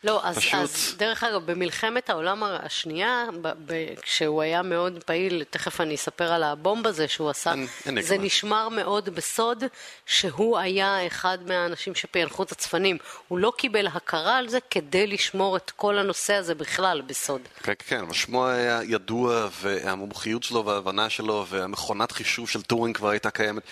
לא, 0.04 0.20
אז, 0.24 0.38
פשוט- 0.38 0.54
אז 0.54 0.95
דרך 0.97 1.24
אגב, 1.24 1.52
במלחמת 1.52 2.10
העולם 2.10 2.43
השנייה, 2.43 3.26
ב, 3.41 3.47
ב, 3.66 3.74
כשהוא 4.02 4.41
היה 4.41 4.62
מאוד 4.62 5.04
פעיל, 5.06 5.43
תכף 5.49 5.82
אני 5.82 5.95
אספר 5.95 6.34
על 6.34 6.43
הבומב 6.43 6.88
הזה 6.88 7.08
שהוא 7.08 7.30
עשה, 7.30 7.52
אין- 7.52 7.68
אין 7.86 8.02
זה 8.02 8.14
נגמר. 8.14 8.26
נשמר 8.26 8.70
מאוד 8.70 9.10
בסוד, 9.10 9.64
שהוא 10.06 10.58
היה 10.58 11.08
אחד 11.08 11.38
מהאנשים 11.47 11.95
שפענחו 11.95 12.43
את 12.43 12.52
הצפנים. 12.52 12.97
הוא 13.28 13.39
לא 13.39 13.54
קיבל 13.58 13.88
הכרה 13.88 14.38
על 14.38 14.49
זה 14.49 14.60
כדי 14.70 15.08
לשמור 15.08 15.58
את 15.58 15.72
כל 15.76 15.97
הנושא 15.97 16.34
הזה 16.34 16.56
בכלל 16.56 17.02
בסוד. 17.02 17.41
כן, 17.64 17.74
כן, 17.88 17.99
אבל 17.99 18.14
שמו 18.14 18.47
היה 18.47 18.80
ידוע, 18.84 19.47
והמומחיות 19.62 20.43
שלו 20.43 20.66
וההבנה 20.66 21.10
שלו, 21.10 21.45
והמכונת 21.49 22.12
חישוב 22.12 22.49
של 22.49 22.62
טורינג 22.62 22.97
כבר 22.97 23.10
הייתה 23.10 23.32
קיימת. 23.32 23.64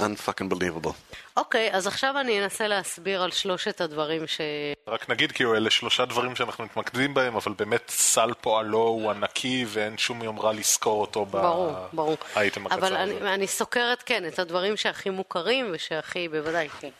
Unfucking 0.00 0.54
believable. 0.54 0.92
אוקיי, 1.36 1.72
אז 1.72 1.86
עכשיו 1.86 2.14
אני 2.20 2.44
אנסה 2.44 2.68
להסביר 2.68 3.22
על 3.22 3.30
שלושת 3.30 3.80
הדברים 3.80 4.26
ש... 4.26 4.40
רק 4.88 5.10
נגיד 5.10 5.32
כאילו 5.32 5.56
אלה 5.56 5.70
שלושה 5.70 6.04
דברים 6.04 6.36
שאנחנו 6.36 6.64
מתמקדים 6.64 7.14
בהם, 7.14 7.36
אבל 7.36 7.52
באמת 7.52 7.82
כל 7.88 8.30
פועלו 8.40 8.78
הוא 8.78 9.10
ענקי 9.10 9.64
ואין 9.68 9.98
שום 9.98 10.22
יומרה 10.22 10.52
לסקור 10.52 11.00
אותו 11.00 11.26
ברור, 11.26 11.72
ברור. 11.92 12.16
באייטם 12.34 12.66
הקצר 12.66 12.78
אבל 12.78 12.96
הזה. 12.96 13.02
אני, 13.02 13.34
אני 13.34 13.46
סוקרת, 13.46 14.02
כן, 14.06 14.28
את 14.28 14.38
הדברים 14.38 14.76
שהכי 14.76 15.10
מוכרים 15.10 15.70
ושהכי, 15.72 16.28
בוודאי, 16.28 16.68
כן. 16.68 16.90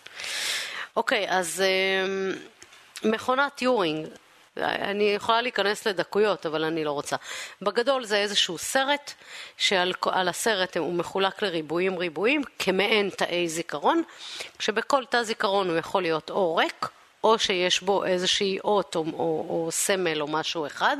אוקיי, 0.96 1.26
אז 1.28 1.62
אמ, 1.62 2.32
מכונת 3.12 3.54
טיורינג, 3.54 4.06
אני 4.56 5.04
יכולה 5.04 5.42
להיכנס 5.42 5.86
לדקויות, 5.86 6.46
אבל 6.46 6.64
אני 6.64 6.84
לא 6.84 6.92
רוצה. 6.92 7.16
בגדול 7.62 8.04
זה 8.04 8.16
איזשהו 8.16 8.58
סרט, 8.58 9.12
שעל 9.56 9.92
על 10.02 10.28
הסרט 10.28 10.76
הוא 10.76 10.94
מחולק 10.94 11.42
לריבועים 11.42 11.98
ריבועים, 11.98 12.42
כמעין 12.58 13.10
תאי 13.10 13.48
זיכרון, 13.48 14.02
שבכל 14.58 15.04
תא 15.04 15.22
זיכרון 15.22 15.68
הוא 15.70 15.76
יכול 15.76 16.02
להיות 16.02 16.30
או 16.30 16.56
ריק, 16.56 16.86
או 17.24 17.38
שיש 17.38 17.80
בו 17.80 18.04
איזושהי 18.04 18.58
אות 18.64 18.96
או, 18.96 19.04
או, 19.12 19.46
או 19.48 19.68
סמל 19.72 20.22
או 20.22 20.26
משהו 20.26 20.66
אחד, 20.66 20.96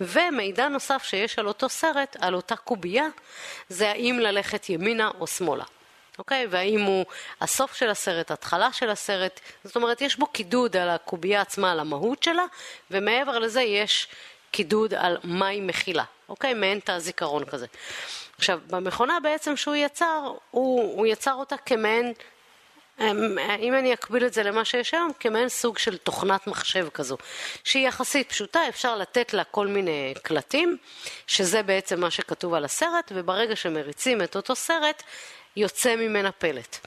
ומידע 0.00 0.68
נוסף 0.68 1.02
שיש 1.04 1.38
על 1.38 1.48
אותו 1.48 1.68
סרט, 1.68 2.16
על 2.20 2.34
אותה 2.34 2.56
קובייה, 2.56 3.06
זה 3.68 3.90
האם 3.90 4.18
ללכת 4.20 4.70
ימינה 4.70 5.10
או 5.20 5.26
שמאלה. 5.26 5.64
אוקיי? 6.22 6.46
והאם 6.50 6.80
הוא 6.80 7.04
הסוף 7.40 7.74
של 7.74 7.90
הסרט, 7.90 8.30
התחלה 8.30 8.72
של 8.72 8.90
הסרט, 8.90 9.40
זאת 9.64 9.76
אומרת, 9.76 10.00
יש 10.00 10.16
בו 10.16 10.26
קידוד 10.26 10.76
על 10.76 10.90
הקובייה 10.90 11.40
עצמה, 11.40 11.72
על 11.72 11.80
המהות 11.80 12.22
שלה, 12.22 12.44
ומעבר 12.90 13.38
לזה 13.38 13.62
יש 13.62 14.08
קידוד 14.50 14.94
על 14.94 15.16
מה 15.24 15.46
היא 15.46 15.62
מכילה, 15.62 16.04
אוקיי? 16.28 16.54
מעין 16.54 16.80
תא 16.80 16.98
זיכרון 16.98 17.44
כזה. 17.44 17.66
עכשיו, 18.38 18.60
במכונה 18.66 19.20
בעצם 19.22 19.56
שהוא 19.56 19.74
יצר, 19.74 20.32
הוא, 20.50 20.98
הוא 20.98 21.06
יצר 21.06 21.34
אותה 21.34 21.56
כמעין 21.56 22.12
אמ, 23.00 23.38
אם 23.58 23.74
אני 23.74 23.94
אקביל 23.94 24.26
את 24.26 24.32
זה 24.32 24.42
למה 24.42 24.64
שיש 24.64 24.94
היום, 24.94 25.10
כמעין 25.20 25.48
סוג 25.48 25.78
של 25.78 25.96
תוכנת 25.96 26.46
מחשב 26.46 26.88
כזו, 26.94 27.16
שהיא 27.64 27.88
יחסית 27.88 28.28
פשוטה, 28.28 28.68
אפשר 28.68 28.96
לתת 28.96 29.34
לה 29.34 29.44
כל 29.44 29.66
מיני 29.66 30.14
קלטים, 30.22 30.76
שזה 31.26 31.62
בעצם 31.62 32.00
מה 32.00 32.10
שכתוב 32.10 32.54
על 32.54 32.64
הסרט, 32.64 33.12
וברגע 33.14 33.56
שמריצים 33.56 34.22
את 34.22 34.36
אותו 34.36 34.56
סרט, 34.56 35.02
יוצא 35.56 35.96
ממנה 35.96 36.32
פלט. 36.32 36.86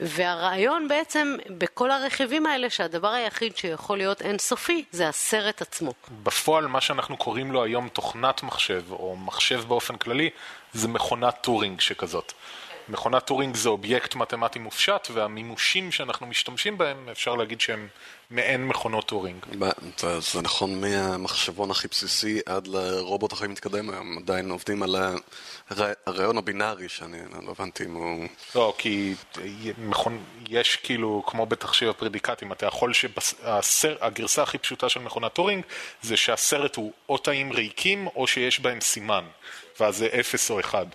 והרעיון 0.00 0.88
בעצם 0.88 1.36
בכל 1.58 1.90
הרכיבים 1.90 2.46
האלה, 2.46 2.70
שהדבר 2.70 3.08
היחיד 3.08 3.56
שיכול 3.56 3.98
להיות 3.98 4.22
אינסופי, 4.22 4.84
זה 4.92 5.08
הסרט 5.08 5.62
עצמו. 5.62 5.94
בפועל 6.22 6.66
מה 6.66 6.80
שאנחנו 6.80 7.16
קוראים 7.16 7.52
לו 7.52 7.64
היום 7.64 7.88
תוכנת 7.88 8.42
מחשב, 8.42 8.82
או 8.90 9.16
מחשב 9.16 9.64
באופן 9.68 9.96
כללי, 9.96 10.30
זה 10.72 10.88
מכונת 10.88 11.34
טורינג 11.40 11.80
שכזאת. 11.80 12.32
מכונת 12.88 13.24
טורינג 13.24 13.56
זה 13.56 13.68
אובייקט 13.68 14.14
מתמטי 14.14 14.58
מופשט, 14.58 15.08
והמימושים 15.12 15.92
שאנחנו 15.92 16.26
משתמשים 16.26 16.78
בהם, 16.78 17.08
אפשר 17.12 17.34
להגיד 17.34 17.60
שהם 17.60 17.88
מעין 18.32 18.68
מכונות 18.68 19.08
טורינג. 19.08 19.46
זה, 20.18 20.42
נכון 20.42 20.80
מהמחשבון 20.80 21.70
הכי 21.70 21.88
בסיסי 21.88 22.40
עד 22.46 22.66
לרובוט 22.66 23.32
הכי 23.32 23.46
מתקדם 23.46 23.90
היום, 23.90 24.18
עדיין 24.18 24.50
עובדים 24.50 24.82
על 24.82 24.96
הר- 24.96 25.92
הרעיון 26.06 26.38
הבינארי 26.38 26.88
שאני 26.88 27.18
לא 27.46 27.50
הבנתי 27.58 27.84
אם 27.84 27.94
הוא... 27.94 28.26
לא, 28.54 28.74
כי 28.78 29.14
יש 30.48 30.76
כאילו, 30.76 31.22
כמו 31.26 31.46
בתחשיב 31.46 31.88
הפרדיקטים, 31.88 32.52
אתה 32.52 32.66
יכול 32.66 32.92
שהגרסה 33.62 34.42
הכי 34.42 34.58
פשוטה 34.58 34.88
של 34.88 35.00
מכונת 35.00 35.32
טורינג 35.32 35.64
זה 36.02 36.16
שהסרט 36.16 36.76
הוא 36.76 36.92
או 37.08 37.18
תאים 37.18 37.52
ריקים 37.52 38.06
או 38.06 38.26
שיש 38.26 38.60
בהם 38.60 38.80
סימן, 38.80 39.24
ואז 39.80 39.96
זה 39.96 40.08
אפס 40.20 40.50
או 40.50 40.60
אחד. 40.60 40.86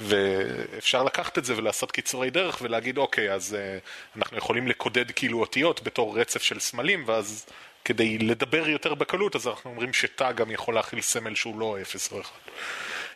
ואפשר 0.00 1.02
לקחת 1.02 1.38
את 1.38 1.44
זה 1.44 1.56
ולעשות 1.56 1.92
קיצורי 1.92 2.30
דרך 2.30 2.58
ולהגיד, 2.62 2.98
אוקיי, 2.98 3.32
אז 3.32 3.56
אה, 3.56 4.16
אנחנו 4.18 4.36
יכולים 4.38 4.68
לקודד 4.68 5.10
כאילו 5.10 5.40
אותיות 5.40 5.82
בתור 5.82 6.20
רצף 6.20 6.42
של 6.42 6.60
סמלים, 6.60 7.04
ואז 7.06 7.46
כדי 7.84 8.18
לדבר 8.18 8.68
יותר 8.68 8.94
בקלות, 8.94 9.36
אז 9.36 9.48
אנחנו 9.48 9.70
אומרים 9.70 9.92
שתא 9.92 10.32
גם 10.32 10.50
יכול 10.50 10.74
להכיל 10.74 11.00
סמל 11.00 11.34
שהוא 11.34 11.60
לא 11.60 11.76
אפס 11.82 12.12
או 12.12 12.20
אחד. 12.20 12.38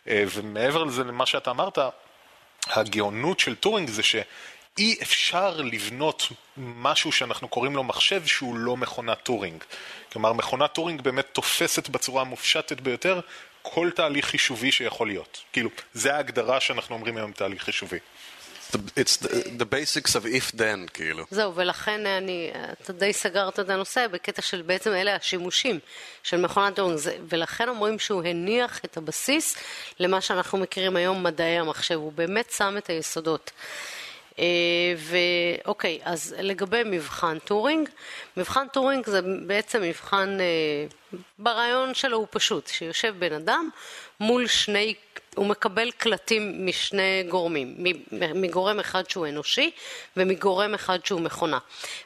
אה, 0.05 0.09
ומעבר 0.35 0.83
לזה, 0.83 1.03
למה 1.03 1.25
שאתה 1.25 1.51
אמרת, 1.51 1.77
הגאונות 2.67 3.39
של 3.39 3.55
טורינג 3.55 3.89
זה 3.89 4.03
שאי 4.03 4.97
אפשר 5.01 5.61
לבנות 5.61 6.27
משהו 6.57 7.11
שאנחנו 7.11 7.47
קוראים 7.47 7.75
לו 7.75 7.83
מחשב 7.83 8.25
שהוא 8.25 8.55
לא 8.55 8.77
מכונת 8.77 9.23
טורינג. 9.23 9.63
כלומר, 10.11 10.33
מכונת 10.33 10.73
טורינג 10.73 11.01
באמת 11.01 11.25
תופסת 11.33 11.89
בצורה 11.89 12.21
המופשטת 12.21 12.81
ביותר 12.81 13.21
כל 13.73 13.89
תהליך 13.95 14.25
חישובי 14.25 14.71
שיכול 14.71 15.07
להיות. 15.07 15.41
כאילו, 15.53 15.69
זה 15.93 16.15
ההגדרה 16.15 16.59
שאנחנו 16.59 16.95
אומרים 16.95 17.17
היום 17.17 17.31
תהליך 17.31 17.63
חישובי. 17.63 17.97
It's 18.71 19.17
the, 19.23 19.27
the 19.59 19.65
basics 19.65 20.11
of 20.11 20.25
if 20.25 20.55
then, 20.55 20.89
כאילו. 20.93 21.25
זהו, 21.31 21.55
ולכן 21.55 22.05
אני, 22.05 22.51
אתה 22.81 22.93
די 22.93 23.13
סגרת 23.13 23.59
את 23.59 23.69
הנושא 23.69 24.07
בקטע 24.07 24.41
של 24.41 24.61
בעצם 24.61 24.91
אלה 24.93 25.15
השימושים 25.15 25.79
של 26.23 26.37
מכונת 26.37 26.75
טורינג, 26.75 26.97
זה- 26.99 27.17
ולכן 27.29 27.69
אומרים 27.69 27.99
שהוא 27.99 28.23
הניח 28.23 28.79
את 28.85 28.97
הבסיס 28.97 29.55
למה 29.99 30.21
שאנחנו 30.21 30.57
מכירים 30.57 30.95
היום 30.95 31.23
מדעי 31.23 31.57
המחשב, 31.59 31.95
הוא 31.95 32.11
באמת 32.13 32.51
שם 32.57 32.75
את 32.77 32.87
היסודות. 32.89 33.51
אה, 34.39 34.45
ואוקיי, 35.65 35.99
אז 36.03 36.35
לגבי 36.39 36.81
מבחן 36.85 37.39
טורינג, 37.39 37.89
מבחן 38.37 38.67
טורינג 38.67 39.05
זה 39.05 39.21
בעצם 39.47 39.81
מבחן, 39.81 40.37
אה, 40.39 41.15
ברעיון 41.39 41.93
שלו 41.93 42.17
הוא 42.17 42.27
פשוט, 42.29 42.67
שיושב 42.67 43.15
בן 43.19 43.33
אדם 43.33 43.69
מול 44.19 44.47
שני, 44.47 44.93
הוא 45.35 45.45
מקבל 45.45 45.91
קלטים 45.91 46.65
משני 46.65 47.23
גורמים, 47.29 47.75
מגורם 48.11 48.79
אחד 48.79 49.09
שהוא 49.09 49.27
אנושי 49.27 49.71
ומגורם 50.17 50.73
אחד 50.73 51.05
שהוא 51.05 51.21
מכונה. 51.21 51.57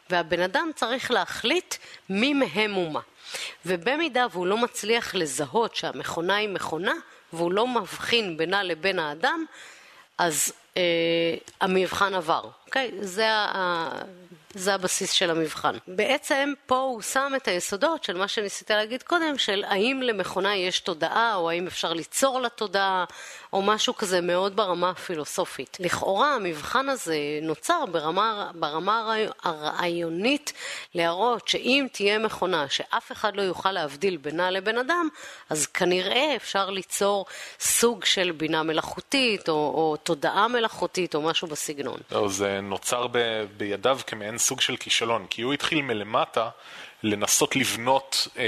והבן 0.09 0.39
אדם 0.39 0.69
צריך 0.75 1.11
להחליט 1.11 1.75
מי 2.09 2.34
מהם 2.34 2.73
הוא 2.73 2.91
מה. 2.91 2.99
ובמידה 3.65 4.27
והוא 4.31 4.47
לא 4.47 4.57
מצליח 4.57 5.15
לזהות 5.15 5.75
שהמכונה 5.75 6.36
היא 6.36 6.49
מכונה, 6.49 6.93
והוא 7.34 7.51
לא 7.51 7.67
מבחין 7.67 8.38
בינה 8.38 8.63
לבין 8.63 8.99
האדם, 8.99 9.45
אז 10.17 10.53
המבחן 11.61 12.13
עבר, 12.13 12.43
אוקיי? 12.65 12.91
זה, 13.01 13.28
זה 14.54 14.74
הבסיס 14.74 15.12
של 15.12 15.30
המבחן. 15.30 15.76
בעצם 15.88 16.54
פה 16.66 16.78
הוא 16.78 17.01
שם 17.01 17.34
את 17.36 17.47
היסודות 17.47 18.04
של 18.04 18.18
מה 18.18 18.28
שניסית 18.28 18.72
להגיד 18.72 19.04
קודם, 19.04 19.38
של 19.38 19.64
האם 19.68 20.01
למכונה 20.01 20.56
יש 20.56 20.80
תודעה, 20.80 21.36
או 21.36 21.49
האם 21.49 21.68
אפשר 21.68 21.93
ליצור 21.93 22.41
לה 22.41 22.49
תודעה, 22.49 23.06
או 23.54 23.62
משהו 23.62 23.95
כזה 23.95 24.22
מאוד 24.22 24.56
ברמה 24.56 24.89
הפילוסופית. 24.89 25.78
לכאורה 25.80 26.36
המבחן 26.36 26.89
הזה 26.89 27.16
נוצר 27.41 27.86
ברמה, 27.91 28.51
ברמה 28.56 28.99
הרעי- 28.99 29.30
הרעיונית 29.43 30.54
להראות 30.95 31.47
שאם 31.47 31.88
תהיה 31.91 32.20
מכונה 32.20 32.66
שאף 32.70 33.12
אחד 33.12 33.36
לא 33.36 33.41
יוכל 33.41 33.72
להבדיל 33.72 34.18
בינה 34.18 34.51
לבין 34.51 34.78
אדם, 34.78 35.08
אז 35.49 35.66
כנראה 35.66 36.36
אפשר 36.36 36.70
ליצור 36.70 37.26
סוג 37.60 38.06
של 38.06 38.32
בינה 38.32 38.64
מלאכותית, 38.64 39.49
או, 39.49 39.54
או 39.54 39.97
תודעה 40.04 40.47
מלאכותית, 40.47 41.16
או 41.16 41.22
משהו 41.22 41.47
בסגנון. 41.47 41.99
לא, 42.12 42.28
זה 42.30 42.60
נוצר 42.62 43.08
ב, 43.12 43.18
בידיו 43.58 43.99
כמעין 44.08 44.38
סוג 44.43 44.61
של 44.61 44.77
כישלון, 44.77 45.25
כי 45.29 45.41
הוא 45.41 45.53
התחיל 45.53 45.81
מלמטה 45.81 46.49
לנסות 47.03 47.55
לבנות, 47.55 48.27
אה, 48.37 48.43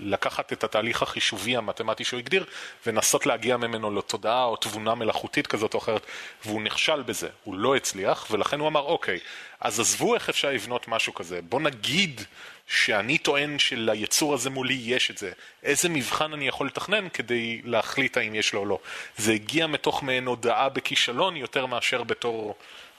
לקחת 0.00 0.52
את 0.52 0.64
התהליך 0.64 1.02
החישובי 1.02 1.56
המתמטי 1.56 2.04
שהוא 2.04 2.18
הגדיר, 2.18 2.44
ולנסות 2.86 3.26
להגיע 3.26 3.56
ממנו 3.56 3.98
לתודעה 3.98 4.44
או 4.44 4.56
תבונה 4.56 4.94
מלאכותית 4.94 5.46
כזאת 5.46 5.74
או 5.74 5.78
אחרת, 5.78 6.06
והוא 6.44 6.62
נכשל 6.62 7.02
בזה, 7.02 7.28
הוא 7.44 7.54
לא 7.54 7.76
הצליח, 7.76 8.26
ולכן 8.30 8.60
הוא 8.60 8.68
אמר, 8.68 8.80
אוקיי, 8.80 9.18
אז 9.60 9.80
עזבו 9.80 10.14
איך 10.14 10.28
אפשר 10.28 10.50
לבנות 10.50 10.88
משהו 10.88 11.14
כזה, 11.14 11.40
בוא 11.42 11.60
נגיד 11.60 12.20
שאני 12.66 13.18
טוען 13.18 13.58
שליצור 13.58 14.34
הזה 14.34 14.50
מולי 14.50 14.78
יש 14.84 15.10
את 15.10 15.18
זה, 15.18 15.32
איזה 15.62 15.88
מבחן 15.88 16.32
אני 16.32 16.48
יכול 16.48 16.66
לתכנן 16.66 17.08
כדי 17.08 17.60
להחליט 17.64 18.16
האם 18.16 18.34
יש 18.34 18.52
לו 18.52 18.60
או 18.60 18.66
לא. 18.66 18.78
זה 19.16 19.32
הגיע 19.32 19.66
מתוך 19.66 20.02
מעין 20.02 20.26
הודעה 20.26 20.68
בכישלון 20.68 21.36
יותר 21.36 21.66
מאשר 21.66 22.02
בתור 22.02 22.54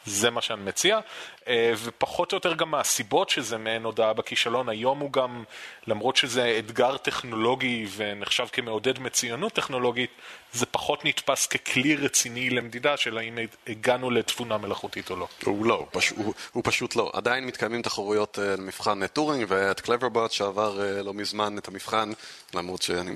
זה 0.08 0.30
מה 0.30 0.42
שאני 0.42 0.64
מציע, 0.64 1.00
אה, 1.48 1.74
ופחות 1.84 2.32
או 2.32 2.38
יותר 2.38 2.54
גם 2.54 2.72
מהסיבות 2.72 3.30
שזה 3.30 3.58
מעין 3.58 3.84
הודעה 3.84 4.14
בכישלון, 4.14 4.70
היום 4.70 5.00
הוא 5.00 5.12
גם, 5.12 5.44
למרות 5.88 6.16
שזה 6.16 6.56
אתגר 6.60 6.98
טכנולוגי 6.98 7.88
ונחשב 7.96 8.46
כמעודד 8.52 9.00
מצוינות 9.00 9.54
טכנולוגית, 9.54 10.10
זה 10.54 10.66
פחות 10.66 11.06
נתפס 11.06 11.48
ככלי 11.48 11.96
רציני 11.96 12.50
למדידה 12.50 12.98
של 12.98 13.18
האם 13.18 13.38
הגענו 13.68 14.10
לתבונה 14.10 14.58
מלאכותית 14.58 15.10
או 15.10 15.16
לא. 15.16 15.28
הוא 15.46 15.66
לא, 15.66 15.88
הוא. 15.94 16.02
הוא, 16.16 16.34
הוא 16.52 16.64
פשוט 16.66 16.96
לא. 16.96 17.12
עדיין 17.14 17.46
מתקיימים 17.46 17.82
תחרויות 17.82 18.40
אה, 18.40 18.56
למבחן 18.58 19.08
טורינג, 19.08 19.46
והיה 19.48 19.72
את 19.72 19.80
Cleverbot 19.80 20.32
שעבר 20.32 20.82
אה, 20.82 21.04
לא 21.04 21.14
מזמן 21.14 21.58
את 21.58 21.68
המבחן, 21.68 22.12
למרות 22.54 22.82
שאני... 22.82 23.12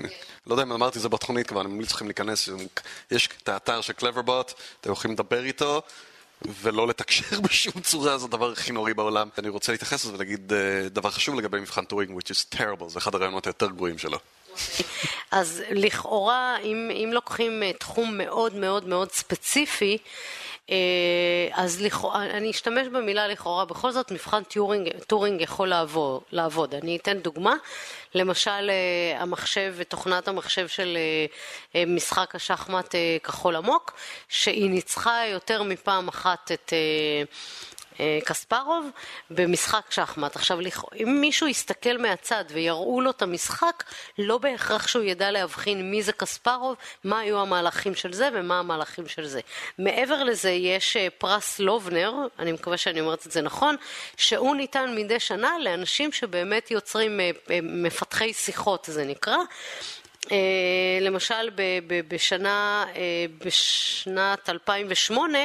לא 0.47 0.53
יודע 0.53 0.63
אם 0.63 0.71
אמרתי 0.71 0.99
זה 0.99 1.09
בתוכנית 1.09 1.47
כבר, 1.47 1.61
אני 1.61 1.69
ממליץ 1.69 1.91
לכם 1.91 2.05
להיכנס, 2.05 2.49
יש 3.11 3.29
את 3.43 3.49
האתר 3.49 3.81
של 3.81 3.93
Cleverbot, 3.93 4.53
אתם 4.81 4.91
יכולים 4.91 5.13
לדבר 5.13 5.43
איתו. 5.43 5.81
ולא 6.61 6.87
לתקשר 6.87 7.39
בשום 7.49 7.81
צורה, 7.81 8.17
זה 8.17 8.25
הדבר 8.25 8.51
הכי 8.51 8.71
נוראי 8.71 8.93
בעולם. 8.93 9.29
אני 9.37 9.49
רוצה 9.49 9.71
להתייחס 9.71 10.05
לזה 10.05 10.13
ולהגיד 10.13 10.51
אה, 10.51 10.89
דבר 10.89 11.11
חשוב 11.11 11.35
לגבי 11.35 11.59
מבחן 11.59 11.85
טורינג, 11.85 12.19
which 12.19 12.31
is 12.31 12.57
terrible, 12.57 12.87
זה 12.87 12.99
אחד 12.99 13.15
הרעיונות 13.15 13.47
היותר 13.47 13.69
גרועים 13.69 13.97
שלו. 13.97 14.17
אז 15.31 15.63
לכאורה, 15.69 16.57
אם, 16.63 16.91
אם 16.93 17.09
לוקחים 17.13 17.63
אה, 17.63 17.73
תחום 17.73 18.17
מאוד 18.17 18.55
מאוד 18.55 18.87
מאוד 18.87 19.11
ספציפי, 19.11 19.97
אה, 19.97 20.03
אז 21.53 21.81
לכאורה, 21.81 22.25
אני 22.25 22.51
אשתמש 22.51 22.87
במילה 22.87 23.27
לכאורה, 23.27 23.65
בכל 23.65 23.91
זאת 23.91 24.11
מבחן 24.11 24.43
טורינג, 24.43 24.89
טורינג 25.07 25.41
יכול 25.41 25.67
לעבוד, 25.67 26.21
לעבוד. 26.31 26.75
אני 26.75 26.97
אתן 26.97 27.17
דוגמה, 27.19 27.53
למשל 28.15 28.69
אה, 28.69 29.21
המחשב, 29.21 29.75
תוכנת 29.87 30.27
המחשב 30.27 30.67
של 30.67 30.97
משחק 31.87 32.35
השחמט 32.35 32.95
כחול 33.23 33.55
עמוק, 33.55 33.93
שהיא 34.29 34.69
ניצחה 34.69 35.21
יותר 35.31 35.63
מפעם 35.63 36.07
אחת 36.07 36.51
את... 36.51 36.73
אה, 38.01 38.19
קספרוב 38.25 38.89
במשחק 39.29 39.81
שחמט. 39.89 40.35
עכשיו, 40.35 40.59
אם 40.95 41.17
מישהו 41.21 41.47
יסתכל 41.47 41.97
מהצד 41.97 42.45
ויראו 42.49 43.01
לו 43.01 43.11
את 43.11 43.21
המשחק, 43.21 43.83
לא 44.17 44.37
בהכרח 44.37 44.87
שהוא 44.87 45.03
ידע 45.03 45.31
להבחין 45.31 45.91
מי 45.91 46.03
זה 46.03 46.11
קספרוב, 46.11 46.75
מה 47.03 47.19
היו 47.19 47.39
המהלכים 47.39 47.95
של 47.95 48.13
זה 48.13 48.29
ומה 48.33 48.59
המהלכים 48.59 49.07
של 49.07 49.27
זה. 49.27 49.39
מעבר 49.77 50.23
לזה, 50.23 50.49
יש 50.49 50.97
אה, 50.97 51.07
פרס 51.17 51.59
לובנר, 51.59 52.13
אני 52.39 52.51
מקווה 52.51 52.77
שאני 52.77 53.01
אומרת 53.01 53.27
את 53.27 53.31
זה 53.31 53.41
נכון, 53.41 53.75
שהוא 54.17 54.55
ניתן 54.55 54.95
מדי 54.95 55.19
שנה 55.19 55.51
לאנשים 55.59 56.11
שבאמת 56.11 56.71
יוצרים 56.71 57.19
אה, 57.19 57.31
מפתחי 57.63 58.33
שיחות, 58.33 58.87
זה 58.91 59.05
נקרא. 59.05 59.37
אה, 60.31 60.37
למשל 61.01 61.49
בשנה, 62.07 62.85
אה, 62.95 63.25
בשנת 63.45 64.49
2008 64.49 65.37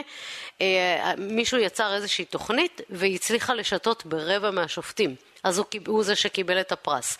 אה, 0.60 1.12
מישהו 1.18 1.58
יצר 1.58 1.94
איזושהי 1.94 2.24
תוכנית 2.24 2.80
והיא 2.90 3.14
הצליחה 3.14 3.54
לשתות 3.54 4.06
ברבע 4.06 4.50
מהשופטים, 4.50 5.14
אז 5.42 5.62
הוא, 5.86 6.04
זה 6.04 6.16
שקיבל 6.16 6.60
את 6.60 6.72
הפרס. 6.72 7.18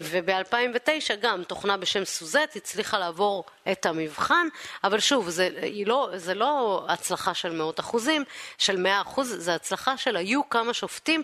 וב-2009 0.00 1.14
גם 1.20 1.44
תוכנה 1.44 1.76
בשם 1.76 2.04
סוזט 2.04 2.56
הצליחה 2.56 2.98
לעבור 2.98 3.44
את 3.72 3.86
המבחן, 3.86 4.46
אבל 4.84 5.00
שוב, 5.00 5.30
זה, 5.30 5.48
לא, 5.86 6.10
זה 6.14 6.34
לא 6.34 6.84
הצלחה 6.88 7.34
של 7.34 7.52
מאות 7.52 7.80
אחוזים, 7.80 8.24
של 8.58 8.76
מאה 8.76 9.00
אחוז, 9.00 9.34
זה 9.38 9.54
הצלחה 9.54 9.96
של 9.96 10.16
היו 10.16 10.48
כמה 10.48 10.74
שופטים. 10.74 11.22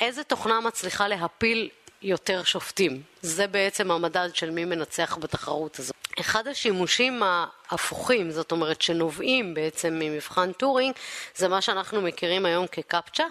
איזה 0.00 0.24
תוכנה 0.24 0.60
מצליחה 0.60 1.08
להפיל 1.08 1.70
יותר 2.02 2.44
שופטים. 2.44 3.02
זה 3.22 3.46
בעצם 3.46 3.90
המדד 3.90 4.28
של 4.34 4.50
מי 4.50 4.64
מנצח 4.64 5.18
בתחרות 5.20 5.78
הזאת. 5.78 5.94
אחד 6.20 6.48
השימושים 6.48 7.22
ההפוכים, 7.22 8.30
זאת 8.30 8.52
אומרת 8.52 8.82
שנובעים 8.82 9.54
בעצם 9.54 9.98
ממבחן 9.98 10.52
טורינג, 10.52 10.94
זה 11.36 11.48
מה 11.48 11.60
שאנחנו 11.60 12.00
מכירים 12.02 12.46
היום 12.46 12.66
כקפצ'ה, 12.66 13.24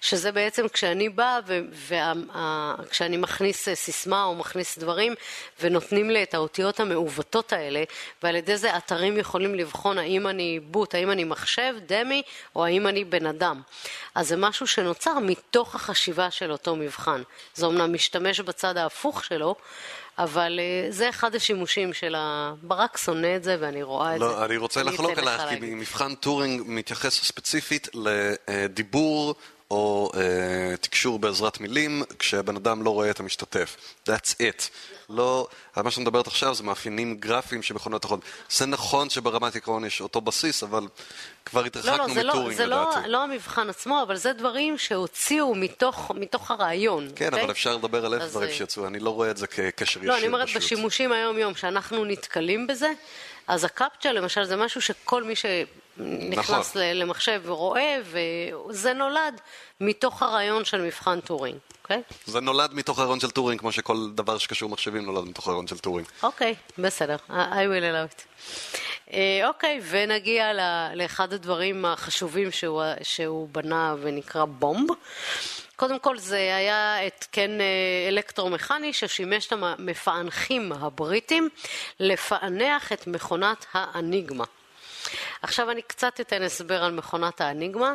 שזה 0.00 0.32
בעצם 0.32 0.68
כשאני 0.68 1.08
באה 1.08 1.38
וכשאני 1.88 3.16
מכניס 3.16 3.68
סיסמה 3.68 4.24
או 4.24 4.34
מכניס 4.34 4.78
דברים 4.78 5.14
ונותנים 5.60 6.10
לי 6.10 6.22
את 6.22 6.34
האותיות 6.34 6.80
המעוותות 6.80 7.52
האלה, 7.52 7.82
ועל 8.22 8.36
ידי 8.36 8.56
זה 8.56 8.76
אתרים 8.76 9.16
יכולים 9.16 9.54
לבחון 9.54 9.98
האם 9.98 10.26
אני 10.26 10.60
בוט, 10.60 10.94
האם 10.94 11.10
אני 11.10 11.24
מחשב, 11.24 11.74
dummy, 11.86 12.22
או 12.56 12.64
האם 12.64 12.86
אני 12.86 13.04
בן 13.04 13.26
אדם. 13.26 13.62
אז 14.14 14.28
זה 14.28 14.36
משהו 14.36 14.66
שנוצר 14.66 15.18
מתוך 15.18 15.74
החשיבה 15.74 16.30
של 16.30 16.52
אותו 16.52 16.76
מבחן. 16.76 17.22
זה 17.54 17.66
אומנם 17.66 17.92
משתמש 17.92 18.40
בצד 18.40 18.76
ההפוך 18.76 19.24
שלו, 19.28 19.54
אבל 20.18 20.60
אה, 20.62 20.90
זה 20.90 21.08
אחד 21.08 21.34
השימושים 21.34 21.92
של 21.92 22.14
ה... 22.14 22.52
ברק 22.62 22.96
שונא 22.96 23.36
את 23.36 23.44
זה 23.44 23.56
ואני 23.60 23.82
רואה 23.82 24.16
את 24.16 24.20
לא, 24.20 24.28
זה. 24.28 24.34
לא, 24.34 24.44
אני 24.44 24.56
רוצה 24.56 24.82
לחלוק 24.82 25.18
עליך, 25.18 25.42
כי 25.48 25.56
מבחן 25.60 26.14
טורינג 26.14 26.62
מתייחס 26.66 27.24
ספציפית 27.24 27.88
לדיבור 27.94 29.34
או 29.70 30.10
אה, 30.14 30.18
תקשור 30.80 31.18
בעזרת 31.18 31.60
מילים 31.60 32.02
כשהבן 32.18 32.56
אדם 32.56 32.82
לא 32.82 32.90
רואה 32.90 33.10
את 33.10 33.20
המשתתף. 33.20 33.76
That's 34.08 34.34
it. 34.40 34.68
לא, 35.08 35.48
מה 35.76 35.90
שאני 35.90 36.04
מדברת 36.04 36.26
עכשיו 36.26 36.54
זה 36.54 36.62
מאפיינים 36.62 37.16
גרפיים 37.16 37.62
שמכונות 37.62 38.04
יכולות. 38.04 38.24
זה 38.50 38.66
נכון 38.66 39.10
שברמת 39.10 39.56
עקרון 39.56 39.84
יש 39.84 40.00
אותו 40.00 40.20
בסיס, 40.20 40.62
אבל 40.62 40.86
כבר 41.44 41.64
התרחקנו 41.64 42.14
לא, 42.14 42.22
לא, 42.22 42.32
מטורינג 42.32 42.60
לא, 42.60 42.66
לדעתי. 42.66 43.00
זה 43.00 43.06
לא, 43.06 43.08
לא 43.08 43.22
המבחן 43.22 43.68
עצמו, 43.68 44.02
אבל 44.02 44.16
זה 44.16 44.32
דברים 44.32 44.78
שהוציאו 44.78 45.54
מתוך, 45.54 46.10
מתוך 46.14 46.50
הרעיון. 46.50 47.08
כן, 47.16 47.24
אוקיי? 47.24 47.28
אבל 47.28 47.40
אוקיי? 47.40 47.50
אפשר 47.50 47.76
לדבר 47.76 48.06
על 48.06 48.14
איך 48.14 48.22
דברים 48.22 48.50
שיצאו, 48.52 48.86
אני 48.86 48.98
לא 48.98 49.10
רואה 49.10 49.30
את 49.30 49.36
זה 49.36 49.46
כקשר 49.46 50.00
ישיר. 50.00 50.12
לא, 50.12 50.18
אני 50.18 50.26
אומרת 50.26 50.48
בשימושים 50.56 51.12
היום-יום, 51.12 51.54
שאנחנו 51.54 52.04
נתקלים 52.04 52.66
בזה, 52.66 52.92
אז 53.46 53.64
הקפצ'ה 53.64 54.12
למשל 54.12 54.44
זה 54.44 54.56
משהו 54.56 54.80
שכל 54.80 55.22
מי 55.22 55.34
שנכנס 55.98 56.70
נכון. 56.70 56.82
למחשב 56.94 57.42
ורואה, 57.44 57.96
וזה 58.04 58.92
נולד 58.92 59.40
מתוך 59.80 60.22
הרעיון 60.22 60.64
של 60.64 60.82
מבחן 60.82 61.20
טורינג. 61.20 61.58
אוקיי? 61.82 62.02
זה 62.26 62.40
נולד 62.40 62.74
מתוך 62.74 62.98
הרעיון 62.98 63.20
של 63.20 63.30
טורינג, 63.30 63.60
כמו 63.60 63.72
שכל 63.72 63.96
דבר 64.14 64.38
שקשור 64.38 64.68
למחשבים 64.68 65.04
נולד 65.06 65.24
מתוך 65.24 65.48
הרעיון 65.48 65.66
של 65.66 65.78
טורינג. 65.78 66.08
אוקיי, 66.22 66.54
בסדר, 66.78 67.16
I 67.28 67.32
will 67.32 67.82
allow 67.82 68.14
it. 68.14 68.22
אה, 69.12 69.48
אוקיי, 69.48 69.80
ונגיע 69.90 70.52
לאחד 70.94 71.32
הדברים 71.32 71.84
החשובים 71.84 72.52
שהוא, 72.52 72.82
שהוא 73.02 73.48
בנה 73.52 73.94
ונקרא 74.00 74.44
בומב. 74.44 74.90
קודם 75.76 75.98
כל 75.98 76.18
זה 76.18 76.36
היה 76.36 77.06
התקן 77.06 77.60
אה, 77.60 78.08
אלקטרומכני 78.08 78.92
ששימש 78.92 79.46
את 79.46 79.52
המפענחים 79.52 80.72
הבריטים 80.72 81.48
לפענח 82.00 82.92
את 82.92 83.06
מכונת 83.06 83.66
האניגמה. 83.72 84.44
עכשיו 85.42 85.70
אני 85.70 85.82
קצת 85.82 86.20
אתן 86.20 86.42
הסבר 86.42 86.84
על 86.84 86.92
מכונת 86.92 87.40
האניגמה. 87.40 87.94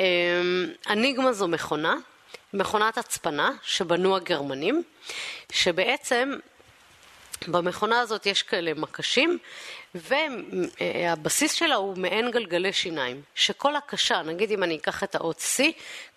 אה, 0.00 0.42
אניגמה 0.90 1.32
זו 1.32 1.48
מכונה 1.48 1.96
מכונת 2.52 2.98
הצפנה 2.98 3.50
שבנו 3.62 4.16
הגרמנים, 4.16 4.82
שבעצם 5.52 6.32
במכונה 7.48 8.00
הזאת 8.00 8.26
יש 8.26 8.42
כאלה 8.42 8.74
מקשים, 8.74 9.38
והבסיס 9.94 11.52
שלה 11.52 11.74
הוא 11.74 11.98
מעין 11.98 12.30
גלגלי 12.30 12.72
שיניים, 12.72 13.22
שכל 13.34 13.76
הקשה, 13.76 14.22
נגיד 14.22 14.50
אם 14.50 14.62
אני 14.62 14.76
אקח 14.76 15.04
את 15.04 15.14
האות 15.14 15.38
C, 15.38 15.62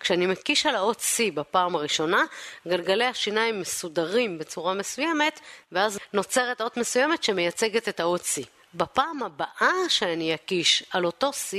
כשאני 0.00 0.26
מקיש 0.26 0.66
על 0.66 0.74
האות 0.74 0.98
C 0.98 1.34
בפעם 1.34 1.74
הראשונה, 1.74 2.24
גלגלי 2.68 3.04
השיניים 3.04 3.60
מסודרים 3.60 4.38
בצורה 4.38 4.74
מסוימת, 4.74 5.40
ואז 5.72 5.98
נוצרת 6.12 6.60
אות 6.60 6.76
מסוימת 6.76 7.22
שמייצגת 7.22 7.88
את 7.88 8.00
האות 8.00 8.20
C. 8.20 8.59
בפעם 8.74 9.22
הבאה 9.22 9.88
שאני 9.88 10.34
אקיש 10.34 10.84
על 10.90 11.06
אותו 11.06 11.30
C, 11.30 11.56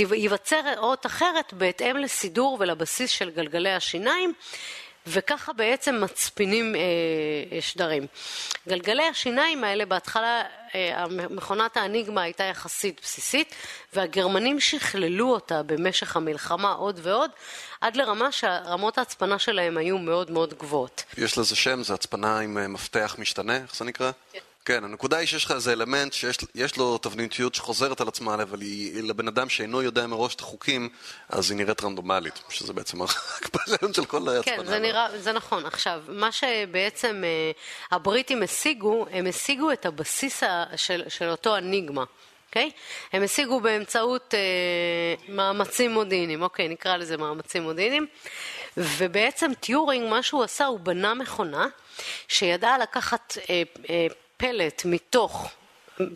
ייווצר 0.00 0.60
אות 0.76 1.06
אחרת 1.06 1.52
בהתאם 1.52 1.96
לסידור 1.96 2.56
ולבסיס 2.60 3.10
של 3.10 3.30
גלגלי 3.30 3.72
השיניים, 3.72 4.32
וככה 5.06 5.52
בעצם 5.52 6.00
מצפינים 6.00 6.74
אה, 6.74 7.60
שדרים. 7.60 8.06
גלגלי 8.68 9.02
השיניים 9.08 9.64
האלה 9.64 9.86
בהתחלה, 9.86 10.42
אה, 10.74 11.04
מכונת 11.30 11.76
האניגמה 11.76 12.22
הייתה 12.22 12.44
יחסית 12.44 13.00
בסיסית, 13.02 13.54
והגרמנים 13.92 14.60
שכללו 14.60 15.30
אותה 15.30 15.62
במשך 15.62 16.16
המלחמה 16.16 16.72
עוד 16.72 17.00
ועוד, 17.02 17.30
עד 17.80 17.96
לרמה 17.96 18.32
שרמות 18.32 18.98
ההצפנה 18.98 19.38
שלהם 19.38 19.76
היו 19.76 19.98
מאוד 19.98 20.30
מאוד 20.30 20.54
גבוהות. 20.54 21.04
יש 21.18 21.38
לזה 21.38 21.56
שם, 21.56 21.82
זה 21.82 21.94
הצפנה 21.94 22.38
עם 22.38 22.58
אה, 22.58 22.68
מפתח 22.68 23.16
משתנה, 23.18 23.56
איך 23.56 23.76
זה 23.76 23.84
נקרא? 23.84 24.10
כן. 24.32 24.38
כן, 24.68 24.84
הנקודה 24.84 25.16
היא 25.16 25.26
שיש 25.26 25.44
לך 25.44 25.50
איזה 25.50 25.72
אלמנט 25.72 26.12
שיש 26.12 26.76
לו 26.76 26.98
תבניתיות 26.98 27.54
שחוזרת 27.54 28.00
על 28.00 28.08
עצמה, 28.08 28.34
אבל 28.34 28.60
היא 28.60 29.02
לבן 29.02 29.28
אדם 29.28 29.48
שאינו 29.48 29.82
יודע 29.82 30.06
מראש 30.06 30.34
את 30.34 30.40
החוקים, 30.40 30.88
אז 31.28 31.50
היא 31.50 31.58
נראית 31.58 31.84
רנדומלית, 31.84 32.42
שזה 32.48 32.72
בעצם 32.72 32.98
הרעיון 33.02 33.94
של 33.94 34.04
כל 34.04 34.28
ההצפנה. 34.28 34.56
כן, 34.56 34.64
זה, 34.64 34.78
נראה, 34.78 35.18
זה 35.18 35.32
נכון. 35.32 35.66
עכשיו, 35.66 36.02
מה 36.08 36.32
שבעצם 36.32 37.22
אה, 37.24 37.50
הבריטים 37.90 38.42
השיגו, 38.42 39.06
הם 39.10 39.26
השיגו 39.26 39.72
את 39.72 39.86
הבסיס 39.86 40.42
של, 40.76 41.02
של 41.08 41.28
אותו 41.28 41.56
אניגמה. 41.56 42.04
אוקיי? 42.48 42.70
Okay? 42.74 43.16
הם 43.16 43.22
השיגו 43.22 43.60
באמצעות 43.60 44.34
אה, 44.34 45.34
מאמצים 45.34 45.90
מודיעיניים, 45.90 46.42
אוקיי, 46.42 46.66
okay, 46.66 46.68
נקרא 46.68 46.96
לזה 46.96 47.16
מאמצים 47.16 47.62
מודיעיניים, 47.62 48.06
ובעצם 48.76 49.50
טיורינג, 49.60 50.10
מה 50.10 50.22
שהוא 50.22 50.42
עשה, 50.42 50.66
הוא 50.66 50.80
בנה 50.80 51.14
מכונה 51.14 51.66
שידעה 52.28 52.78
לקחת 52.78 53.38
אה, 53.50 53.62
אה, 53.90 54.06
פלט 54.38 54.82
מתוך 54.84 55.50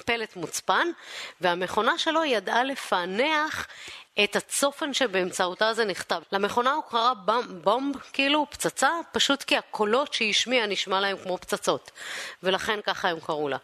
פלט 0.05 0.37
מוצפן, 0.37 0.89
והמכונה 1.41 1.99
שלו 1.99 2.25
ידעה 2.25 2.65
לפענח 2.65 3.67
את 4.25 4.37
הצופן 4.37 4.95
שבאמצעותה 4.95 5.75
זה 5.75 5.85
נכתב. 5.85 6.23
למכונה 6.33 6.73
הוא 6.73 6.83
קרא 6.91 7.13
בומב, 7.49 7.97
כאילו 8.13 8.47
פצצה, 8.51 8.91
פשוט 9.13 9.43
כי 9.43 9.57
הקולות 9.57 10.15
שהיא 10.15 10.31
השמיעה 10.31 10.67
נשמע 10.67 11.01
להם 11.01 11.17
כמו 11.23 11.39
פצצות, 11.39 11.91
ולכן 12.43 12.81
ככה 12.87 13.09
הם 13.09 13.21
קראו 13.21 13.49
לה. 13.49 13.57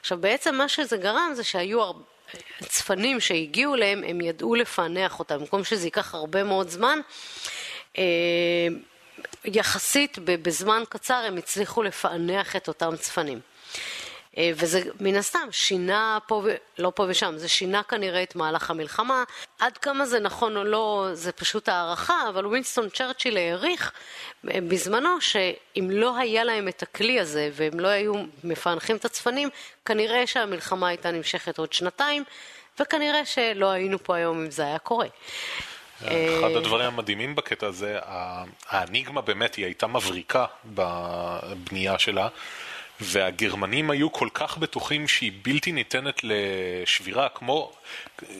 עכשיו 0.00 0.18
בעצם 0.18 0.54
מה 0.54 0.68
שזה 0.68 0.96
גרם 0.96 1.32
זה 1.34 1.44
שהיו 1.44 1.82
הרבה... 1.82 2.02
צפנים 2.60 3.20
שהגיעו 3.20 3.74
אליהם, 3.74 4.04
הם 4.06 4.20
ידעו 4.20 4.54
לפענח 4.54 5.18
אותם, 5.18 5.38
במקום 5.38 5.64
שזה 5.64 5.86
ייקח 5.86 6.14
הרבה 6.14 6.44
מאוד 6.44 6.68
זמן. 6.68 6.98
אה, 7.98 8.04
יחסית 9.44 10.18
בזמן 10.18 10.82
קצר 10.88 11.14
הם 11.26 11.36
הצליחו 11.36 11.82
לפענח 11.82 12.56
את 12.56 12.68
אותם 12.68 12.96
צפנים. 12.96 13.40
אה, 14.38 14.50
וזה 14.54 14.80
מן 15.00 15.16
הסתם 15.16 15.48
שינה 15.50 16.18
פה, 16.26 16.42
לא 16.78 16.92
פה 16.94 17.06
ושם, 17.08 17.34
זה 17.36 17.48
שינה 17.48 17.82
כנראה 17.82 18.22
את 18.22 18.36
מהלך 18.36 18.70
המלחמה. 18.70 19.24
עד 19.58 19.78
כמה 19.78 20.06
זה 20.06 20.20
נכון 20.20 20.56
או 20.56 20.64
לא, 20.64 21.08
זה 21.12 21.32
פשוט 21.32 21.68
הערכה, 21.68 22.28
אבל 22.28 22.46
ווינסטון 22.46 22.88
צ'רצ'יל 22.88 23.36
העריך 23.36 23.92
אה, 24.50 24.58
בזמנו 24.68 25.20
שאם 25.20 25.88
לא 25.90 26.16
היה 26.16 26.44
להם 26.44 26.68
את 26.68 26.82
הכלי 26.82 27.20
הזה 27.20 27.50
והם 27.52 27.80
לא 27.80 27.88
היו 27.88 28.14
מפענחים 28.44 28.96
את 28.96 29.04
הצפנים, 29.04 29.48
כנראה 29.84 30.26
שהמלחמה 30.26 30.88
הייתה 30.88 31.10
נמשכת 31.10 31.58
עוד 31.58 31.72
שנתיים, 31.72 32.24
וכנראה 32.80 33.26
שלא 33.26 33.70
היינו 33.70 34.04
פה 34.04 34.16
היום 34.16 34.44
אם 34.44 34.50
זה 34.50 34.62
היה 34.62 34.78
קורה. 34.78 35.06
אחד 36.00 36.56
הדברים 36.56 36.86
המדהימים 36.86 37.34
בקטע 37.34 37.66
הזה, 37.66 37.98
האניגמה 38.68 39.20
באמת, 39.20 39.54
היא 39.54 39.64
הייתה 39.64 39.86
מבריקה 39.86 40.44
בבנייה 40.64 41.98
שלה. 41.98 42.28
והגרמנים 43.00 43.90
היו 43.90 44.12
כל 44.12 44.28
כך 44.34 44.58
בטוחים 44.58 45.08
שהיא 45.08 45.32
בלתי 45.42 45.72
ניתנת 45.72 46.20
לשבירה, 46.22 47.28
כמו 47.28 47.72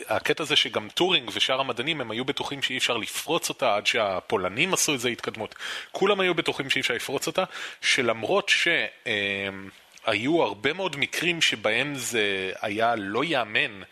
הקטע 0.09 0.43
הזה 0.43 0.57
שגם 0.57 0.89
טורינג 0.95 1.31
ושאר 1.35 1.61
המדענים 1.61 2.01
הם 2.01 2.11
היו 2.11 2.25
בטוחים 2.25 2.63
שאי 2.63 2.79
אפשר 2.79 2.97
לפרוץ 2.97 3.49
אותה 3.49 3.77
עד 3.77 3.87
שהפולנים 3.87 4.75
עשו 4.75 4.93
איזה 4.93 5.09
התקדמות. 5.09 5.55
כולם 5.93 6.21
היו 6.21 6.35
בטוחים 6.35 6.71
שאי 6.71 6.81
אפשר 6.81 6.95
לפרוץ 6.95 7.27
אותה, 7.27 7.45
שלמרות 7.81 8.49
שהיו 8.49 10.43
הרבה 10.43 10.73
מאוד 10.73 10.97
מקרים 10.97 11.43
שבהם 11.43 11.95
זה 11.95 12.53
היה 12.61 12.95
לא 12.97 13.25
ייאמן 13.25 13.83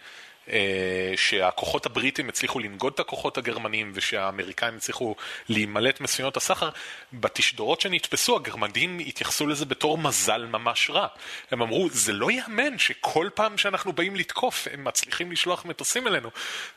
שהכוחות 1.17 1.87
הבריטים 1.87 2.29
הצליחו 2.29 2.59
לנגוד 2.59 2.93
את 2.93 3.01
הכוחות 3.01 3.39
הגרמנים 3.39 3.93
ושהאמריקאים 3.95 4.77
הצליחו 4.77 5.15
להימלט 5.49 6.01
מספינות 6.01 6.37
הסחר, 6.37 6.69
בתשדורות 7.13 7.81
שנתפסו 7.81 8.37
הגרמנים 8.37 8.99
התייחסו 8.99 9.47
לזה 9.47 9.65
בתור 9.65 9.99
מזל 9.99 10.47
ממש 10.47 10.91
רע. 10.91 11.07
הם 11.51 11.63
אמרו, 11.63 11.89
זה 11.93 12.13
לא 12.13 12.31
ייאמן 12.31 12.79
שכל 12.79 13.29
פעם 13.35 13.59
שאנחנו 13.59 13.93
באים 13.93 14.17
לתקוף 14.17 14.69
הם 14.73 14.85
מצליחים 14.85 15.33
לשלוח 15.33 15.65
מטוסים 15.65 16.07
אלינו. 16.07 16.31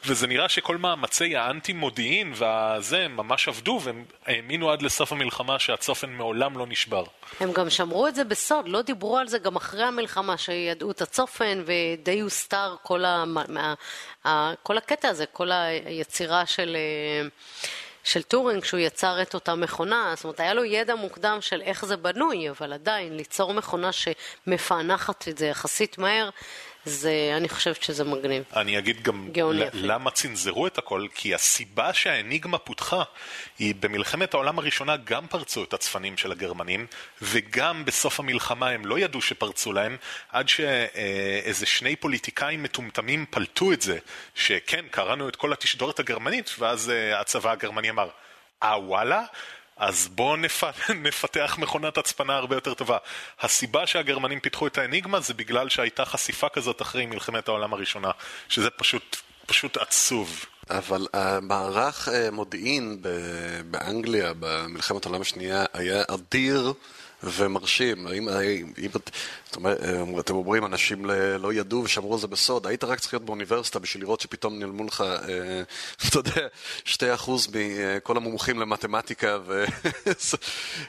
וזה 0.05 0.27
נראה 0.27 0.49
שכל 0.49 0.77
מאמצי 0.77 1.35
האנטי 1.35 1.73
מודיעין 1.73 2.33
והזה 2.35 3.07
ממש 3.07 3.47
עבדו 3.47 3.79
והם 3.83 4.03
האמינו 4.25 4.71
עד 4.71 4.81
לסוף 4.81 5.11
המלחמה 5.11 5.59
שהצופן 5.59 6.09
מעולם 6.09 6.57
לא 6.57 6.65
נשבר. 6.67 7.03
הם 7.39 7.51
גם 7.51 7.69
שמרו 7.69 8.07
את 8.07 8.15
זה 8.15 8.23
בסוד, 8.23 8.67
לא 8.67 8.81
דיברו 8.81 9.17
על 9.17 9.27
זה 9.27 9.39
גם 9.39 9.55
אחרי 9.55 9.83
המלחמה 9.83 10.37
שידעו 10.37 10.91
את 10.91 11.01
הצופן 11.01 11.63
ודי 11.65 12.19
הוסתר 12.19 12.75
כל 12.83 13.05
ה... 13.05 13.23
כל 14.63 14.77
הקטע 14.77 15.09
הזה, 15.09 15.25
כל 15.25 15.51
היצירה 15.51 16.45
של... 16.45 16.77
של 18.03 18.23
טורינג, 18.23 18.63
שהוא 18.63 18.79
יצר 18.79 19.21
את 19.21 19.33
אותה 19.33 19.55
מכונה, 19.55 20.13
זאת 20.15 20.23
אומרת, 20.23 20.39
היה 20.39 20.53
לו 20.53 20.63
ידע 20.63 20.95
מוקדם 20.95 21.37
של 21.41 21.61
איך 21.61 21.85
זה 21.85 21.97
בנוי, 21.97 22.49
אבל 22.49 22.73
עדיין, 22.73 23.17
ליצור 23.17 23.53
מכונה 23.53 23.89
שמפענחת 23.91 25.27
את 25.27 25.37
זה 25.37 25.45
יחסית 25.45 25.97
מהר, 25.97 26.29
זה, 26.85 27.33
אני 27.37 27.49
חושבת 27.49 27.83
שזה 27.83 28.03
מגניב. 28.03 28.43
אני 28.55 28.77
אגיד 28.77 29.01
גם 29.01 29.29
למה 29.73 30.11
צנזרו 30.11 30.67
את 30.67 30.77
הכל, 30.77 31.05
כי 31.15 31.35
הסיבה 31.35 31.93
שהאניגמה 31.93 32.57
פותחה 32.57 33.03
היא 33.59 33.75
במלחמת 33.79 34.33
העולם 34.33 34.59
הראשונה 34.59 34.97
גם 34.97 35.27
פרצו 35.27 35.63
את 35.63 35.73
הצפנים 35.73 36.17
של 36.17 36.31
הגרמנים, 36.31 36.87
וגם 37.21 37.85
בסוף 37.85 38.19
המלחמה 38.19 38.69
הם 38.69 38.85
לא 38.85 38.99
ידעו 38.99 39.21
שפרצו 39.21 39.73
להם, 39.73 39.97
עד 40.29 40.49
שאיזה 40.49 41.65
שני 41.65 41.95
פוליטיקאים 41.95 42.63
מטומטמים 42.63 43.25
פלטו 43.29 43.73
את 43.73 43.81
זה, 43.81 43.97
שכן, 44.35 44.85
קראנו 44.91 45.29
את 45.29 45.35
כל 45.35 45.53
התשדורת 45.53 45.99
הגרמנית, 45.99 46.55
ואז 46.59 46.89
אה, 46.89 47.19
הצבא 47.19 47.51
הגרמני 47.51 47.89
אמר, 47.89 48.09
אה 48.63 48.79
וואלה? 48.79 49.23
אז 49.81 50.09
בואו 50.15 50.35
נפ... 50.35 50.63
נפתח 51.03 51.55
מכונת 51.59 51.97
הצפנה 51.97 52.35
הרבה 52.35 52.55
יותר 52.55 52.73
טובה. 52.73 52.97
הסיבה 53.39 53.87
שהגרמנים 53.87 54.39
פיתחו 54.39 54.67
את 54.67 54.77
האניגמה 54.77 55.19
זה 55.19 55.33
בגלל 55.33 55.69
שהייתה 55.69 56.05
חשיפה 56.05 56.49
כזאת 56.49 56.81
אחרי 56.81 57.05
מלחמת 57.05 57.47
העולם 57.47 57.73
הראשונה, 57.73 58.11
שזה 58.49 58.69
פשוט, 58.69 59.17
פשוט 59.45 59.77
עצוב. 59.77 60.45
אבל 60.69 61.07
המערך 61.13 62.09
אה, 62.09 62.31
מודיעין 62.31 63.01
באנגליה 63.65 64.33
במלחמת 64.39 65.05
העולם 65.05 65.21
השנייה 65.21 65.65
היה 65.73 66.03
אדיר. 66.07 66.73
ומרשים. 67.23 68.07
אם, 68.07 68.29
אם, 68.29 68.73
אם 68.77 68.89
זאת 69.45 69.55
אומרת, 69.55 69.79
אתם 70.19 70.35
אומרים, 70.35 70.65
אנשים 70.65 71.05
לא 71.39 71.53
ידעו 71.53 71.83
ושמרו 71.83 72.13
על 72.13 72.19
זה 72.19 72.27
בסוד, 72.27 72.67
היית 72.67 72.83
רק 72.83 72.99
צריך 72.99 73.13
להיות 73.13 73.25
באוניברסיטה 73.25 73.79
בשביל 73.79 74.03
לראות 74.03 74.21
שפתאום 74.21 74.59
נעלמו 74.59 74.83
לך, 74.83 75.01
אה, 75.01 75.61
אתה 76.07 76.19
יודע, 76.19 76.47
שתי 76.85 77.13
אחוז 77.13 77.47
מכל 77.53 78.17
המומחים 78.17 78.59
למתמטיקה, 78.59 79.37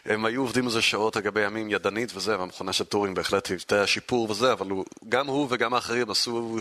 והם 0.06 0.24
היו 0.26 0.40
עובדים 0.40 0.64
על 0.64 0.70
זה 0.70 0.82
שעות 0.82 1.16
על 1.16 1.26
גבי 1.26 1.40
ימים 1.40 1.70
ידנית 1.70 2.12
וזה, 2.14 2.38
והמכונה 2.38 2.72
של 2.72 2.84
טורינג 2.84 3.16
בהחלט 3.16 3.46
היוותה 3.46 3.86
שיפור 3.86 4.30
וזה, 4.30 4.52
אבל 4.52 4.70
הוא, 4.70 4.84
גם 5.08 5.26
הוא 5.26 5.46
וגם 5.50 5.74
האחרים 5.74 6.10
עשו... 6.10 6.58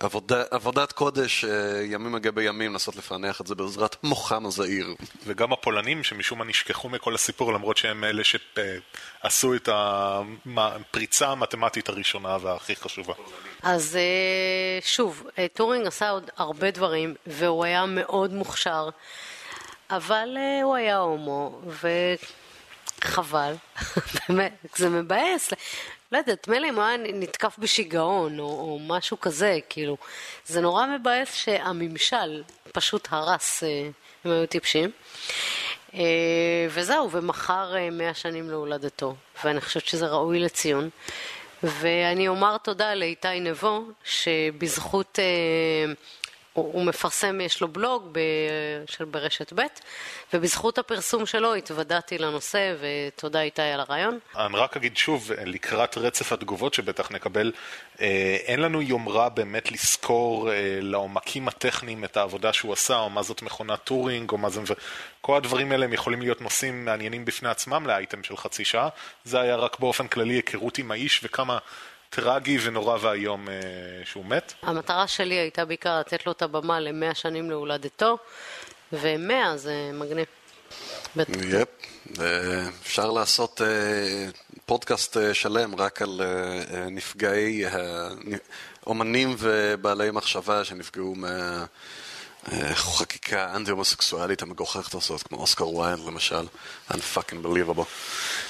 עבודה, 0.00 0.42
עבודת 0.50 0.92
קודש 0.92 1.44
אה, 1.44 1.82
ימים 1.84 2.14
על 2.14 2.25
גבי 2.25 2.42
ימים 2.42 2.72
לנסות 2.72 2.96
לפענח 2.96 3.40
את 3.40 3.46
זה 3.46 3.54
בעזרת 3.54 3.96
מוחם 4.02 4.46
הזעיר. 4.46 4.86
וגם 5.26 5.52
הפולנים 5.52 6.04
שמשום 6.04 6.38
מה 6.38 6.44
נשכחו 6.44 6.88
מכל 6.88 7.14
הסיפור 7.14 7.52
למרות 7.52 7.76
שהם 7.76 8.04
אלה 8.04 8.22
שעשו 8.24 9.54
את 9.54 9.68
הפריצה 10.56 11.28
המתמטית 11.28 11.88
הראשונה 11.88 12.36
והכי 12.40 12.76
חשובה. 12.76 13.14
אז 13.62 13.96
אה, 13.96 14.78
שוב, 14.82 15.26
אה, 15.38 15.46
טורינג 15.54 15.86
עשה 15.86 16.10
עוד 16.10 16.30
הרבה 16.36 16.70
דברים 16.70 17.14
והוא 17.26 17.64
היה 17.64 17.86
מאוד 17.86 18.32
מוכשר 18.32 18.88
אבל 19.90 20.36
הוא 20.62 20.76
היה 20.76 20.98
הומו 20.98 21.60
וחבל, 23.00 23.54
באמת, 24.28 24.52
זה 24.76 24.88
מבאס. 24.88 25.50
לא 26.12 26.18
יודעת, 26.18 26.48
מילא 26.48 26.68
אם 26.68 26.80
היה 26.80 26.96
נתקף 26.96 27.56
בשיגעון 27.58 28.38
או, 28.38 28.44
או 28.44 28.78
משהו 28.86 29.20
כזה, 29.20 29.58
כאילו, 29.68 29.96
זה 30.46 30.60
נורא 30.60 30.86
מבאס 30.86 31.34
שהממשל 31.34 32.42
פשוט 32.72 33.08
הרס, 33.10 33.62
אה, 33.62 33.88
הם 34.24 34.30
היו 34.30 34.46
טיפשים. 34.46 34.90
אה, 35.94 36.66
וזהו, 36.70 37.10
ומחר 37.10 37.76
אה, 37.76 37.90
מאה 37.90 38.14
שנים 38.14 38.50
להולדתו, 38.50 39.14
ואני 39.44 39.60
חושבת 39.60 39.86
שזה 39.86 40.06
ראוי 40.06 40.40
לציון. 40.40 40.90
ואני 41.62 42.28
אומר 42.28 42.58
תודה 42.58 42.94
לאיתי 42.94 43.40
נבו, 43.40 43.82
שבזכות 44.04 45.18
הוא, 46.52 46.72
הוא 46.72 46.84
מפרסם, 46.84 47.40
יש 47.40 47.60
לו 47.60 47.68
בלוג 47.68 48.08
ב, 48.12 48.20
של 48.86 49.04
ברשת 49.04 49.52
ב', 49.52 49.62
ובזכות 50.32 50.78
הפרסום 50.78 51.26
שלו 51.26 51.54
התוודעתי 51.54 52.18
לנושא, 52.18 52.74
ותודה 52.80 53.40
איתי 53.40 53.62
על 53.62 53.80
הרעיון. 53.80 54.18
אני 54.36 54.56
רק 54.56 54.76
אגיד 54.76 54.96
שוב, 54.96 55.32
לקראת 55.44 55.98
רצף 55.98 56.32
התגובות 56.32 56.74
שבטח 56.74 57.12
נקבל, 57.12 57.52
אה, 58.00 58.36
אין 58.44 58.60
לנו 58.60 58.82
יומרה 58.82 59.28
באמת 59.28 59.72
לזכור 59.72 60.50
אה, 60.50 60.78
לעומקים 60.82 61.48
הטכניים 61.48 62.04
את 62.04 62.16
העבודה 62.16 62.52
שהוא 62.52 62.72
עשה, 62.72 62.96
או 62.98 63.10
מה 63.10 63.22
זאת 63.22 63.42
מכונת 63.42 63.84
טורינג, 63.84 64.30
או 64.30 64.38
מה 64.38 64.50
זה... 64.50 64.60
כל 65.20 65.36
הדברים 65.36 65.72
האלה 65.72 65.84
הם 65.84 65.92
יכולים 65.92 66.22
להיות 66.22 66.40
נושאים 66.40 66.84
מעניינים 66.84 67.24
בפני 67.24 67.48
עצמם 67.48 67.86
לאייטם 67.86 68.22
של 68.22 68.36
חצי 68.36 68.64
שעה. 68.64 68.88
זה 69.24 69.40
היה 69.40 69.56
רק 69.56 69.78
באופן 69.78 70.08
כללי 70.08 70.34
היכרות 70.34 70.78
עם 70.78 70.90
האיש 70.90 71.20
וכמה... 71.22 71.58
טרגי 72.10 72.58
ונורא 72.62 72.98
ואיום 73.00 73.48
אה, 73.48 73.54
שהוא 74.04 74.24
מת. 74.24 74.52
המטרה 74.62 75.06
שלי 75.06 75.34
הייתה 75.34 75.64
בעיקר 75.64 76.00
לתת 76.00 76.26
לו 76.26 76.32
את 76.32 76.42
הבמה 76.42 76.80
למאה 76.80 77.14
שנים 77.14 77.50
להולדתו, 77.50 78.18
ומאה 78.92 79.56
זה 79.56 79.90
מגניב. 79.94 80.26
yep, 81.42 81.68
אפשר 82.82 83.10
לעשות 83.10 83.60
אה, 83.60 84.28
פודקאסט 84.66 85.16
אה, 85.16 85.34
שלם 85.34 85.74
רק 85.76 86.02
על 86.02 86.20
נפגעי, 86.90 87.64
אומנים 88.86 89.34
ובעלי 89.38 90.10
מחשבה 90.10 90.64
שנפגעו 90.64 91.14
מה... 91.14 91.64
חקיקה 92.74 93.56
אנטי-הומוסקסואלית 93.56 94.42
המגוחכת 94.42 94.94
הזאת, 94.94 95.22
כמו 95.22 95.38
אוסקר 95.38 95.68
וויין 95.68 95.98
למשל, 96.06 96.46
unfucking 96.90 97.44
believable. 97.44 97.84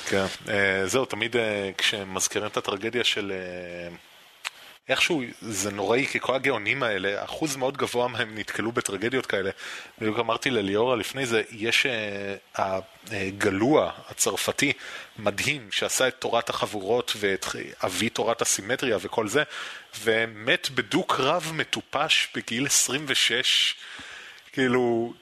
כן, 0.06 0.26
אה, 0.48 0.86
זהו, 0.86 1.04
תמיד 1.04 1.36
אה, 1.36 1.70
כשמזכירים 1.78 2.48
את 2.48 2.56
הטרגדיה 2.56 3.04
של 3.04 3.32
איכשהו 4.90 5.22
זה 5.40 5.70
נוראי, 5.70 6.06
כי 6.06 6.20
כל 6.20 6.34
הגאונים 6.34 6.82
האלה, 6.82 7.24
אחוז 7.24 7.56
מאוד 7.56 7.76
גבוה 7.76 8.08
מהם 8.08 8.38
נתקלו 8.38 8.72
בטרגדיות 8.72 9.26
כאלה. 9.26 9.50
בדיוק 9.98 10.18
אמרתי 10.18 10.50
לליאורה 10.50 10.96
לפני 10.96 11.26
זה, 11.26 11.42
יש 11.50 11.86
uh, 12.56 12.60
הגלוע 13.10 13.92
הצרפתי, 14.08 14.72
מדהים, 15.18 15.68
שעשה 15.70 16.08
את 16.08 16.14
תורת 16.18 16.50
החבורות 16.50 17.12
ואת 17.16 17.46
אבי 17.84 18.08
תורת 18.08 18.42
הסימטריה 18.42 18.98
וכל 19.00 19.28
זה, 19.28 19.42
ומת 20.00 20.70
בדו-קרב 20.74 21.52
מטופש 21.54 22.28
בגיל 22.34 22.66
26. 22.66 23.74
כאילו, 24.52 25.12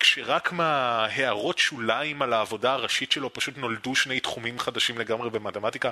כשרק 0.00 0.52
מההערות 0.52 1.58
שוליים 1.58 2.22
על 2.22 2.32
העבודה 2.32 2.72
הראשית 2.72 3.12
שלו 3.12 3.32
פשוט 3.32 3.58
נולדו 3.58 3.94
שני 3.94 4.20
תחומים 4.20 4.58
חדשים 4.58 4.98
לגמרי 4.98 5.30
במתמטיקה 5.30 5.90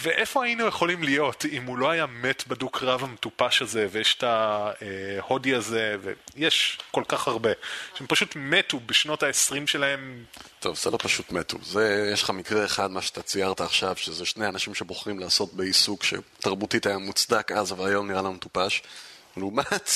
ואיפה 0.00 0.44
היינו 0.44 0.66
יכולים 0.66 1.02
להיות 1.02 1.44
אם 1.52 1.64
הוא 1.64 1.78
לא 1.78 1.90
היה 1.90 2.06
מת 2.06 2.44
בדו-קרב 2.48 3.04
המטופש 3.04 3.62
הזה 3.62 3.86
ויש 3.90 4.14
את 4.14 4.24
ההודי 4.24 5.54
הזה 5.54 5.96
ויש 6.00 6.78
כל 6.90 7.02
כך 7.08 7.28
הרבה 7.28 7.50
שהם 7.94 8.06
פשוט 8.06 8.36
מתו 8.36 8.80
בשנות 8.86 9.22
ה-20 9.22 9.66
שלהם 9.66 10.24
טוב, 10.60 10.76
זה 10.76 10.90
לא 10.90 10.98
פשוט 11.02 11.32
מתו. 11.32 11.58
זה, 11.62 12.10
יש 12.12 12.22
לך 12.22 12.30
מקרה 12.30 12.64
אחד, 12.64 12.90
מה 12.90 13.02
שאתה 13.02 13.22
ציירת 13.22 13.60
עכשיו, 13.60 13.96
שזה 13.96 14.26
שני 14.26 14.46
אנשים 14.46 14.74
שבוחרים 14.74 15.18
לעסוק 15.18 15.52
בעיסוק 15.52 16.04
שתרבותית 16.04 16.86
היה 16.86 16.98
מוצדק 16.98 17.52
אז, 17.52 17.72
אבל 17.72 17.86
היום 17.86 18.08
נראה 18.10 18.22
לנו 18.22 18.32
מטופש. 18.32 18.82
לעומת 19.38 19.90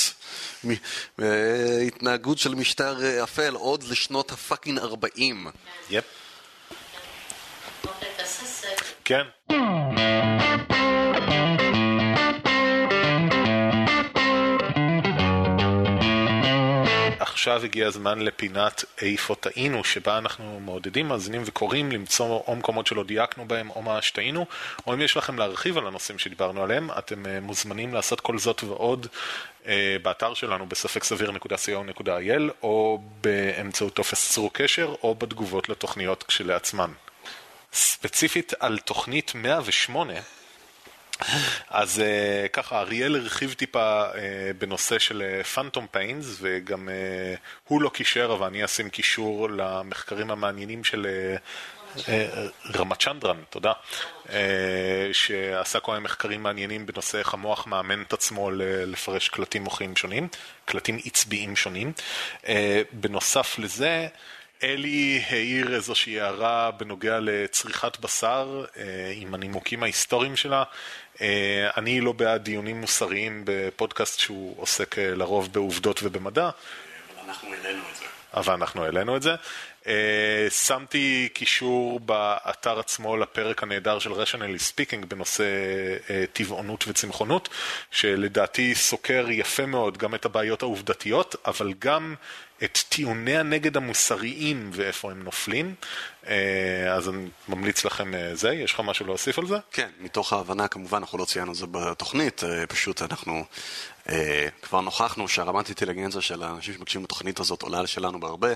התנהגות 1.87 2.39
של 2.39 2.55
משטר 2.55 3.05
אה, 3.05 3.23
אפל 3.25 3.55
עוד 3.55 3.83
לשנות 3.83 4.33
הפאקינג 4.33 4.79
40. 4.79 5.47
יפ. 5.91 6.05
כן. 9.05 9.23
עכשיו 17.43 17.65
הגיע 17.65 17.87
הזמן 17.87 18.19
לפינת 18.19 18.85
איפה 19.01 19.35
טעינו, 19.35 19.85
שבה 19.85 20.19
אנחנו 20.19 20.61
מעודדים 20.61 21.09
מאזינים 21.09 21.43
וקוראים 21.45 21.93
למצוא 21.93 22.43
או 22.47 22.57
מקומות 22.57 22.87
שלא 22.87 23.05
דייקנו 23.05 23.49
בהם 23.49 23.71
או 23.71 23.83
מה 23.83 24.03
שטעינו, 24.03 24.47
או 24.87 24.95
אם 24.95 25.01
יש 25.01 25.17
לכם 25.17 25.39
להרחיב 25.39 25.79
על 25.79 25.87
הנושאים 25.87 26.19
שדיברנו 26.19 26.63
עליהם, 26.63 26.91
אתם 26.99 27.27
אה, 27.27 27.41
מוזמנים 27.41 27.95
לעשות 27.95 28.21
כל 28.21 28.39
זאת 28.39 28.65
ועוד 28.65 29.07
אה, 29.67 29.97
באתר 30.03 30.35
שלנו 30.35 30.67
בספק 30.67 31.05
סביר.co.il 31.05 32.51
או 32.63 33.01
באמצעות 33.21 33.95
טופס 33.95 34.33
צרו 34.33 34.51
קשר 34.53 34.95
או 35.03 35.15
בתגובות 35.15 35.69
לתוכניות 35.69 36.23
כשלעצמן. 36.23 36.91
ספציפית 37.73 38.53
על 38.61 38.79
תוכנית 38.79 39.33
108 39.35 40.13
אז 41.71 41.99
uh, 41.99 42.49
ככה, 42.49 42.81
אריאל 42.81 43.17
הרחיב 43.17 43.53
טיפה 43.53 44.05
uh, 44.13 44.15
בנושא 44.59 44.99
של 44.99 45.43
פנטום 45.55 45.85
uh, 45.85 45.89
פיינס, 45.91 46.37
וגם 46.41 46.89
uh, 46.89 47.39
הוא 47.69 47.83
לא 47.83 47.89
קישר, 47.89 48.33
אבל 48.39 48.47
אני 48.47 48.65
אשים 48.65 48.91
קישור 48.91 49.51
למחקרים 49.51 50.31
המעניינים 50.31 50.85
של 50.85 51.07
uh, 51.07 51.99
uh, 51.99 52.09
רמצ'נדרן, 52.79 53.37
תודה, 53.51 53.73
uh, 54.27 54.31
שעשה 55.13 55.81
כל 55.81 55.93
מיני 55.93 56.05
מחקרים 56.05 56.43
מעניינים 56.43 56.87
בנושא 56.87 57.19
איך 57.19 57.35
המוח 57.35 57.67
מאמן 57.67 58.03
את 58.03 58.13
עצמו 58.13 58.51
לפרש 58.87 59.29
קלטים 59.29 59.65
מוחיים 59.65 59.97
שונים, 59.97 60.29
קלטים 60.65 60.99
עצביים 61.05 61.57
שונים. 61.57 61.93
Uh, 62.43 62.47
בנוסף 62.93 63.59
לזה, 63.59 64.09
אלי 64.65 65.23
העיר 65.31 65.75
איזושהי 65.75 66.21
הערה 66.21 66.71
בנוגע 66.71 67.19
לצריכת 67.21 68.01
בשר 68.01 68.65
עם 69.15 69.35
הנימוקים 69.35 69.83
ההיסטוריים 69.83 70.37
שלה. 70.37 70.63
אה, 71.21 71.71
אני 71.77 72.01
לא 72.01 72.13
בעד 72.13 72.45
דיונים 72.45 72.81
מוסריים 72.81 73.43
בפודקאסט 73.45 74.21
שהוא 74.21 74.55
עוסק 74.57 74.99
אה, 74.99 75.15
לרוב 75.15 75.53
בעובדות 75.53 76.01
ובמדע. 76.03 76.51
אבל 76.51 77.29
אנחנו 77.29 77.49
העלינו 77.55 77.83
את 77.91 77.97
זה. 77.97 78.05
אבל 78.35 78.55
אנחנו 78.55 78.85
העלינו 78.85 79.17
את 79.17 79.23
זה. 79.23 79.35
Uh, 79.83 79.87
שמתי 80.51 81.29
קישור 81.33 82.01
באתר 82.01 82.79
עצמו 82.79 83.17
לפרק 83.17 83.63
הנהדר 83.63 83.99
של 83.99 84.13
rationally 84.13 84.61
speaking 84.73 85.07
בנושא 85.07 85.45
טבעונות 86.33 86.85
וצמחונות, 86.89 87.49
שלדעתי 87.91 88.75
סוקר 88.75 89.27
יפה 89.31 89.67
מאוד 89.67 89.99
גם 89.99 90.15
את 90.15 90.25
הבעיות 90.25 90.63
העובדתיות, 90.63 91.37
אבל 91.47 91.73
גם 91.79 92.15
את 92.65 92.79
טיעוני 92.89 93.39
הנגד 93.39 93.77
המוסריים 93.77 94.71
ואיפה 94.73 95.11
הם 95.11 95.23
נופלים, 95.23 95.67
אה, 95.67 95.75
אז 96.93 97.09
אני 97.09 97.29
ממליץ 97.49 97.85
לכם 97.85 98.15
אה, 98.15 98.35
זה, 98.35 98.53
יש 98.53 98.73
לך 98.73 98.81
משהו 98.81 99.07
להוסיף 99.07 99.39
על 99.39 99.47
זה? 99.47 99.57
כן, 99.73 99.89
מתוך 100.01 100.33
ההבנה 100.33 100.69
כמובן, 100.69 100.99
אנחנו 100.99 101.19
לא 101.19 101.25
ציינו 101.25 101.53
את 101.53 101.57
זה 101.57 101.67
בתוכנית, 101.71 102.45
אה, 102.45 102.67
פשוט 102.67 103.03
אנחנו 103.03 103.45
אה, 104.09 104.49
כבר 104.63 104.81
נוכחנו 104.81 105.29
שהרמת 105.29 105.69
אינטליגנציה 105.69 106.21
של 106.21 106.43
האנשים 106.43 106.75
שמקשיבים 106.75 107.05
בתוכנית 107.05 107.41
הזאת 107.41 107.63
עולה 107.63 107.87
שלנו 107.87 108.21
בהרבה, 108.21 108.49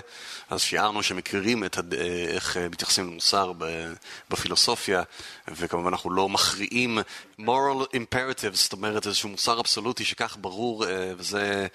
אז 0.49 0.61
שיערנו 0.61 1.03
שמכירים 1.03 1.63
את 1.63 1.77
הד... 1.77 1.93
איך 2.27 2.57
מתייחסים 2.57 3.07
למוסר 3.07 3.51
בפילוסופיה, 4.29 5.03
וכמובן 5.47 5.87
אנחנו 5.87 6.11
לא 6.11 6.29
מכריעים 6.29 6.99
moral 7.39 7.95
imperatives, 7.95 8.55
זאת 8.55 8.73
אומרת 8.73 9.07
איזשהו 9.07 9.29
מוסר 9.29 9.59
אבסולוטי 9.59 10.05
שכך 10.05 10.37
ברור, 10.41 10.85
וזה... 11.17 11.67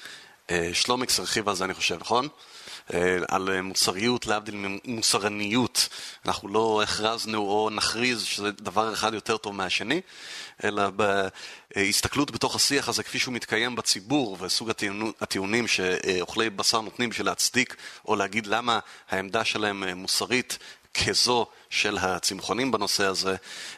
שלומיקס 0.73 1.19
הרחיב 1.19 1.49
על 1.49 1.55
זה 1.55 1.65
אני 1.65 1.75
חושב, 1.75 1.97
נכון? 2.01 2.29
אה, 2.95 3.19
על 3.29 3.61
מוסריות 3.61 4.27
להבדיל 4.27 4.55
ממוסרניות. 4.55 5.89
אנחנו 6.27 6.49
לא 6.49 6.83
הכרזנו 6.83 7.39
או 7.39 7.71
נכריז 7.73 8.23
שזה 8.23 8.51
דבר 8.51 8.93
אחד 8.93 9.15
יותר 9.15 9.37
טוב 9.37 9.55
מהשני, 9.55 10.01
אלא 10.65 10.83
בהסתכלות 11.77 12.31
בתוך 12.31 12.57
השיח 12.57 12.89
הזה 12.89 13.03
כפי 13.03 13.19
שהוא 13.19 13.35
מתקיים 13.35 13.77
בציבור 13.77 14.37
וסוג 14.41 14.71
הטיעונים 15.21 15.69
שאוכלי 15.69 16.51
בשר 16.51 16.81
נותנים 16.81 17.11
בשביל 17.11 17.27
להצדיק 17.27 17.77
או 18.09 18.17
להגיד 18.17 18.47
למה 18.47 18.79
העמדה 19.11 19.45
שלהם 19.45 19.85
מוסרית 19.99 20.59
כזו 20.95 21.47
של 21.71 21.99
הצמחונים 21.99 22.73
בנושא 22.73 23.05
הזה, 23.05 23.37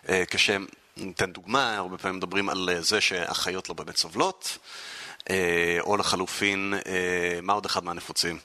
אה, 0.08 0.22
כשהם, 0.30 0.66
ניתן 0.96 1.32
דוגמה, 1.32 1.76
הרבה 1.76 1.98
פעמים 1.98 2.16
מדברים 2.16 2.48
על 2.48 2.70
זה 2.80 3.00
שאחיות 3.00 3.68
לא 3.68 3.74
באמת 3.74 3.96
סובלות. 3.96 4.58
אה, 5.30 5.78
או 5.80 5.96
לחלופין, 5.96 6.74
אה, 6.86 7.38
מה 7.42 7.52
עוד 7.52 7.66
אחד 7.66 7.84
מהנפוצים? 7.84 8.38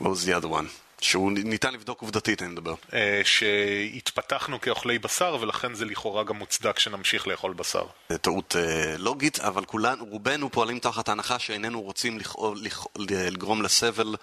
What 0.00 0.06
was 0.06 0.26
the 0.26 0.42
other 0.42 0.48
one? 0.48 0.66
שהוא 1.00 1.32
ניתן 1.32 1.72
לבדוק 1.72 2.00
עובדתית, 2.00 2.42
אני 2.42 2.50
מדבר. 2.50 2.74
אה, 2.92 3.20
שהתפתחנו 3.24 4.60
כאוכלי 4.60 4.98
בשר, 4.98 5.36
ולכן 5.40 5.74
זה 5.74 5.84
לכאורה 5.84 6.24
גם 6.24 6.36
מוצדק 6.36 6.78
שנמשיך 6.78 7.26
לאכול 7.26 7.52
בשר. 7.52 7.86
זה 8.08 8.18
טעות 8.18 8.56
לוגית, 8.98 9.40
אבל 9.40 9.64
כולנו, 9.64 10.04
רובנו 10.04 10.50
פועלים 10.50 10.78
תחת 10.78 11.08
ההנחה 11.08 11.38
שאיננו 11.38 11.82
רוצים 11.82 12.18
לגרום 12.96 13.62
לסבל 13.62 14.16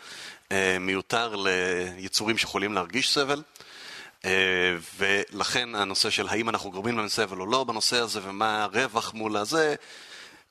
מיותר 0.80 1.36
ליצורים 1.36 2.38
שיכולים 2.38 2.74
להרגיש 2.74 3.14
סבל. 3.14 3.42
ולכן 4.98 5.76
הנושא 5.76 6.10
של 6.10 6.28
האם 6.28 6.50
אנחנו 6.50 6.72
גורמים 6.72 6.98
להם 6.98 7.08
סבל 7.08 7.40
או 7.40 7.46
לא 7.46 7.64
בנושא 7.64 8.00
הזה, 8.00 8.20
ומה 8.24 8.64
הרווח 8.64 9.14
מול 9.14 9.38
הזה, 9.38 9.76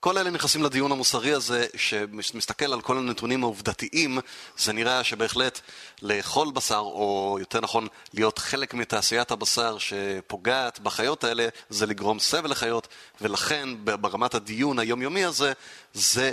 כל 0.04 0.18
אלה 0.18 0.30
נכנסים 0.30 0.62
לדיון 0.62 0.92
המוסרי 0.92 1.32
הזה, 1.32 1.66
שמסתכל 1.76 2.72
על 2.72 2.80
כל 2.80 2.98
הנתונים 2.98 3.42
העובדתיים, 3.42 4.18
זה 4.58 4.72
נראה 4.72 5.04
שבהחלט 5.04 5.60
לאכול 6.02 6.50
בשר, 6.52 6.78
או 6.78 7.36
יותר 7.40 7.60
נכון, 7.60 7.86
להיות 8.14 8.38
חלק 8.38 8.74
מתעשיית 8.74 9.30
הבשר 9.30 9.76
שפוגעת 9.78 10.80
בחיות 10.80 11.24
האלה, 11.24 11.48
זה 11.70 11.86
לגרום 11.86 12.18
סבל 12.18 12.50
לחיות, 12.50 12.88
ולכן 13.20 13.68
ברמת 13.84 14.34
הדיון 14.34 14.78
היומיומי 14.78 15.24
הזה, 15.24 15.52
זה 15.94 16.32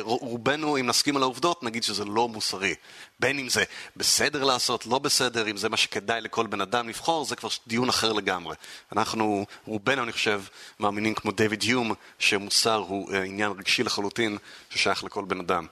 רובנו, 0.00 0.76
אם 0.76 0.86
נסכים 0.86 1.16
על 1.16 1.22
העובדות, 1.22 1.62
נגיד 1.62 1.82
שזה 1.82 2.04
לא 2.04 2.28
מוסרי. 2.28 2.74
בין 3.20 3.38
אם 3.38 3.48
זה 3.48 3.64
בסדר 3.96 4.44
לעשות, 4.44 4.86
לא 4.86 4.98
בסדר, 4.98 5.50
אם 5.50 5.56
זה 5.56 5.68
מה 5.68 5.76
שכדאי 5.76 6.20
לכל 6.20 6.46
בן 6.46 6.60
אדם 6.60 6.88
לבחור, 6.88 7.24
זה 7.24 7.36
כבר 7.36 7.48
דיון 7.66 7.88
אחר 7.88 8.12
לגמרי. 8.12 8.56
אנחנו, 8.92 9.46
רובנו, 9.66 10.02
אני 10.02 10.12
חושב, 10.12 10.42
מאמינים 10.80 11.14
כמו 11.14 11.32
דיוויד 11.32 11.64
יום, 11.64 11.94
שמוסר 12.18 12.84
הוא 12.88 13.12
אה, 13.12 13.22
עניין 13.22 13.52
רגשי 13.52 13.82
לחלוטין, 13.82 14.38
ששייך 14.70 15.04
לכל 15.04 15.24
בן 15.24 15.40
אדם. 15.40 15.66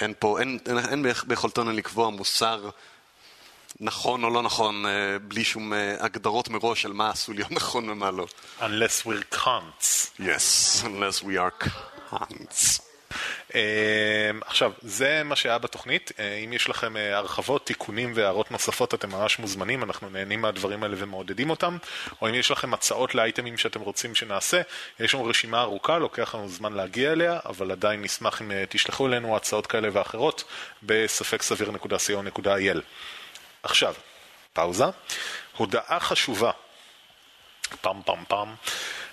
אין 0.00 0.14
פה, 0.18 0.40
אין, 0.40 0.58
אין, 0.66 0.78
אין 0.78 1.06
ביכולתנו 1.26 1.72
לקבוע 1.72 2.10
מוסר 2.10 2.70
נכון 3.80 4.24
או 4.24 4.30
לא 4.30 4.42
נכון, 4.42 4.86
אה, 4.86 5.18
בלי 5.18 5.44
שום 5.44 5.72
הגדרות 5.98 6.48
מראש 6.48 6.82
של 6.82 6.92
מה 6.92 7.10
עשוי 7.10 7.34
להיות 7.34 7.50
נכון 7.60 7.90
ומה 7.90 8.10
לא. 8.10 8.26
Unless 8.60 9.06
we're 9.06 9.36
cunts. 9.36 10.20
Yes, 10.20 10.84
unless 10.84 11.22
we 11.22 11.36
are 11.36 11.64
cunts. 12.10 12.87
אמ, 13.54 13.60
עכשיו, 14.46 14.72
זה 14.82 15.22
מה 15.24 15.36
שהיה 15.36 15.58
בתוכנית, 15.58 16.12
אה, 16.18 16.34
אם 16.34 16.52
יש 16.52 16.68
לכם 16.68 16.96
אה, 16.96 17.16
הרחבות, 17.16 17.66
תיקונים 17.66 18.12
והערות 18.14 18.50
נוספות, 18.50 18.94
אתם 18.94 19.10
ממש 19.10 19.38
מוזמנים, 19.38 19.82
אנחנו 19.82 20.10
נהנים 20.10 20.40
מהדברים 20.40 20.82
האלה 20.82 20.96
ומעודדים 20.98 21.50
אותם, 21.50 21.76
או 22.22 22.28
אם 22.28 22.34
יש 22.34 22.50
לכם 22.50 22.74
הצעות 22.74 23.14
לאייטמים 23.14 23.58
שאתם 23.58 23.80
רוצים 23.80 24.14
שנעשה, 24.14 24.60
יש 25.00 25.14
לנו 25.14 25.24
רשימה 25.24 25.60
ארוכה, 25.60 25.98
לוקח 25.98 26.34
לנו 26.34 26.48
זמן 26.48 26.72
להגיע 26.72 27.12
אליה, 27.12 27.38
אבל 27.46 27.72
עדיין 27.72 28.02
נשמח 28.02 28.42
אם 28.42 28.52
אה, 28.52 28.64
תשלחו 28.68 29.06
אלינו 29.06 29.36
הצעות 29.36 29.66
כאלה 29.66 29.88
ואחרות 29.92 30.44
בספק 30.82 31.42
סביר.co.il. 31.42 32.78
עכשיו, 33.62 33.94
פאוזה, 34.52 34.84
הודעה 35.56 36.00
חשובה, 36.00 36.50
פם 37.80 38.00
פם 38.04 38.24
פם, 38.28 38.54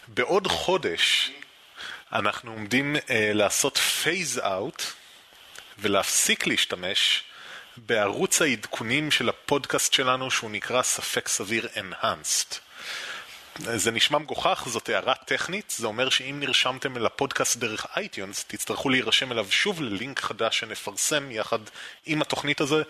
בעוד 0.08 0.48
חודש 0.48 1.32
אנחנו 2.16 2.52
עומדים 2.52 2.96
אה, 2.96 3.32
לעשות 3.34 3.78
phase 3.78 4.40
out 4.40 4.84
ולהפסיק 5.80 6.48
להשתמש 6.48 7.24
בערוץ 7.78 8.42
העדכונים 8.42 9.12
של 9.12 9.30
הפודקאסט 9.30 9.94
שלנו 9.94 10.32
שהוא 10.32 10.52
נקרא 10.52 10.82
ספק 10.82 11.28
סביר 11.28 11.68
Enhanced. 11.76 12.56
זה 13.58 13.92
נשמע 13.92 14.18
מגוחך, 14.18 14.64
זאת 14.68 14.90
הערה 14.90 15.16
טכנית, 15.16 15.74
זה 15.78 15.88
אומר 15.88 16.10
שאם 16.10 16.40
נרשמתם 16.40 16.98
לפודקאסט 16.98 17.58
דרך 17.58 17.86
iTunes, 17.96 18.46
תצטרכו 18.48 18.90
להירשם 18.90 19.32
אליו 19.32 19.48
שוב 19.50 19.82
ללינק 19.82 20.20
חדש 20.20 20.60
שנפרסם 20.60 21.32
יחד 21.32 21.60
עם 22.06 22.22
התוכנית, 22.22 22.62
הזה, 22.62 22.84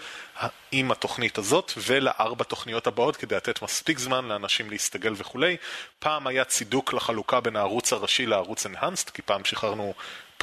עם 0.71 0.91
התוכנית 0.91 1.37
הזאת 1.37 1.71
ולארבע 1.77 2.43
תוכניות 2.43 2.87
הבאות 2.87 3.17
כדי 3.17 3.35
לתת 3.35 3.61
מספיק 3.61 3.99
זמן 3.99 4.25
לאנשים 4.25 4.69
להסתגל 4.69 5.13
וכולי. 5.17 5.57
פעם 5.99 6.27
היה 6.27 6.43
צידוק 6.43 6.93
לחלוקה 6.93 7.39
בין 7.39 7.55
הערוץ 7.55 7.93
הראשי 7.93 8.25
לערוץ 8.25 8.65
Enhanced, 8.65 9.11
כי 9.13 9.21
פעם 9.21 9.45
שחררנו 9.45 9.93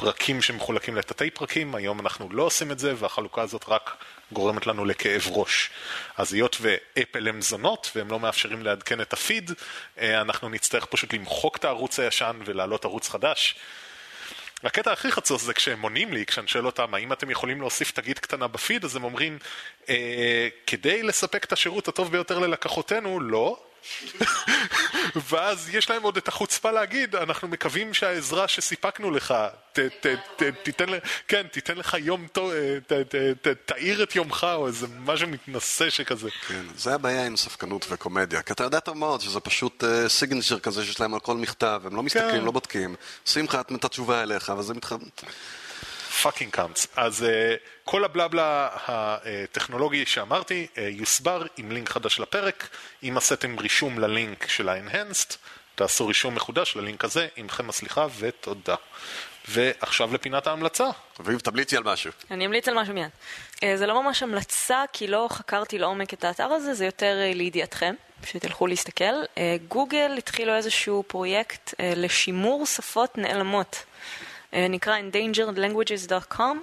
פרקים 0.03 0.41
שמחולקים 0.41 0.95
לתתי 0.95 1.29
פרקים, 1.29 1.75
היום 1.75 1.99
אנחנו 1.99 2.29
לא 2.31 2.43
עושים 2.43 2.71
את 2.71 2.79
זה 2.79 2.93
והחלוקה 2.97 3.41
הזאת 3.41 3.65
רק 3.67 4.03
גורמת 4.31 4.67
לנו 4.67 4.85
לכאב 4.85 5.27
ראש. 5.27 5.69
אז 6.17 6.33
היות 6.33 6.57
ואפל 6.61 7.27
הם 7.27 7.41
זונות 7.41 7.91
והם 7.95 8.11
לא 8.11 8.19
מאפשרים 8.19 8.63
לעדכן 8.63 9.01
את 9.01 9.13
הפיד, 9.13 9.51
אה, 9.97 10.21
אנחנו 10.21 10.49
נצטרך 10.49 10.85
פשוט 10.85 11.13
למחוק 11.13 11.57
את 11.57 11.65
הערוץ 11.65 11.99
הישן 11.99 12.39
ולהעלות 12.45 12.85
ערוץ 12.85 13.09
חדש. 13.09 13.55
הקטע 14.63 14.91
הכי 14.91 15.11
חצוס 15.11 15.43
זה 15.43 15.53
כשהם 15.53 15.81
עונים 15.81 16.13
לי, 16.13 16.25
כשאני 16.25 16.47
שואל 16.47 16.65
אותם 16.65 16.93
האם 16.93 17.13
אתם 17.13 17.29
יכולים 17.29 17.61
להוסיף 17.61 17.91
תגית 17.91 18.19
קטנה 18.19 18.47
בפיד, 18.47 18.85
אז 18.85 18.95
הם 18.95 19.03
אומרים, 19.03 19.39
אה, 19.89 20.47
כדי 20.67 21.03
לספק 21.03 21.43
את 21.43 21.53
השירות 21.53 21.87
הטוב 21.87 22.11
ביותר 22.11 22.39
ללקוחותינו, 22.39 23.19
לא, 23.19 23.63
ואז 25.29 25.69
יש 25.73 25.89
להם 25.89 26.03
עוד 26.03 26.17
את 26.17 26.27
החוצפה 26.27 26.71
להגיד, 26.71 27.15
אנחנו 27.15 27.47
מקווים 27.47 27.93
שהעזרה 27.93 28.47
שסיפקנו 28.47 29.11
לך, 29.11 29.33
תיתן, 30.63 30.85
כן, 31.27 31.47
תיתן 31.51 31.77
לך 31.77 31.97
יום 31.99 32.27
טוב, 32.31 32.51
אה, 32.51 33.53
תאיר 33.65 34.03
את 34.03 34.15
יומך, 34.15 34.47
או 34.53 34.67
איזה 34.67 34.87
משהו 34.99 35.27
מתנשא 35.27 35.89
שכזה. 35.89 36.29
כן, 36.47 36.65
זה 36.77 36.95
הבעיה 36.95 37.25
עם 37.25 37.37
ספקנות 37.37 37.85
וקומדיה, 37.89 38.41
כי 38.41 38.53
אתה 38.53 38.63
יודע 38.63 38.79
טוב 38.79 38.97
מאוד 38.97 39.21
שזה 39.21 39.39
פשוט 39.39 39.83
signature 40.07 40.55
אה, 40.55 40.59
כזה 40.59 40.85
שיש 40.85 40.99
להם 40.99 41.13
על 41.13 41.19
כל 41.19 41.37
מכתב, 41.37 41.81
הם 41.85 41.95
לא 41.95 42.03
מסתכלים, 42.03 42.39
כן. 42.39 42.45
לא 42.45 42.51
בודקים, 42.51 42.95
לך 43.35 43.57
את 43.75 43.85
התשובה 43.85 44.23
אליך, 44.23 44.53
וזה 44.57 44.73
מתח... 44.73 44.93
fucking 46.21 46.51
קאמפס. 46.51 46.87
אז 46.95 47.25
uh, 47.25 47.59
כל 47.83 48.03
הבלבלה 48.03 48.69
הטכנולוגי 48.87 50.05
שאמרתי 50.05 50.67
uh, 50.75 50.79
יוסבר 50.79 51.43
עם 51.57 51.71
לינק 51.71 51.89
חדש 51.89 52.19
לפרק. 52.19 52.69
אם 53.03 53.17
עשיתם 53.17 53.59
רישום 53.59 53.99
ללינק 53.99 54.47
של 54.47 54.69
ה-Enhanced, 54.69 55.35
תעשו 55.75 56.07
רישום 56.07 56.35
מחודש 56.35 56.75
ללינק 56.75 57.03
הזה, 57.03 57.27
עמכם 57.35 57.69
הסליחה 57.69 58.07
ותודה. 58.19 58.75
ועכשיו 59.47 60.13
לפינת 60.13 60.47
ההמלצה. 60.47 60.89
אביב, 61.19 61.39
תמליצי 61.39 61.77
על 61.77 61.83
משהו. 61.83 62.11
אני 62.31 62.45
אמליץ 62.45 62.67
על 62.67 62.81
משהו 62.81 62.93
מיד. 62.93 63.09
Uh, 63.55 63.59
זה 63.75 63.85
לא 63.85 64.03
ממש 64.03 64.23
המלצה, 64.23 64.83
כי 64.93 65.07
לא 65.07 65.27
חקרתי 65.31 65.77
לעומק 65.77 66.13
את 66.13 66.23
האתר 66.23 66.47
הזה, 66.47 66.73
זה 66.73 66.85
יותר 66.85 67.17
uh, 67.31 67.35
לידיעתכם. 67.37 67.95
שתלכו 68.25 68.67
להסתכל. 68.67 69.13
גוגל 69.67 70.15
התחילו 70.17 70.55
איזשהו 70.55 71.03
פרויקט 71.07 71.73
לשימור 71.79 72.65
שפות 72.65 73.17
נעלמות. 73.17 73.83
אה, 74.53 74.67
נקרא 74.67 74.97
endangeredlanguages.com. 74.97 76.57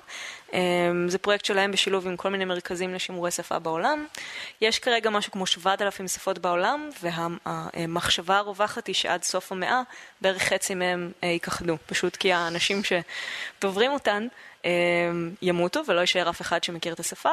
אה, 0.55 0.61
זה 1.09 1.19
פרויקט 1.19 1.45
שלהם 1.45 1.73
בשילוב 1.73 2.07
עם 2.07 2.17
כל 2.17 2.29
מיני 2.29 2.45
מרכזים 2.45 2.95
לשימורי 2.95 3.31
שפה 3.31 3.59
בעולם. 3.59 4.07
יש 4.61 4.79
כרגע 4.79 5.11
משהו 5.11 5.33
כמו 5.33 5.47
7,000 5.47 6.09
שפות 6.09 6.39
בעולם, 6.39 6.91
והמחשבה 7.03 8.37
הרווחת 8.37 8.87
היא 8.87 8.95
שעד 8.95 9.23
סוף 9.23 9.53
המאה 9.53 9.83
בערך 10.21 10.43
חצי 10.43 10.75
מהם 10.75 11.13
אה, 11.25 11.29
ייכחדו. 11.29 11.77
פשוט 11.87 12.17
כי 12.17 12.33
האנשים 12.33 12.83
שדוברים 12.85 13.93
אותן 13.93 14.27
ימותו 15.43 15.81
ולא 15.87 16.01
יישאר 16.01 16.31
אף 16.31 16.41
אחד 16.41 16.65
שמכיר 16.65 16.93
את 16.93 17.01
השפה, 17.01 17.31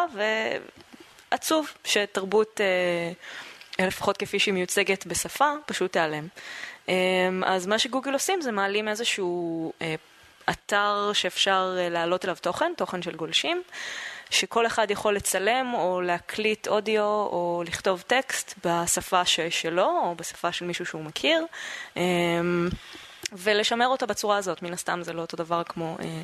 ועצוב 1.32 1.68
שתרבות, 1.84 2.62
לפחות 3.80 4.18
כפי 4.18 4.40
שהיא 4.40 4.54
מיוצגת 4.54 5.06
בשפה, 5.06 5.52
פשוט 5.66 5.92
תיעלם. 5.92 6.28
אז 7.46 7.68
מה 7.68 7.80
שגוגל 7.80 8.14
עושים 8.14 8.42
זה 8.42 8.52
מעלים 8.52 8.88
איזשהו 8.88 9.74
אתר 10.50 11.12
שאפשר 11.14 11.76
אה, 11.78 11.90
להעלות 11.90 12.26
אליו 12.26 12.38
תוכן, 12.42 12.72
תוכן 12.78 13.02
של 13.02 13.16
גולשים, 13.16 13.64
שכל 14.30 14.66
אחד 14.66 14.92
יכול 14.92 15.16
לצלם 15.16 15.74
או 15.74 16.02
להקליט 16.02 16.68
אודיו 16.68 17.04
או 17.04 17.64
לכתוב 17.68 18.04
טקסט 18.08 18.54
בשפה 18.66 19.26
שלו 19.50 19.90
או 20.04 20.16
בשפה 20.16 20.52
של 20.52 20.66
מישהו 20.66 20.86
שהוא 20.86 21.04
מכיר. 21.04 21.46
אמ, 21.98 22.70
ולשמר 23.32 23.88
אותה 23.88 24.06
בצורה 24.06 24.38
הזאת, 24.38 24.62
מן 24.62 24.74
הסתם 24.74 25.00
זה 25.04 25.14
לא 25.14 25.22
אותו 25.22 25.38
דבר 25.38 25.64
כמו 25.64 25.98
אה, 26.00 26.22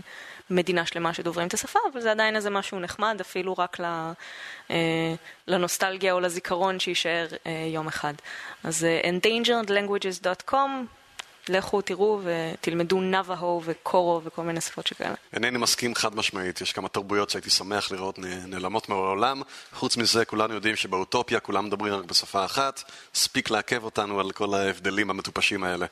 מדינה 0.49 0.85
שלמה 0.85 1.13
שדוברים 1.13 1.47
את 1.47 1.53
השפה, 1.53 1.79
אבל 1.91 2.01
זה 2.01 2.11
עדיין 2.11 2.35
איזה 2.35 2.49
משהו 2.49 2.79
נחמד, 2.79 3.17
אפילו 3.21 3.53
רק 3.57 3.79
ל, 3.79 3.83
אה, 4.71 5.13
לנוסטלגיה 5.47 6.13
או 6.13 6.19
לזיכרון 6.19 6.79
שיישאר 6.79 7.27
אה, 7.45 7.51
יום 7.73 7.87
אחד. 7.87 8.13
אז 8.63 8.85
אה, 8.85 9.01
endangeredlanguages.com 9.01 10.69
לכו 11.49 11.81
תראו 11.81 12.21
ותלמדו 12.23 13.01
נבהו 13.01 13.61
וקורו 13.65 14.21
וכל 14.23 14.41
מיני 14.43 14.61
שפות 14.61 14.87
שכאלה. 14.87 15.15
אינני 15.33 15.57
מסכים 15.57 15.95
חד 15.95 16.15
משמעית, 16.15 16.61
יש 16.61 16.73
כמה 16.73 16.89
תרבויות 16.89 17.29
שהייתי 17.29 17.49
שמח 17.49 17.91
לראות 17.91 18.19
נעלמות 18.19 18.89
מהעולם. 18.89 19.41
חוץ 19.73 19.97
מזה, 19.97 20.25
כולנו 20.25 20.53
יודעים 20.53 20.75
שבאוטופיה 20.75 21.39
כולם 21.39 21.65
מדברים 21.65 21.93
רק 21.93 22.05
בשפה 22.05 22.45
אחת, 22.45 22.83
ספיק 23.13 23.49
לעכב 23.49 23.83
אותנו 23.83 24.19
על 24.19 24.31
כל 24.31 24.53
ההבדלים 24.53 25.09
המטופשים 25.09 25.63
האלה. 25.63 25.85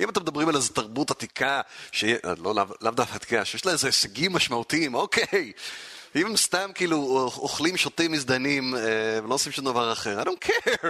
אם 0.00 0.10
אתם 0.10 0.20
מדברים 0.20 0.48
על 0.48 0.56
איזו 0.56 0.72
תרבות 0.72 1.10
עתיקה, 1.10 1.60
שיה, 1.92 2.16
לא, 2.24 2.54
לאו 2.54 2.64
לא 2.80 2.90
דווקא 2.90 3.14
עתיקה, 3.14 3.44
שיש 3.44 3.66
לה 3.66 3.72
איזה 3.72 3.88
הישגים 3.88 4.32
משמעותיים, 4.32 4.94
אוקיי. 4.94 5.52
אם 6.16 6.26
הם 6.26 6.36
סתם 6.36 6.70
כאילו 6.74 7.30
אוכלים, 7.36 7.76
שותים, 7.76 8.12
מזדיינים 8.12 8.74
אה, 8.74 8.80
ולא 9.24 9.34
עושים 9.34 9.52
שום 9.52 9.64
דבר 9.64 9.92
אחר, 9.92 10.22
I 10.22 10.24
don't 10.24 10.48
care. 10.48 10.86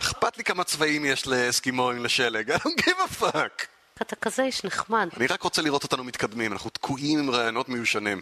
אכפת 0.00 0.38
לי 0.38 0.44
כמה 0.44 0.64
צבעים 0.64 1.04
יש 1.04 1.26
לאסקימואים 1.26 2.04
לשלג, 2.04 2.52
I 2.52 2.54
don't 2.54 2.82
give 2.82 3.20
a 3.20 3.22
fuck. 3.22 3.66
אתה 4.02 4.16
כזה 4.16 4.42
איש 4.42 4.64
נחמד. 4.64 5.08
אני 5.16 5.26
רק 5.26 5.42
רוצה 5.42 5.62
לראות 5.62 5.82
אותנו 5.82 6.04
מתקדמים, 6.04 6.52
אנחנו 6.52 6.70
תקועים 6.70 7.18
עם 7.18 7.30
רעיונות 7.30 7.68
מיושנים. 7.68 8.20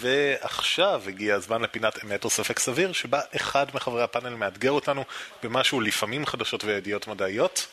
ועכשיו 0.00 1.02
הגיע 1.06 1.34
הזמן 1.34 1.62
לפינת 1.62 2.04
אמת 2.04 2.24
או 2.24 2.30
ספק 2.30 2.58
סביר, 2.58 2.92
שבה 2.92 3.20
אחד 3.36 3.66
מחברי 3.74 4.02
הפאנל 4.02 4.34
מאתגר 4.34 4.70
אותנו 4.70 5.04
במשהו 5.42 5.80
לפעמים 5.80 6.26
חדשות 6.26 6.64
וידיעות 6.64 7.08
מדעיות, 7.08 7.66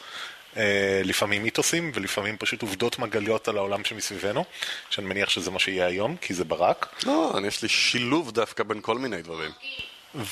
לפעמים 1.04 1.44
מיתוסים 1.44 1.92
ולפעמים 1.94 2.38
פשוט 2.38 2.62
עובדות 2.62 3.00
מגליות 3.00 3.48
על 3.48 3.58
העולם 3.58 3.84
שמסביבנו, 3.84 4.46
שאני 4.90 5.08
מניח 5.08 5.30
שזה 5.30 5.52
מה 5.52 5.60
שיהיה 5.60 5.86
היום, 5.86 6.18
כי 6.18 6.34
זה 6.34 6.44
ברק. 6.44 6.96
לא, 7.06 7.34
אני 7.38 7.48
יש 7.48 7.62
לי 7.64 7.70
שילוב 7.70 8.32
דווקא 8.32 8.64
בין 8.64 8.82
כל 8.82 8.98
מיני 8.98 9.22
דברים. 9.22 9.52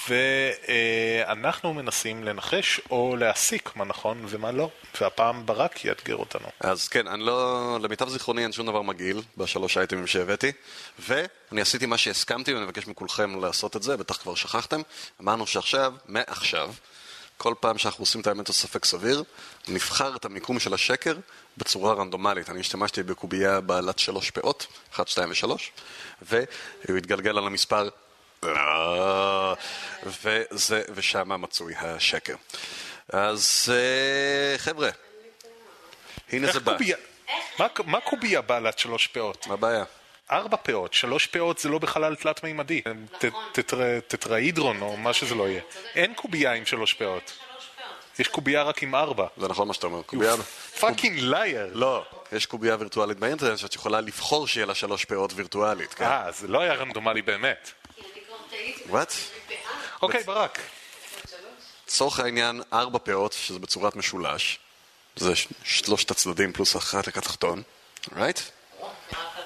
ואנחנו 0.07 1.74
מנסים 1.74 2.24
לנחש 2.24 2.82
או 2.91 3.16
להסיק 3.20 3.76
מה 3.76 3.86
נכון 3.86 4.26
ומה 4.28 4.51
לא, 4.51 4.70
והפעם 5.01 5.45
ברק 5.45 5.86
יאתגר 5.86 6.16
אותנו. 6.16 6.47
אז 6.59 6.88
כן, 6.88 7.07
אני 7.07 7.24
לא, 7.24 7.78
למיטב 7.82 8.09
זיכרוני 8.09 8.43
אין 8.43 8.51
שום 8.51 8.68
דבר 8.68 8.82
מגעיל 8.82 9.22
בשלוש 9.38 9.78
אייטמים 9.78 10.07
שהבאתי, 10.07 10.51
ואני 10.99 11.61
עשיתי 11.61 11.86
מה 11.86 11.97
שהסכמתי 11.97 12.53
ואני 12.53 12.66
מבקש 12.66 12.88
מכולכם 12.88 13.41
לעשות 13.41 13.76
את 13.76 13.84
זה, 13.84 13.97
בטח 13.97 14.18
כבר 14.18 14.36
שכחתם. 14.36 14.82
אמרנו 15.22 15.47
שעכשיו, 15.47 15.93
מעכשיו, 16.07 16.72
כל 17.38 17.54
פעם 17.60 17.78
שאנחנו 17.78 18.02
עושים 18.02 18.22
את 18.22 18.28
האמת 18.28 18.50
הספק 18.50 18.86
סביר, 18.86 19.24
נבחר 19.68 20.16
את 20.16 20.26
המיקום 20.26 20.60
של 20.60 20.74
השקר 20.74 21.16
בצורה 21.58 21.94
רנדומלית. 21.94 22.50
אני 22.50 22.60
השתמשתי 22.60 23.04
בקובייה 23.04 23.62
בעלת 23.62 24.00
שלוש 24.00 24.32
פאות, 24.32 24.68
אחת, 24.94 25.08
שתיים 25.08 25.32
ושלוש, 25.32 25.72
והוא 26.22 26.98
התגלגל 26.98 27.38
על 27.38 27.48
המספר 27.48 27.90
וזה, 30.04 30.82
ושם 30.96 31.42
מצוי 31.42 31.74
השקר. 31.76 32.36
אז 33.10 33.74
אה, 33.74 34.58
חבר'ה, 34.58 34.90
הנה 36.32 36.52
זה 36.52 36.60
בא. 36.60 36.78
מה 37.86 38.00
קובייה 38.02 38.42
בעלת 38.42 38.80
שלוש 38.80 39.08
פאות? 39.08 39.48
מה 39.48 39.54
הבעיה? 39.54 39.84
ארבע 40.32 40.58
פאות, 40.58 40.94
שלוש 40.94 41.28
פאות 41.28 41.58
זה 41.60 41.70
לא 41.70 41.80
בחלל 41.80 42.16
תלת-מימדי. 42.16 42.82
נכון. 43.24 43.44
טטראידרון 44.08 44.82
או 44.82 44.98
מה 44.98 45.14
שזה 45.14 45.36
לא 45.36 45.50
יהיה. 45.50 45.62
אין 45.96 46.14
קובייה 46.14 46.54
עם 46.54 46.66
שלוש 46.66 46.94
פאות. 46.94 47.38
יש 48.20 48.28
קובייה 48.28 48.64
רק 48.64 48.84
עם 48.84 48.96
ארבע. 48.96 49.28
זה 49.38 49.48
נכון 49.48 49.68
מה 49.68 49.74
שאתה 49.74 49.88
אומר. 49.88 50.02
קובייה... 50.02 50.34
fucking 50.80 51.20
liar. 51.20 51.70
לא, 51.74 52.06
יש 52.32 52.46
קובייה 52.46 52.76
וירטואלית 52.80 53.20
באינטרנט 53.20 53.58
שאת 53.58 53.76
יכולה 53.76 54.02
לבחור 54.02 54.48
שיהיה 54.48 54.66
לה 54.66 54.76
שלוש 54.76 55.06
פאות 55.06 55.32
וירטואלית. 55.36 55.94
כן? 55.94 56.06
אה, 56.06 56.32
זה 56.32 56.48
לא 56.48 56.62
היה 56.62 56.74
רנדומלי 56.74 57.22
באמת. 57.22 57.72
what? 58.89 59.14
אוקיי, 60.02 60.24
ברק. 60.24 60.60
לצורך 61.88 62.20
העניין, 62.20 62.62
ארבע 62.74 63.00
פאות, 63.00 63.34
שזה 63.34 63.60
בצורת 63.60 63.96
משולש. 63.96 64.60
זה 65.16 65.34
שלושת 65.64 66.12
הצדדים 66.12 66.54
פלוס 66.54 66.76
אחת 66.76 67.08
התחתון, 67.08 67.62
רייט? 68.16 68.40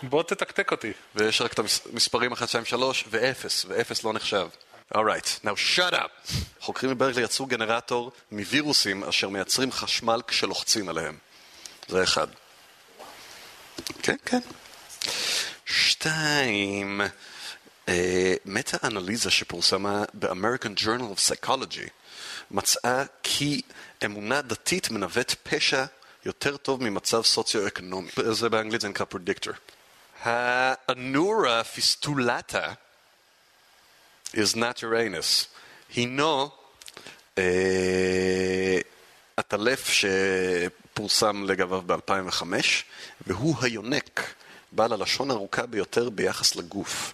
בוא 0.04 0.24
תתקתק 0.24 0.72
אותי. 0.72 0.92
ויש 1.16 1.42
רק 1.42 1.54
את 1.54 1.60
המספרים 1.60 2.32
1, 2.34 2.50
2, 2.50 2.66
3 2.66 3.06
ו-0, 3.08 3.46
ו-0 3.68 4.02
לא 4.04 4.14
נחשב. 4.14 4.48
Alright, 4.96 5.46
now 5.46 5.78
shut 5.78 5.94
up. 5.94 6.34
חוקרים 6.60 6.92
בברקלי 6.92 7.24
יצרו 7.24 7.46
גנרטור 7.46 8.12
מווירוסים 8.32 9.04
אשר 9.04 9.30
מייצרים 9.30 9.72
חשמל 9.72 10.22
כשלוחצים 10.28 10.90
עליהם. 10.90 11.18
זה 11.88 12.04
אחד. 12.04 12.28
כן, 14.04 14.16
כן. 14.26 14.40
שתיים, 15.66 17.02
מטה-אנליזה 18.46 19.32
שפורסמה 19.32 20.04
ב-American 20.14 20.82
Journal 20.84 21.16
of 21.16 21.48
Psychology 21.48 21.90
מצאה 22.52 23.04
כי 23.24 23.62
אמונה 24.06 24.42
דתית 24.42 24.92
מנווט 24.92 25.36
פשע 25.44 25.86
יותר 26.26 26.58
טוב 26.58 26.84
ממצב 26.84 27.22
סוציו-אקונומי. 27.22 28.10
זה 28.32 28.50
באנגלית 28.50 28.82
זה 28.82 28.90
נקרא 28.90 29.06
predictor. 29.14 29.54
האנורה 30.24 31.64
פיסטולטה 31.64 32.74
is 34.34 34.56
not 34.56 34.82
Uranus. 34.82 35.48
הינו 35.96 36.50
עטלף 39.38 39.90
שפורסם 39.90 41.44
לגביו 41.44 41.82
ב-2005, 41.86 42.44
והוא 43.28 43.56
היונק, 43.62 44.34
בעל 44.72 44.94
הלשון 44.94 45.32
הארוכה 45.32 45.66
ביותר 45.66 46.10
ביחס 46.10 46.56
לגוף. 46.56 47.14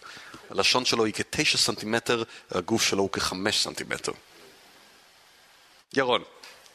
הלשון 0.50 0.86
שלו 0.86 1.06
היא 1.06 1.14
כ-9 1.14 1.58
סנטימטר, 1.58 2.24
הגוף 2.52 2.84
שלו 2.84 3.02
הוא 3.02 3.10
כ-5 3.12 3.52
סנטימטר. 3.52 4.12
ירון. 5.94 6.24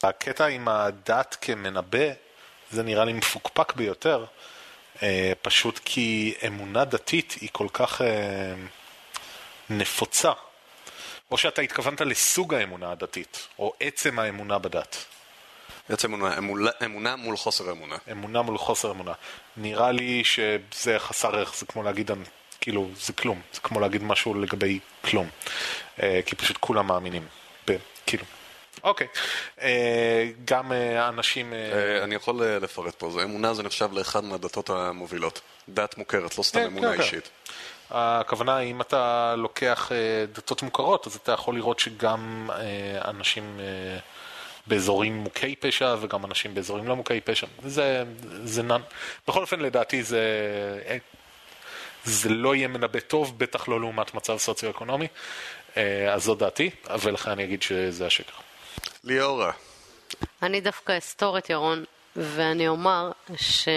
הקטע 0.03 0.47
עם 0.47 0.69
הדת 0.69 1.37
כמנבא, 1.41 2.13
זה 2.71 2.83
נראה 2.83 3.05
לי 3.05 3.13
מפוקפק 3.13 3.73
ביותר, 3.73 4.25
פשוט 5.43 5.81
כי 5.85 6.35
אמונה 6.47 6.85
דתית 6.85 7.37
היא 7.41 7.49
כל 7.53 7.67
כך 7.73 8.03
אה, 8.03 8.55
נפוצה. 9.71 10.33
או 11.31 11.39
שאתה 11.39 11.63
התכוונת 11.63 12.01
לסוג 12.01 12.55
האמונה 12.55 12.93
הדתית, 12.93 13.49
או 13.59 13.73
עצם 13.81 14.19
האמונה 14.19 14.59
בדת. 14.59 15.05
עצם 15.89 16.15
אמונה, 16.15 16.39
אמונה, 16.39 16.71
אמונה 16.85 17.17
מול 17.17 17.37
חוסר 17.37 17.73
אמונה. 17.73 17.97
אמונה 18.11 18.43
מול 18.43 18.59
חוסר 18.59 18.91
אמונה. 18.91 19.13
נראה 19.57 19.93
לי 19.93 20.23
שזה 20.25 20.99
חסר 20.99 21.37
ערך, 21.37 21.55
זה 21.57 21.67
כמו 21.67 21.83
להגיד, 21.83 22.11
כאילו, 22.61 22.91
זה 22.97 23.13
כלום. 23.13 23.41
זה 23.53 23.61
כמו 23.61 23.81
להגיד 23.81 24.03
משהו 24.03 24.35
לגבי 24.35 24.79
כלום. 25.01 25.29
אה, 26.03 26.21
כי 26.27 26.37
פשוט 26.37 26.57
כולם 26.61 26.87
מאמינים. 26.87 27.27
כאילו. 28.07 28.25
אוקיי. 28.85 29.07
אה, 29.63 30.31
גם 30.45 30.73
אה, 30.73 31.09
אנשים... 31.09 31.53
אה, 31.53 32.05
אני 32.05 32.15
יכול 32.15 32.43
לפרט 32.45 32.95
פה, 32.95 33.11
זה 33.11 33.23
אמונה 33.23 33.55
זה 33.55 33.63
נחשב 33.63 33.93
לאחד 33.93 34.25
מהדתות 34.25 34.71
המובילות. 34.71 35.41
דת 35.69 35.99
מוכרת, 35.99 36.39
לא 36.39 36.43
סתם 36.43 36.61
כן, 36.61 36.67
אמונה 36.67 36.89
כן, 36.89 36.97
כן. 36.97 37.03
אישית. 37.03 37.31
הכוונה, 37.91 38.59
אם 38.59 38.81
אתה 38.81 39.35
לוקח 39.39 39.91
דתות 40.33 40.63
מוכרות, 40.63 41.07
אז 41.07 41.15
אתה 41.15 41.33
יכול 41.33 41.55
לראות 41.55 41.79
שגם 41.79 42.51
אנשים 43.05 43.61
באזורים 44.67 45.17
מוכי 45.17 45.57
פשע 45.57 45.97
וגם 46.01 46.25
אנשים 46.25 46.55
באזורים 46.55 46.89
לא 46.89 46.97
מוכי 46.97 47.21
פשע. 47.21 47.47
זה, 47.65 48.05
זה 48.45 48.63
נן... 48.63 48.81
בכל 49.29 49.41
אופן, 49.41 49.61
לדעתי 49.61 50.03
זה... 50.03 50.23
זה 52.05 52.29
לא 52.29 52.55
יהיה 52.55 52.69
מנבא 52.69 53.01
טוב, 53.01 53.39
בטח 53.39 53.69
לא 53.69 53.81
לעומת 53.81 54.15
מצב 54.15 54.37
סוציו-אקונומי. 54.39 55.07
אז 56.11 56.25
זו 56.25 56.35
דעתי, 56.35 56.71
ולכן 57.01 57.31
אני 57.31 57.45
אגיד 57.45 57.63
שזה 57.63 58.07
השקר. 58.07 58.50
ליאורה. 59.05 59.53
אני 60.43 60.61
דווקא 60.61 60.99
אסתור 60.99 61.39
את 61.39 61.51
ירון, 61.51 61.85
ואני 62.17 62.69
אומר 62.69 63.13
ש... 63.37 63.69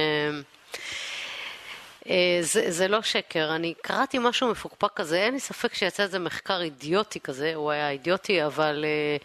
אה, 2.10 2.38
זה, 2.42 2.72
זה 2.72 2.88
לא 2.88 3.02
שקר, 3.02 3.56
אני 3.56 3.74
קראתי 3.82 4.18
משהו 4.20 4.52
מפוקפק 4.52 4.94
כזה, 4.96 5.18
אין 5.18 5.34
לי 5.34 5.40
ספק 5.40 5.74
שיצא 5.74 6.04
איזה 6.04 6.20
מחקר 6.20 6.62
אידיוטי 6.62 7.20
כזה, 7.20 7.56
הוא 7.56 7.72
היה 7.72 7.90
אידיוטי, 7.90 8.46
אבל 8.46 8.86
אה, 8.88 9.18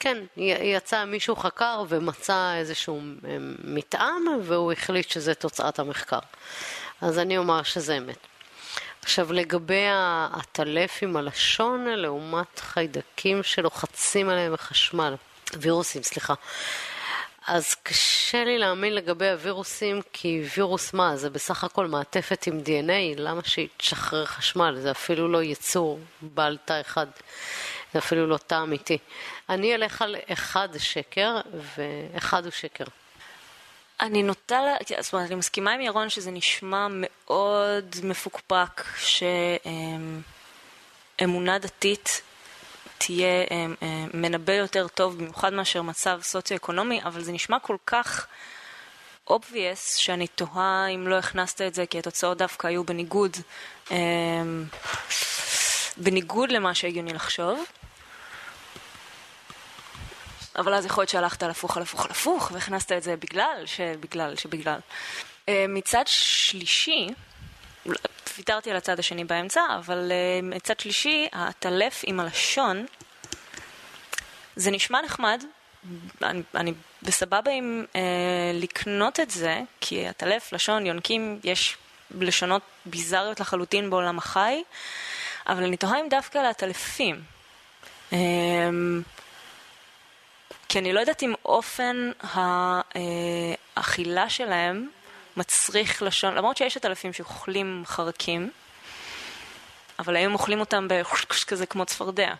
כן, 0.00 0.18
יצא 0.36 1.04
מישהו 1.04 1.36
חקר 1.36 1.82
ומצא 1.88 2.54
איזשהו 2.56 3.00
אה, 3.24 3.36
מתאם, 3.64 4.26
והוא 4.42 4.72
החליט 4.72 5.10
שזה 5.10 5.34
תוצאת 5.34 5.78
המחקר. 5.78 6.18
אז 7.00 7.18
אני 7.18 7.38
אומר 7.38 7.62
שזה 7.62 7.96
אמת. 7.98 8.31
עכשיו, 9.02 9.32
לגבי 9.32 9.84
העטלף 9.88 10.98
עם 11.02 11.16
הלשון 11.16 11.86
לעומת 11.86 12.58
חיידקים 12.58 13.42
שלוחצים 13.42 14.28
עליהם 14.28 14.52
בחשמל, 14.52 15.14
וירוסים, 15.58 16.02
סליחה. 16.02 16.34
אז 17.46 17.74
קשה 17.74 18.44
לי 18.44 18.58
להאמין 18.58 18.94
לגבי 18.94 19.28
הווירוסים, 19.28 20.00
כי 20.12 20.42
וירוס 20.56 20.94
מה? 20.94 21.16
זה 21.16 21.30
בסך 21.30 21.64
הכל 21.64 21.86
מעטפת 21.86 22.46
עם 22.46 22.60
DNA, 22.64 23.20
למה 23.20 23.40
שהיא 23.44 23.68
תשחרר 23.76 24.24
חשמל? 24.24 24.76
זה 24.80 24.90
אפילו 24.90 25.28
לא 25.28 25.42
יצור 25.42 26.00
בעל 26.20 26.58
תא 26.64 26.80
אחד, 26.80 27.06
זה 27.92 27.98
אפילו 27.98 28.26
לא 28.26 28.36
תא 28.36 28.62
אמיתי. 28.62 28.98
אני 29.48 29.74
אלך 29.74 30.02
על 30.02 30.16
אחד 30.32 30.68
שקר, 30.78 31.40
ואחד 31.76 32.44
הוא 32.44 32.52
שקר. 32.52 32.84
אני 34.02 34.22
נוטה, 34.22 34.60
זאת 35.00 35.12
אומרת, 35.12 35.26
אני 35.26 35.34
מסכימה 35.34 35.72
עם 35.72 35.80
ירון 35.80 36.08
שזה 36.08 36.30
נשמע 36.30 36.86
מאוד 36.90 37.96
מפוקפק, 38.04 38.84
שאמונה 41.18 41.58
דתית 41.58 42.22
תהיה 42.98 43.44
אמ, 43.50 43.74
אמ, 43.82 44.08
מנבא 44.14 44.52
יותר 44.52 44.88
טוב, 44.88 45.18
במיוחד 45.18 45.52
מאשר 45.52 45.82
מצב 45.82 46.20
סוציו-אקונומי, 46.22 47.02
אבל 47.04 47.22
זה 47.22 47.32
נשמע 47.32 47.58
כל 47.58 47.76
כך 47.86 48.26
obvious, 49.30 49.96
שאני 49.96 50.26
תוהה 50.26 50.86
אם 50.86 51.08
לא 51.08 51.18
הכנסת 51.18 51.60
את 51.60 51.74
זה, 51.74 51.86
כי 51.86 51.98
התוצאות 51.98 52.38
דווקא 52.38 52.66
היו 52.66 52.84
בניגוד, 52.84 53.36
אמ, 53.90 54.64
בניגוד 55.96 56.52
למה 56.52 56.74
שהגיוני 56.74 57.12
לחשוב. 57.12 57.64
אבל 60.56 60.74
אז 60.74 60.86
יכול 60.86 61.02
להיות 61.02 61.08
שהלכת 61.10 61.42
על 61.42 61.50
הפוך 61.50 61.76
על 61.76 61.82
הפוך 61.82 62.04
על 62.04 62.10
הפוך, 62.10 62.50
והכנסת 62.54 62.92
את 62.92 63.02
זה 63.02 63.16
בגלל 63.16 63.62
שבגלל 63.66 64.36
שבגלל. 64.36 64.78
אה, 65.48 65.64
מצד 65.68 66.02
שלישי, 66.06 67.08
אולי- 67.86 67.98
ויתרתי 68.38 68.70
על 68.70 68.76
הצד 68.76 68.98
השני 68.98 69.24
באמצע, 69.24 69.60
אבל 69.78 70.12
אה, 70.12 70.40
מצד 70.42 70.80
שלישי, 70.80 71.28
העטלף 71.32 72.00
עם 72.06 72.20
הלשון, 72.20 72.86
זה 74.56 74.70
נשמע 74.70 75.02
נחמד, 75.02 75.44
אני, 76.22 76.42
אני 76.54 76.72
בסבבה 77.02 77.50
עם 77.50 77.84
אה, 77.96 78.00
לקנות 78.54 79.20
את 79.20 79.30
זה, 79.30 79.60
כי 79.80 80.06
עטלף, 80.06 80.52
לשון, 80.52 80.86
יונקים, 80.86 81.40
יש 81.44 81.76
לשונות 82.20 82.62
ביזריות 82.86 83.40
לחלוטין 83.40 83.90
בעולם 83.90 84.18
החי, 84.18 84.62
אבל 85.46 85.64
אני 85.64 85.76
תוהה 85.76 86.00
אם 86.00 86.08
דווקא 86.10 86.38
לעטלפים. 86.38 87.22
אה, 88.12 88.18
כי 90.72 90.78
אני 90.78 90.92
לא 90.92 91.00
יודעת 91.00 91.22
אם 91.22 91.34
אופן 91.44 92.10
האכילה 93.76 94.30
שלהם 94.30 94.88
מצריך 95.36 96.02
לשון, 96.02 96.34
למרות 96.34 96.56
שיש 96.56 96.76
את 96.76 96.86
אלפים 96.86 97.12
שאוכלים 97.12 97.82
חרקים, 97.86 98.50
אבל 99.98 100.16
הם 100.16 100.32
אוכלים 100.32 100.60
אותם 100.60 100.88
כזה 101.48 101.66
כמו 101.66 101.86
צפרדע. 101.86 102.34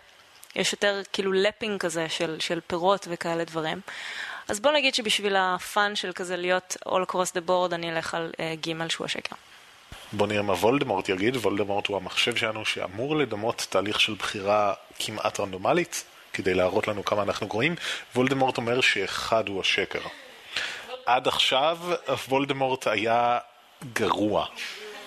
יש 0.57 0.73
יותר 0.73 1.01
כאילו 1.13 1.33
לפינג 1.33 1.81
כזה 1.81 2.09
של, 2.09 2.37
של 2.41 2.61
פירות 2.67 3.09
וכאלה 3.11 3.45
דברים. 3.45 3.81
אז 4.49 4.61
בוא 4.61 4.73
נגיד 4.73 4.95
שבשביל 4.95 5.37
הפאן 5.39 5.97
של 5.97 6.13
כזה 6.13 6.37
להיות 6.37 6.77
all 6.89 7.11
across 7.11 7.37
the 7.37 7.49
board, 7.49 7.75
אני 7.75 7.93
אלך 7.93 8.15
על 8.15 8.33
uh, 8.33 8.69
ג' 8.69 8.89
שהוא 8.89 9.05
השקר. 9.05 9.37
בוא 10.13 10.27
נראה 10.27 10.43
מה 10.43 10.53
וולדמורט 10.53 11.09
יגיד, 11.09 11.37
וולדמורט 11.37 11.87
הוא 11.87 11.97
המחשב 11.97 12.37
שלנו 12.37 12.65
שאמור 12.65 13.17
לדמות 13.17 13.67
תהליך 13.71 14.01
של 14.01 14.15
בחירה 14.15 14.75
כמעט 14.99 15.41
רנדומלית, 15.41 16.05
כדי 16.33 16.55
להראות 16.55 16.89
לנו 16.89 17.05
כמה 17.05 17.23
אנחנו 17.23 17.47
גרועים. 17.47 17.75
וולדמורט 18.15 18.57
אומר 18.57 18.81
שאחד 18.81 19.49
הוא 19.49 19.61
השקר. 19.61 20.01
עד 21.07 21.29
עכשיו 21.29 21.79
וולדמורט 22.29 22.87
היה 22.87 23.39
גרוע. 23.93 24.47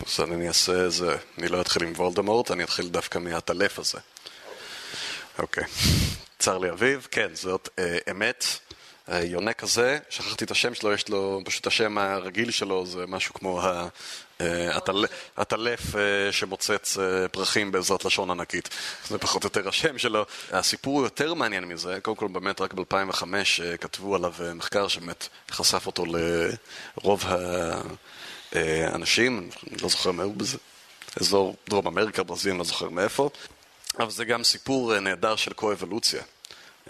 אז 0.06 0.20
אני 0.20 0.48
אעשה 0.48 0.74
איזה, 0.74 1.18
אני 1.38 1.48
לא 1.48 1.62
אתחיל 1.62 1.84
עם 1.84 1.94
וולדמורט, 1.96 2.52
אני 2.52 2.64
אתחיל 2.64 2.88
דווקא 2.88 3.20
מהטלף 3.20 3.80
הזה. 3.80 4.00
אוקיי. 5.40 5.64
צר 6.40 6.58
לי 6.58 6.70
אביב, 6.70 7.08
כן, 7.12 7.30
זאת 7.34 7.70
אה, 7.80 7.98
אמת. 8.12 8.46
אה, 9.12 9.24
יונק 9.24 9.64
הזה, 9.64 9.98
שכחתי 10.10 10.46
את 10.46 10.52
השם 10.52 10.74
שלו, 10.74 10.94
יש 10.94 11.10
לו, 11.10 11.42
פשוט 11.46 11.68
השם 11.68 11.98
הרגיל 11.98 12.52
שלו 12.52 12.86
זה 12.86 13.08
משהו 13.08 13.34
כמו 13.34 13.62
ה- 14.40 14.44
אה, 14.44 14.78
הטלף 15.38 15.96
אה, 15.96 16.32
שמוצץ 16.32 16.98
אה, 16.98 17.28
פרחים 17.28 17.72
בעזרת 17.72 18.06
לשון 18.06 18.32
ענקית. 18.32 18.70
זה 19.10 19.18
פחות 19.18 19.44
או 19.44 19.48
יותר 19.48 19.70
השם 19.70 19.98
שלו. 19.98 20.26
הסיפור 20.52 21.04
יותר 21.04 21.34
מעניין 21.34 21.66
מזה, 21.66 21.98
קודם 22.02 22.18
כל 22.18 22.28
באמת 22.28 22.62
רק 22.62 22.74
ב-2005 22.74 23.24
כתבו 23.82 24.16
עליו 24.16 24.34
מחקר 24.56 24.88
שבאמת 24.88 25.28
חשף 25.52 25.88
אותו 25.88 26.04
לרוב 26.06 27.24
האנשים, 28.52 29.50
אני 29.72 29.78
לא 29.82 29.90
זוכר 29.90 30.12
מאיפה 30.12 30.34
בזה, 30.34 30.58
אזור 31.22 31.56
דרום 31.70 31.88
אמריקה, 31.88 32.24
ברזיל, 32.24 32.52
אני 32.52 32.60
לא 32.60 32.66
זוכר 32.66 32.90
מאיפה. 32.90 33.30
אבל 34.00 34.12
זה 34.12 34.26
גם 34.26 34.44
סיפור 34.44 35.00
נהדר 35.00 35.36
של 35.36 35.54
קו-אבולוציה. 35.54 36.22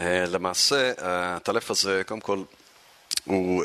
למעשה, 0.02 0.91
הטלף 0.98 1.72
הזה, 1.72 2.02
קודם 2.06 2.20
כל, 2.20 2.43
הוא, 3.26 3.64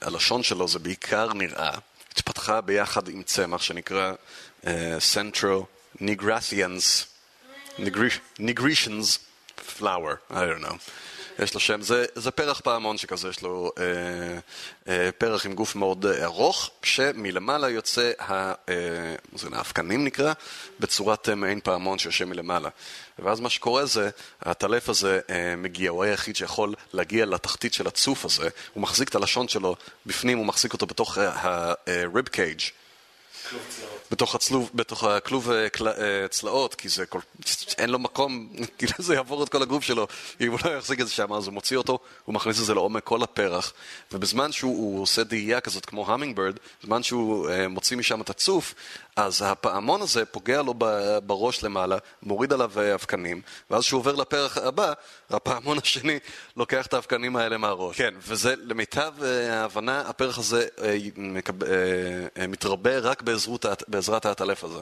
הלשון 0.00 0.42
שלו 0.42 0.68
זה 0.68 0.78
בעיקר 0.78 1.32
נראה, 1.32 1.70
התפתחה 2.18 2.60
ביחד 2.60 3.08
עם 3.08 3.22
צמח 3.22 3.62
שנקרא 3.62 4.12
אה, 4.66 4.98
Centro 5.14 5.64
Nigratians. 6.02 7.04
ניגרישנס 8.38 9.18
פלאואר, 9.78 10.14
I 10.30 10.34
don't 10.34 10.64
know. 10.64 10.74
יש 11.42 11.54
לו 11.54 11.60
שם, 11.60 11.82
זה, 11.82 12.06
זה 12.14 12.30
פרח 12.30 12.60
פעמון 12.60 12.98
שכזה, 12.98 13.28
יש 13.28 13.42
לו 13.42 13.72
אה, 13.78 13.84
אה, 14.88 15.12
פרח 15.12 15.46
עם 15.46 15.54
גוף 15.54 15.76
מאוד 15.76 16.06
אה, 16.06 16.24
ארוך, 16.24 16.70
שמלמעלה 16.82 17.68
יוצא, 17.68 18.12
ה, 18.18 18.32
אה, 18.32 18.54
זה 19.34 19.48
האבקנים 19.52 20.04
נקרא, 20.04 20.32
בצורת 20.80 21.28
אה, 21.28 21.34
מעין 21.34 21.60
פעמון 21.60 21.98
שיושב 21.98 22.24
מלמעלה. 22.24 22.68
ואז 23.18 23.40
מה 23.40 23.50
שקורה 23.50 23.86
זה, 23.86 24.10
הטלף 24.42 24.88
הזה 24.88 25.20
אה, 25.30 25.54
מגיע, 25.56 25.90
הוא 25.90 26.04
היחיד 26.04 26.36
שיכול 26.36 26.74
להגיע 26.92 27.26
לתחתית 27.26 27.74
של 27.74 27.86
הצוף 27.86 28.24
הזה, 28.24 28.48
הוא 28.74 28.82
מחזיק 28.82 29.08
את 29.08 29.14
הלשון 29.14 29.48
שלו 29.48 29.76
בפנים, 30.06 30.38
הוא 30.38 30.46
מחזיק 30.46 30.72
אותו 30.72 30.86
בתוך 30.86 31.18
ה-rib 31.18 32.28
cage. 32.28 32.70
בתוך, 34.10 34.34
הצלוב, 34.34 34.70
בתוך 34.74 35.04
הכלוב 35.04 35.50
אה, 35.50 35.66
אה, 35.86 36.28
צלעות, 36.28 36.74
כי 36.74 36.88
זה 36.88 37.06
כל... 37.06 37.18
אין 37.78 37.90
לו 37.90 37.98
מקום, 37.98 38.48
כאילו 38.78 38.92
זה 38.98 39.14
יעבור 39.14 39.44
את 39.44 39.48
כל 39.48 39.62
הגוף 39.62 39.84
שלו, 39.84 40.06
אם 40.40 40.50
הוא 40.52 40.58
לא 40.64 40.70
יחזיק 40.70 41.00
את 41.00 41.06
זה 41.06 41.12
שם, 41.12 41.32
אז 41.32 41.46
הוא 41.46 41.54
מוציא 41.54 41.76
אותו, 41.76 41.98
הוא 42.24 42.34
מכניס 42.34 42.60
את 42.60 42.64
זה 42.64 42.74
לעומק 42.74 43.04
כל 43.04 43.22
הפרח, 43.22 43.72
ובזמן 44.12 44.52
שהוא 44.52 44.76
הוא 44.76 45.02
עושה 45.02 45.24
דהייה 45.24 45.60
כזאת 45.60 45.86
כמו 45.86 46.12
המינגברד, 46.12 46.54
בזמן 46.82 47.02
שהוא 47.02 47.50
אה, 47.50 47.68
מוציא 47.68 47.96
משם 47.96 48.20
את 48.20 48.30
הצוף, 48.30 48.74
אז 49.18 49.42
הפעמון 49.46 50.02
הזה 50.02 50.24
פוגע 50.24 50.62
לו 50.62 50.74
בראש 51.26 51.62
למעלה, 51.64 51.96
מוריד 52.22 52.52
עליו 52.52 52.72
אה, 52.80 52.94
אבקנים, 52.94 53.40
ואז 53.70 53.82
כשהוא 53.84 53.98
עובר 53.98 54.14
לפרח 54.14 54.58
הבא, 54.58 54.92
הפעמון 55.30 55.78
השני 55.82 56.18
לוקח 56.56 56.86
את 56.86 56.94
האבקנים 56.94 57.36
האלה 57.36 57.58
מהראש. 57.58 57.96
כן, 57.96 58.14
וזה 58.18 58.54
למיטב 58.62 59.12
אה, 59.22 59.60
ההבנה, 59.60 60.00
הפרח 60.00 60.38
הזה 60.38 60.66
אה, 60.82 60.96
מתרבה 62.48 62.98
רק 62.98 63.22
בעזרות, 63.22 63.64
הת- 63.64 63.88
בעזרת 63.88 64.26
האטלף 64.26 64.64
הזה. 64.64 64.80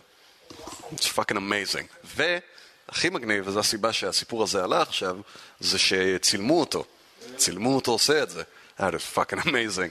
It's 0.95 1.05
fucking 1.17 1.37
amazing. 1.37 2.07
והכי 2.17 3.09
מגניב, 3.11 3.49
וזו 3.49 3.61
הסיבה 3.61 3.93
שהסיפור 3.93 4.43
הזה 4.43 4.65
עלה 4.65 4.83
עכשיו, 4.83 5.17
זה 5.61 5.79
שצילמו 5.79 6.61
אותו. 6.61 6.85
צילמו 7.37 7.75
אותו 7.75 7.91
עושה 7.93 8.23
את 8.23 8.31
זה. 8.31 8.43
That 8.81 8.83
is 8.83 9.17
fucking 9.19 9.41
amazing. 9.43 9.91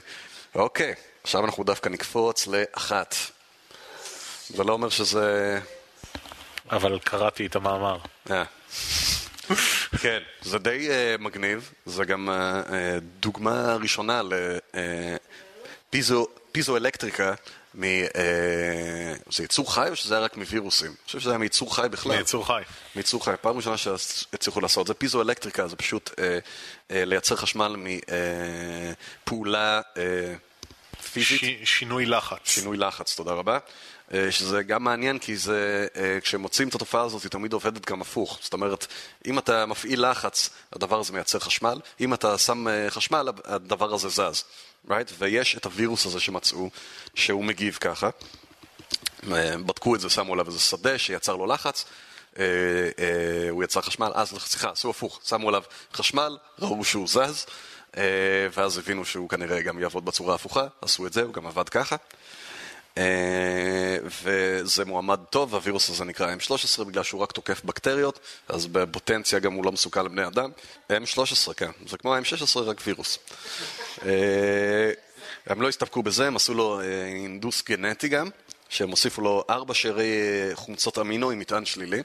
אוקיי, 0.54 0.94
עכשיו 1.22 1.44
אנחנו 1.44 1.64
דווקא 1.64 1.88
נקפוץ 1.88 2.46
לאחת. 2.46 3.14
זה 4.48 4.64
לא 4.64 4.72
אומר 4.72 4.88
שזה... 4.88 5.60
אבל 6.70 6.98
קראתי 6.98 7.46
את 7.46 7.56
המאמר. 7.56 7.98
אה. 8.30 8.44
כן, 10.02 10.18
זה 10.42 10.58
די 10.58 10.88
uh, 10.88 11.22
מגניב, 11.22 11.70
זה 11.86 12.04
גם 12.04 12.28
uh, 12.28 12.32
uh, 12.68 12.72
דוגמה 13.20 13.76
ראשונה 13.76 14.22
לפיזואלקטריקה 15.92 17.34
מ... 17.74 17.82
Uh, 17.82 17.86
זה 19.30 19.44
יצור 19.44 19.74
חי 19.74 19.88
או 19.90 19.96
שזה 19.96 20.14
היה 20.14 20.24
רק 20.24 20.36
מווירוסים? 20.36 20.86
אני 20.86 20.96
חושב 21.06 21.20
שזה 21.20 21.30
היה 21.30 21.38
מיצור 21.38 21.76
חי 21.76 21.86
בכלל. 21.90 22.18
מיצור 22.18 22.46
חי. 22.46 22.62
מיצור 22.96 23.24
חי, 23.24 23.32
פעם 23.40 23.56
ראשונה 23.56 23.76
שהצליחו 23.76 24.60
לעשות, 24.60 24.86
זה 24.86 24.94
פיזואלקטריקה, 24.94 25.68
זה 25.68 25.76
פשוט 25.76 26.10
uh, 26.10 26.12
uh, 26.12 26.20
לייצר 26.90 27.36
חשמל 27.36 27.76
מפעולה 29.26 29.80
uh, 29.94 29.98
פיזית. 31.12 31.40
ש... 31.40 31.78
שינוי 31.78 32.06
לחץ. 32.06 32.38
שינוי 32.44 32.76
לחץ, 32.76 33.14
תודה 33.16 33.32
רבה. 33.32 33.58
אה, 34.14 34.30
שזה 34.30 34.62
גם 34.62 34.84
מעניין 34.84 35.18
כי 35.18 35.36
זה, 35.36 35.86
אה, 35.96 36.18
כשמוצאים 36.20 36.68
את 36.68 36.74
התופעה 36.74 37.02
הזאת 37.02 37.22
היא 37.22 37.30
תמיד 37.30 37.52
עובדת 37.52 37.86
גם 37.86 38.00
הפוך. 38.00 38.38
זאת 38.42 38.52
אומרת, 38.52 38.86
אם 39.26 39.38
אתה 39.38 39.66
מפעיל 39.66 40.10
לחץ, 40.10 40.50
הדבר 40.72 41.00
הזה 41.00 41.12
מייצר 41.12 41.38
חשמל, 41.38 41.80
אם 42.00 42.14
אתה 42.14 42.38
שם 42.38 42.68
אה, 42.68 42.90
חשמל, 42.90 43.28
הדבר 43.44 43.94
הזה 43.94 44.08
זז, 44.08 44.44
right? 44.88 45.12
ויש 45.18 45.56
את 45.56 45.64
הווירוס 45.64 46.06
הזה 46.06 46.20
שמצאו, 46.20 46.70
שהוא 47.14 47.44
מגיב 47.44 47.78
ככה. 47.80 48.10
בדקו 49.66 49.94
את 49.94 50.00
זה, 50.00 50.10
שמו 50.10 50.32
עליו 50.32 50.46
איזה 50.46 50.58
שדה 50.58 50.98
שיצר 50.98 51.36
לו 51.36 51.46
לחץ, 51.46 51.84
הוא 53.50 53.64
יצר 53.64 53.80
חשמל, 53.80 54.12
אז 54.14 54.28
סליחה, 54.38 54.70
עשו 54.70 54.90
הפוך, 54.90 55.20
שמו 55.24 55.48
עליו 55.48 55.62
חשמל, 55.94 56.36
ראו 56.58 56.84
שהוא 56.84 57.08
זז, 57.08 57.46
ואז 58.52 58.78
הבינו 58.78 59.04
שהוא 59.04 59.28
כנראה 59.28 59.62
גם 59.62 59.78
יעבוד 59.78 60.04
בצורה 60.04 60.34
הפוכה, 60.34 60.66
עשו 60.82 61.06
את 61.06 61.12
זה, 61.12 61.22
הוא 61.22 61.32
גם 61.32 61.46
עבד 61.46 61.68
ככה. 61.68 61.96
וזה 64.04 64.84
מועמד 64.84 65.18
טוב, 65.30 65.54
הווירוס 65.54 65.90
הזה 65.90 66.04
נקרא 66.04 66.34
M13 66.34 66.84
בגלל 66.84 67.02
שהוא 67.02 67.22
רק 67.22 67.32
תוקף 67.32 67.64
בקטריות, 67.64 68.18
אז 68.48 68.66
בפוטנציה 68.66 69.38
גם 69.38 69.52
הוא 69.52 69.64
לא 69.64 69.72
מסוכן 69.72 70.04
לבני 70.04 70.26
אדם. 70.26 70.50
M13, 70.92 71.54
כן, 71.56 71.70
זה 71.86 71.98
כמו 71.98 72.16
M16 72.16 72.58
רק 72.58 72.80
וירוס. 72.86 73.18
הם 75.46 75.62
לא 75.62 75.68
הסתפקו 75.68 76.02
בזה, 76.02 76.26
הם 76.26 76.36
עשו 76.36 76.54
לו 76.54 76.80
אינדוס 77.14 77.62
גנטי 77.62 78.08
גם, 78.08 78.28
שהם 78.68 78.90
הוסיפו 78.90 79.22
לו 79.22 79.44
ארבע 79.50 79.74
שארי 79.74 80.10
חומצות 80.54 80.98
אמינו 80.98 81.30
עם 81.30 81.38
מטען 81.38 81.64
שלילי 81.64 82.02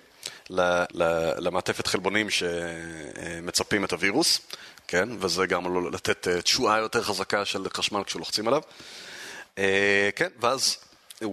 למעטפת 1.40 1.88
חלבונים 1.88 2.30
שמצפים 2.30 3.86
את 3.86 3.92
הווירוס, 3.92 4.40
כן, 4.88 5.10
וזה 5.20 5.46
גם 5.46 5.74
לו 5.74 5.90
לתת 5.90 6.28
תשואה 6.28 6.78
יותר 6.78 7.04
חזקה 7.04 7.46
של 7.46 7.70
חשמל 7.74 8.04
כשלוחצים 8.04 8.48
עליו. 8.48 8.62
Uh, 9.62 10.12
כן, 10.16 10.30
ואז 10.40 10.78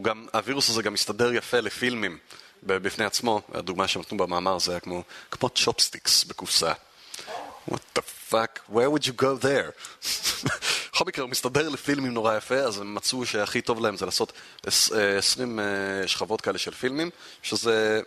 גם, 0.02 0.26
הווירוס 0.34 0.70
הזה 0.70 0.82
גם 0.82 0.92
מסתדר 0.92 1.34
יפה 1.34 1.60
לפילמים 1.60 2.18
בפני 2.62 3.04
עצמו. 3.04 3.42
הדוגמה 3.54 3.88
שנתנו 3.88 4.18
במאמר 4.18 4.58
זה 4.58 4.70
היה 4.70 4.80
כמו, 4.80 5.02
כמו 5.30 5.48
צ'ופסטיקס 5.48 6.24
בקופסה. 6.24 6.72
What 7.70 7.98
the 7.98 8.02
fuck? 8.30 8.72
Where 8.72 8.90
would 8.94 9.06
you 9.06 9.22
go 9.22 9.44
there? 9.44 9.70
בכל 10.92 11.04
מקרה, 11.06 11.22
הוא 11.22 11.30
מסתדר 11.30 11.68
לפילמים 11.68 12.14
נורא 12.14 12.36
יפה, 12.36 12.54
אז 12.54 12.78
הם 12.78 12.94
מצאו 12.94 13.26
שהכי 13.26 13.60
טוב 13.60 13.80
להם 13.80 13.96
זה 13.96 14.06
לעשות 14.06 14.32
20 14.66 15.60
שכבות 16.06 16.40
כאלה 16.40 16.58
של 16.58 16.74
פילמים, 16.74 17.10
שזה... 17.42 18.00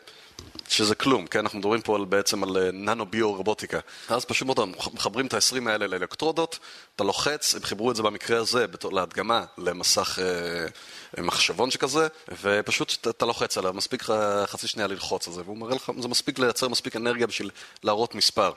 שזה 0.69 0.95
כלום, 0.95 1.27
כן? 1.27 1.39
אנחנו 1.39 1.59
מדברים 1.59 1.81
פה 1.81 1.95
על, 1.95 2.05
בעצם 2.05 2.43
על 2.43 2.71
ננו-ביו-רובוטיקה. 2.73 3.79
אז 4.09 4.25
פשוט 4.25 4.45
מאוד 4.45 4.69
מחברים 4.93 5.27
את 5.27 5.33
ה-20 5.33 5.69
האלה 5.69 5.87
לאלקטרודות, 5.87 6.59
אתה 6.95 7.03
לוחץ, 7.03 7.55
הם 7.55 7.63
חיברו 7.63 7.91
את 7.91 7.95
זה 7.95 8.03
במקרה 8.03 8.39
הזה 8.39 8.67
בתור, 8.67 8.93
להדגמה 8.93 9.45
למסך 9.57 10.19
אה, 10.21 11.23
מחשבון 11.23 11.71
שכזה, 11.71 12.07
ופשוט 12.41 13.07
אתה 13.09 13.25
לוחץ 13.25 13.57
עליו, 13.57 13.73
מספיק 13.73 14.01
לך 14.01 14.13
חצי 14.45 14.67
שנייה 14.67 14.87
ללחוץ 14.87 15.27
על 15.27 15.33
זה, 15.33 15.41
והוא 15.41 15.57
מראה 15.57 15.75
לך, 15.75 15.91
זה 15.99 16.07
מספיק 16.07 16.39
לייצר 16.39 16.67
מספיק 16.67 16.95
אנרגיה 16.95 17.27
בשביל 17.27 17.49
להראות 17.83 18.15
מספר. 18.15 18.51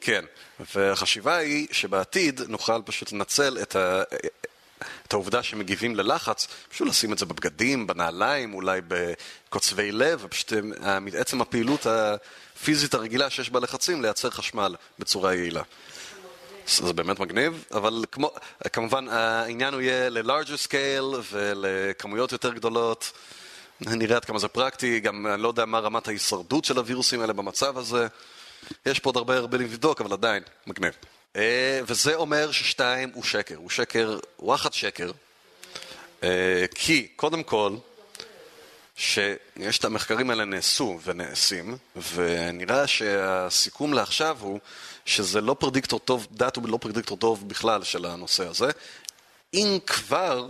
כן, 0.00 0.24
והחשיבה 0.74 1.36
היא 1.36 1.66
שבעתיד 1.72 2.40
נוכל 2.48 2.82
פשוט 2.84 3.12
לנצל 3.12 3.58
את 3.62 3.76
ה... 3.76 4.02
את 5.08 5.12
העובדה 5.12 5.42
שמגיבים 5.42 5.96
ללחץ, 5.96 6.48
פשוט 6.68 6.88
לשים 6.88 7.12
את 7.12 7.18
זה 7.18 7.26
בבגדים, 7.26 7.86
בנעליים, 7.86 8.54
אולי 8.54 8.80
בקוצבי 8.88 9.92
לב, 9.92 10.20
ופשוט 10.22 10.52
עצם 11.18 11.40
הפעילות 11.40 11.86
הפיזית 11.86 12.94
הרגילה 12.94 13.30
שיש 13.30 13.50
בה 13.50 13.60
לחצים, 13.60 14.02
לייצר 14.02 14.30
חשמל 14.30 14.74
בצורה 14.98 15.34
יעילה. 15.34 15.62
זה 16.66 16.92
באמת 16.92 17.18
מגניב, 17.18 17.64
אבל 17.72 18.04
כמו, 18.12 18.30
כמובן 18.72 19.08
העניין 19.08 19.74
הוא 19.74 19.80
יהיה 19.80 20.08
ל-larger 20.10 20.68
scale 20.68 21.16
ולכמויות 21.32 22.32
יותר 22.32 22.52
גדולות. 22.52 23.12
נראה 23.80 24.16
עד 24.16 24.24
כמה 24.24 24.38
זה 24.38 24.48
פרקטי, 24.48 25.00
גם 25.00 25.26
אני 25.26 25.42
לא 25.42 25.48
יודע 25.48 25.64
מה 25.64 25.78
רמת 25.78 26.08
ההישרדות 26.08 26.64
של 26.64 26.78
הווירוסים 26.78 27.20
האלה 27.20 27.32
במצב 27.32 27.78
הזה. 27.78 28.06
יש 28.86 28.98
פה 28.98 29.08
עוד 29.08 29.16
הרבה 29.16 29.36
הרבה 29.36 29.58
לבדוק, 29.58 30.00
אבל 30.00 30.12
עדיין, 30.12 30.42
מגניב. 30.66 30.92
וזה 31.86 32.14
אומר 32.14 32.52
ששתיים 32.52 33.10
הוא 33.14 33.24
שקר, 33.24 33.56
הוא 33.56 33.70
שקר, 33.70 34.18
וואחד 34.38 34.72
שקר, 34.72 35.10
כי 36.74 37.08
קודם 37.16 37.42
כל, 37.42 37.76
שיש 38.96 39.78
את 39.78 39.84
המחקרים 39.84 40.30
האלה 40.30 40.44
נעשו 40.44 40.98
ונעשים, 41.04 41.76
ונראה 42.14 42.86
שהסיכום 42.86 43.92
לעכשיו 43.92 44.36
הוא 44.40 44.60
שזה 45.04 45.40
לא 45.40 45.56
פרדיקטור 45.58 45.98
טוב, 45.98 46.26
דת 46.30 46.56
הוא 46.56 46.68
לא 46.68 46.76
פרדיקטור 46.76 47.16
טוב 47.16 47.48
בכלל 47.48 47.84
של 47.84 48.06
הנושא 48.06 48.48
הזה. 48.48 48.70
אם 49.54 49.78
כבר 49.86 50.46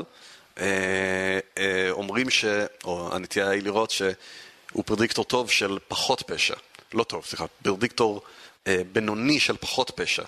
אה, 0.59 1.39
אה, 1.59 1.91
אומרים 1.91 2.31
ש... 2.31 2.45
או 2.85 3.15
הנטייה 3.15 3.51
היא 3.51 3.63
לראות 3.63 3.91
שהוא 3.91 4.85
פרדיקטור 4.87 5.25
טוב 5.25 5.51
של 5.51 5.79
פחות 5.89 6.23
פשע. 6.27 6.55
לא 6.93 7.05
טוב, 7.05 7.25
סליחה, 7.25 7.47
פרדיקטור 7.63 8.23
אה, 8.67 8.83
בינוני 8.93 9.41
של 9.41 9.57
פחות 9.57 9.91
פשע. 9.95 10.25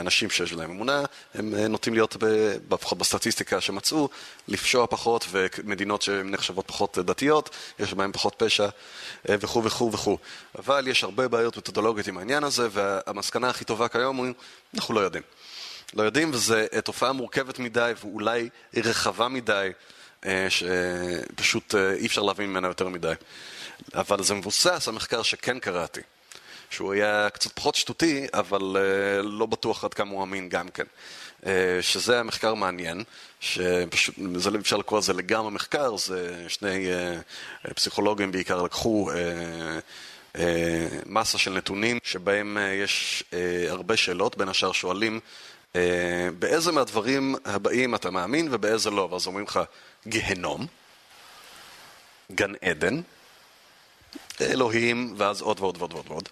אנשים 0.00 0.30
שיש 0.30 0.52
להם 0.52 0.70
אמונה, 0.70 1.02
הם 1.34 1.54
נוטים 1.54 1.94
להיות, 1.94 2.16
לפחות 2.70 2.98
בסטטיסטיקה 2.98 3.60
שמצאו, 3.60 4.08
לפשוע 4.48 4.86
פחות, 4.86 5.26
ומדינות 5.30 6.02
שהן 6.02 6.30
נחשבות 6.30 6.64
פחות 6.68 6.98
דתיות, 6.98 7.50
יש 7.78 7.94
בהן 7.94 8.12
פחות 8.12 8.34
פשע 8.38 8.68
וכו' 9.28 9.64
וכו' 9.64 9.92
וכו'. 9.92 10.18
אבל 10.58 10.88
יש 10.88 11.04
הרבה 11.04 11.28
בעיות 11.28 11.56
מתודולוגיות 11.56 12.06
עם 12.06 12.18
העניין 12.18 12.44
הזה, 12.44 12.68
והמסקנה 12.72 13.48
הכי 13.48 13.64
טובה 13.64 13.88
כיום 13.88 14.24
היא, 14.24 14.32
אנחנו 14.74 14.94
לא 14.94 15.00
יודעים. 15.00 15.22
לא 15.94 16.02
יודעים, 16.02 16.30
וזו 16.34 16.56
תופעה 16.84 17.12
מורכבת 17.12 17.58
מדי, 17.58 17.92
ואולי 18.00 18.48
רחבה 18.76 19.28
מדי, 19.28 19.70
שפשוט 20.48 21.74
אי 21.74 22.06
אפשר 22.06 22.22
להבין 22.22 22.50
ממנה 22.50 22.68
יותר 22.68 22.88
מדי. 22.88 23.12
אבל 23.94 24.22
זה 24.22 24.34
מבוסס 24.34 24.88
על 24.88 24.94
מחקר 24.94 25.22
שכן 25.22 25.58
קראתי. 25.58 26.00
שהוא 26.74 26.92
היה 26.92 27.28
קצת 27.30 27.52
פחות 27.52 27.74
שטותי, 27.74 28.26
אבל 28.34 28.76
uh, 28.76 29.22
לא 29.22 29.46
בטוח 29.46 29.84
עד 29.84 29.94
כמה 29.94 30.10
הוא 30.10 30.22
אמין 30.22 30.48
גם 30.48 30.68
כן. 30.68 30.84
Uh, 31.42 31.46
שזה 31.80 32.20
המחקר 32.20 32.54
מעניין, 32.54 33.04
שפשוט, 33.40 34.14
זה 34.36 34.50
לא 34.50 34.58
אפשר 34.58 34.76
לקרוא 34.76 34.98
לזה 34.98 35.12
לגמרי 35.12 35.50
מחקר, 35.50 35.96
זה 35.96 36.44
שני 36.48 36.86
uh, 37.64 37.74
פסיכולוגים 37.74 38.32
בעיקר 38.32 38.62
לקחו 38.62 39.10
uh, 39.10 39.14
אה, 40.38 40.88
מסה 41.06 41.38
של 41.38 41.52
נתונים 41.52 41.98
שבהם 42.04 42.58
אה, 42.58 42.62
יש 42.62 43.24
אה, 43.32 43.66
הרבה 43.68 43.96
שאלות, 43.96 44.36
בין 44.36 44.48
השאר 44.48 44.72
שואלים 44.72 45.20
אה, 45.76 46.28
באיזה 46.38 46.72
מהדברים 46.72 47.34
הבאים 47.44 47.94
אתה 47.94 48.10
מאמין 48.10 48.48
ובאיזה 48.50 48.90
לא, 48.90 49.08
ואז 49.12 49.26
אומרים 49.26 49.44
לך 49.44 49.60
גיהנום, 50.06 50.66
גן 52.32 52.52
עדן, 52.62 53.00
אלוהים, 54.40 55.14
ואז 55.16 55.40
עוד 55.40 55.60
ועוד 55.60 55.76
ועוד 55.78 55.92
ועוד 55.92 56.06
ועוד 56.08 56.28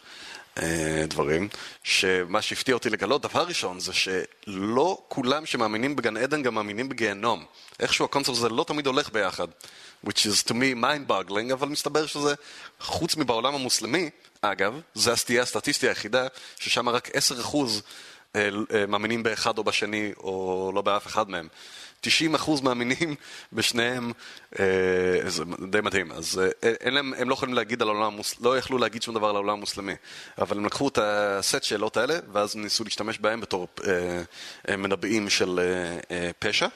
דברים. 1.09 1.49
שמה 1.83 2.43
שהפתיע 2.43 2.75
אותי 2.75 2.91
לגלות, 2.91 3.23
דבר 3.23 3.43
ראשון, 3.43 3.81
זה 3.81 3.93
שלא 3.93 4.99
כולם 5.09 5.47
שמאמינים 5.47 5.97
בגן 5.97 6.17
עדן 6.17 6.43
גם 6.43 6.55
מאמינים 6.55 6.89
בגיהנום. 6.89 7.45
איכשהו 7.81 8.05
הקונספט 8.05 8.33
הזה 8.33 8.49
לא 8.49 8.65
תמיד 8.65 8.87
הולך 8.87 9.13
ביחד. 9.13 9.49
which 10.05 10.27
is 10.27 10.43
to 10.43 10.55
me 10.55 10.75
mind 10.75 11.07
boggling, 11.07 11.53
אבל 11.53 11.69
מסתבר 11.69 12.07
שזה, 12.07 12.35
חוץ 12.81 13.17
מבעולם 13.17 13.55
המוסלמי, 13.55 14.11
אגב, 14.43 14.81
זה 14.95 15.13
הסטייה 15.13 15.43
הסטטיסטית 15.43 15.89
היחידה, 15.89 16.27
ששם 16.59 16.89
רק 16.89 17.09
10% 17.09 17.57
אה, 18.37 18.49
אה, 18.75 18.87
מאמינים 18.87 19.23
באחד 19.23 19.59
או 19.59 19.65
בשני, 19.65 20.13
או 20.17 20.73
לא 20.75 20.83
באף 20.83 21.07
אחד 21.07 21.31
מהם. 21.31 21.49
90% 22.07 22.63
מאמינים 22.63 23.15
בשניהם, 23.53 24.13
אה, 24.59 24.65
זה 25.27 25.45
די 25.71 25.81
מדהים. 25.81 26.13
אז 26.13 26.41
אה, 26.65 26.73
אין 26.81 26.95
להם, 26.95 27.15
הם 27.15 27.29
לא 27.29 27.35
יכולים 27.35 27.55
להגיד 27.55 27.83
על 27.83 27.89
העולם 27.89 28.03
המוסלמי, 28.03 28.45
לא 28.45 28.59
יכלו 28.59 28.79
להגיד 28.79 29.03
שום 29.03 29.15
דבר 29.15 29.29
על 29.29 29.37
העולם 29.37 29.53
המוסלמי. 29.55 29.95
אבל 30.39 30.57
הם 30.57 30.65
לקחו 30.65 30.89
את 30.89 30.99
הסט 31.03 31.63
שאלות 31.63 31.97
האלה, 31.97 32.19
ואז 32.33 32.57
ניסו 32.57 32.85
להשתמש 32.85 33.19
בהם 33.19 33.41
בתור 33.41 33.69
אה, 34.69 34.77
מנבאים 34.77 35.31
של 35.31 35.61
פשע. 36.39 36.67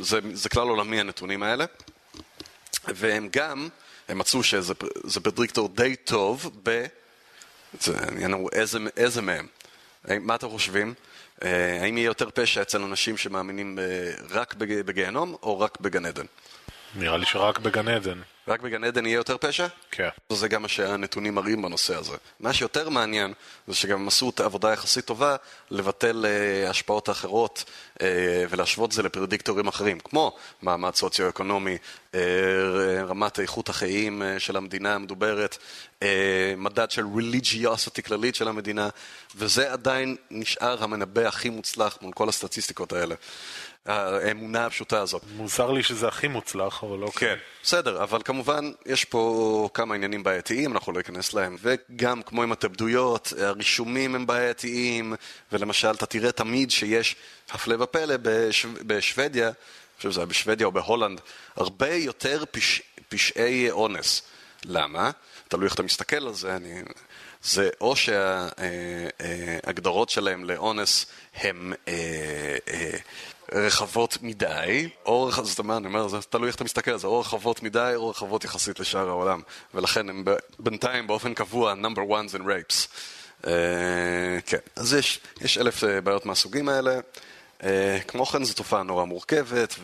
זה, 0.00 0.18
זה 0.32 0.48
כלל 0.48 0.68
עולמי 0.68 1.00
הנתונים 1.00 1.42
האלה. 1.42 1.64
והם 2.88 3.28
גם, 3.32 3.68
הם 4.08 4.18
מצאו 4.18 4.42
שזה 4.42 4.74
זה 5.04 5.20
פרדיקטור 5.20 5.68
די 5.68 5.96
טוב 5.96 6.50
ב... 6.62 6.86
זה 7.80 7.98
העניין 7.98 8.32
הוא 8.32 8.50
איזה, 8.52 8.78
איזה 8.96 9.22
מהם. 9.22 9.46
מה 10.08 10.34
אתם 10.34 10.48
חושבים? 10.48 10.94
אה, 11.44 11.82
האם 11.82 11.98
יהיה 11.98 12.06
יותר 12.06 12.28
פשע 12.34 12.62
אצל 12.62 12.82
אנשים 12.82 13.16
שמאמינים 13.16 13.76
ב- 13.76 13.80
רק 14.30 14.54
בג- 14.54 14.82
בגיהנום 14.86 15.36
או 15.42 15.60
רק 15.60 15.80
בגן 15.80 16.06
עדן? 16.06 16.26
נראה 16.94 17.16
לי 17.16 17.26
שרק 17.26 17.58
בגן 17.58 17.88
עדן. 17.88 18.18
רק 18.48 18.60
בגן 18.60 18.84
עדן 18.84 19.06
יהיה 19.06 19.16
יותר 19.16 19.36
פשע? 19.36 19.66
כן. 19.90 20.08
זה 20.32 20.48
גם 20.48 20.62
מה 20.62 20.68
שהנתונים 20.68 21.34
מראים 21.34 21.62
בנושא 21.62 21.96
הזה. 21.96 22.16
מה 22.40 22.52
שיותר 22.52 22.88
מעניין 22.88 23.32
זה 23.68 23.74
שגם 23.74 24.00
הם 24.00 24.08
עשו 24.08 24.30
את 24.30 24.40
העבודה 24.40 24.72
יחסית 24.72 25.04
טובה 25.04 25.36
לבטל 25.70 26.26
אה, 26.26 26.70
השפעות 26.70 27.10
אחרות 27.10 27.64
אה, 28.02 28.44
ולהשוות 28.50 28.92
זה 28.92 29.02
לפרדיקטורים 29.02 29.68
אחרים, 29.68 30.00
כמו 30.00 30.36
מעמד 30.62 30.94
סוציו-אקונומי, 30.94 31.76
אה, 32.14 32.20
רמת 33.06 33.40
איכות 33.40 33.68
החיים 33.68 34.22
אה, 34.22 34.40
של 34.40 34.56
המדינה 34.56 34.94
המדוברת, 34.94 35.58
אה, 36.02 36.54
מדד 36.56 36.90
של 36.90 37.04
religiosity 37.04 38.02
כללית 38.06 38.34
של 38.34 38.48
המדינה, 38.48 38.88
וזה 39.36 39.72
עדיין 39.72 40.16
נשאר 40.30 40.84
המנבא 40.84 41.26
הכי 41.26 41.50
מוצלח 41.50 41.98
מול 42.00 42.12
כל 42.12 42.28
הסטטיסטיקות 42.28 42.92
האלה. 42.92 43.14
האמונה 43.86 44.66
הפשוטה 44.66 45.00
הזאת. 45.00 45.22
מוזר 45.36 45.70
לי 45.70 45.82
שזה 45.82 46.08
הכי 46.08 46.28
מוצלח, 46.28 46.84
אבל 46.84 47.02
אוקיי. 47.02 47.28
כן, 47.28 47.36
בסדר, 47.62 48.02
אבל 48.02 48.22
כמובן 48.24 48.72
יש 48.86 49.04
פה 49.04 49.68
כמה 49.74 49.94
עניינים 49.94 50.22
בעייתיים, 50.22 50.72
אנחנו 50.72 50.92
לא 50.92 50.98
ניכנס 50.98 51.34
להם, 51.34 51.56
וגם 51.60 52.22
כמו 52.22 52.42
עם 52.42 52.52
התאבדויות, 52.52 53.32
הרישומים 53.40 54.14
הם 54.14 54.26
בעייתיים, 54.26 55.14
ולמשל 55.52 55.90
אתה 55.90 56.06
תראה 56.06 56.32
תמיד 56.32 56.70
שיש, 56.70 57.16
הפלא 57.50 57.82
ופלא, 57.84 58.14
בשו... 58.22 58.68
בשוודיה, 58.86 59.46
אני 59.46 59.54
חושב 59.96 60.10
שזה 60.10 60.20
היה 60.20 60.26
בשוודיה 60.26 60.66
או 60.66 60.72
בהולנד, 60.72 61.20
הרבה 61.56 61.94
יותר 61.94 62.44
פש... 62.50 62.82
פשעי 63.08 63.70
אונס. 63.70 64.22
למה? 64.64 65.10
תלוי 65.48 65.64
איך 65.64 65.74
אתה 65.74 65.82
מסתכל 65.82 66.26
על 66.26 66.34
זה, 66.34 66.56
אני... 66.56 66.82
זה 67.42 67.70
או 67.80 67.94
שההגדרות 69.16 70.10
שלהם 70.10 70.44
לאונס 70.44 71.06
אה, 71.44 71.50
אה, 71.88 72.96
רחבות 73.54 74.18
מדי, 74.22 74.88
או 75.06 75.26
רח- 75.26 75.42
זאת 75.42 75.58
אומרת, 75.58 75.78
אני 75.78 75.86
אומר, 75.86 76.08
זה 76.08 76.18
תלוי 76.22 76.46
איך 76.48 76.56
אתה 76.56 76.64
מסתכל 76.64 76.90
על 76.90 76.98
זה, 76.98 77.06
או 77.06 77.20
רחבות 77.20 77.62
מדי 77.62 77.92
או 77.96 78.08
רחבות 78.08 78.44
יחסית 78.44 78.80
לשאר 78.80 79.08
העולם. 79.08 79.40
ולכן 79.74 80.08
הם 80.08 80.24
בינתיים 80.58 81.06
באופן 81.06 81.34
קבוע 81.34 81.74
number 81.74 82.00
ones 82.10 82.34
in 82.38 82.40
rapes. 82.40 82.88
אה, 83.46 83.52
כן, 84.46 84.58
אז 84.76 84.94
יש, 84.94 85.20
יש 85.40 85.58
אלף 85.58 85.84
אה, 85.84 86.00
בעיות 86.00 86.26
מהסוגים 86.26 86.68
האלה. 86.68 86.98
אה, 87.62 87.98
כמו 88.08 88.26
כן 88.26 88.44
זו 88.44 88.54
תופעה 88.54 88.82
נורא 88.82 89.04
מורכבת, 89.04 89.74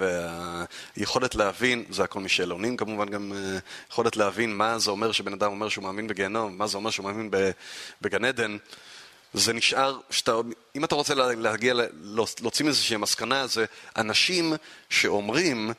והיכולת 0.96 1.34
להבין, 1.34 1.84
זה 1.90 2.04
הכל 2.04 2.20
משאלונים 2.20 2.76
כמובן 2.76 3.08
גם, 3.08 3.32
יכולת 3.90 4.16
להבין 4.16 4.56
מה 4.56 4.78
זה 4.78 4.90
אומר 4.90 5.12
שבן 5.12 5.32
אדם 5.32 5.50
אומר 5.50 5.68
שהוא 5.68 5.84
מאמין 5.84 6.06
בגיהנום, 6.06 6.58
מה 6.58 6.66
זה 6.66 6.76
אומר 6.76 6.90
שהוא 6.90 7.04
מאמין 7.04 7.30
בגן 8.02 8.24
עדן. 8.24 8.56
זה 9.34 9.52
נשאר, 9.52 9.98
שאתה, 10.10 10.32
אם 10.76 10.84
אתה 10.84 10.94
רוצה 10.94 11.14
לה- 11.14 11.34
להגיע, 11.34 11.74
להוציא 11.74 12.64
מזה 12.64 12.68
איזושהי 12.68 12.96
מסקנה, 12.96 13.46
זה 13.46 13.64
אנשים 13.96 14.52
שאומרים 14.90 15.70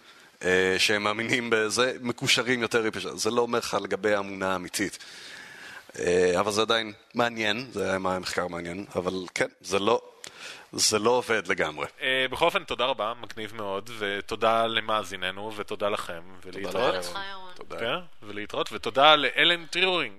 אה, 0.43 0.75
שהם 0.77 1.03
מאמינים 1.03 1.49
בזה, 1.51 1.93
מקושרים 2.01 2.61
יותר 2.61 2.81
לפשע. 2.81 3.15
זה 3.15 3.31
לא 3.31 3.41
אומר 3.41 3.59
לך 3.59 3.77
לגבי 3.83 4.13
האמונה 4.13 4.53
האמיתית. 4.53 4.97
אה, 5.99 6.39
אבל 6.39 6.51
זה 6.51 6.61
עדיין 6.61 6.93
מעניין, 7.13 7.67
זה 7.73 7.89
היה 7.89 7.99
מחקר 7.99 8.47
מעניין, 8.47 8.85
אבל 8.95 9.13
כן, 9.35 9.47
זה 9.61 9.79
לא, 9.79 10.01
זה 10.71 10.99
לא 10.99 11.09
עובד 11.09 11.47
לגמרי. 11.47 11.85
אה, 12.01 12.25
בכל 12.31 12.45
אופן, 12.45 12.63
תודה 12.63 12.85
רבה, 12.85 13.13
מגניב 13.21 13.55
מאוד, 13.55 13.89
ותודה 13.99 14.67
למאזיננו, 14.67 15.51
ותודה 15.55 15.89
לכם, 15.89 16.21
ולהתראות. 16.45 16.95
לך, 16.95 17.05
ירון. 17.31 17.51
תודה. 17.55 17.79
כן, 17.79 18.27
ולהתראות, 18.27 18.69
ותודה 18.73 19.15
לאלן 19.15 19.65
טיורינג. 19.65 20.13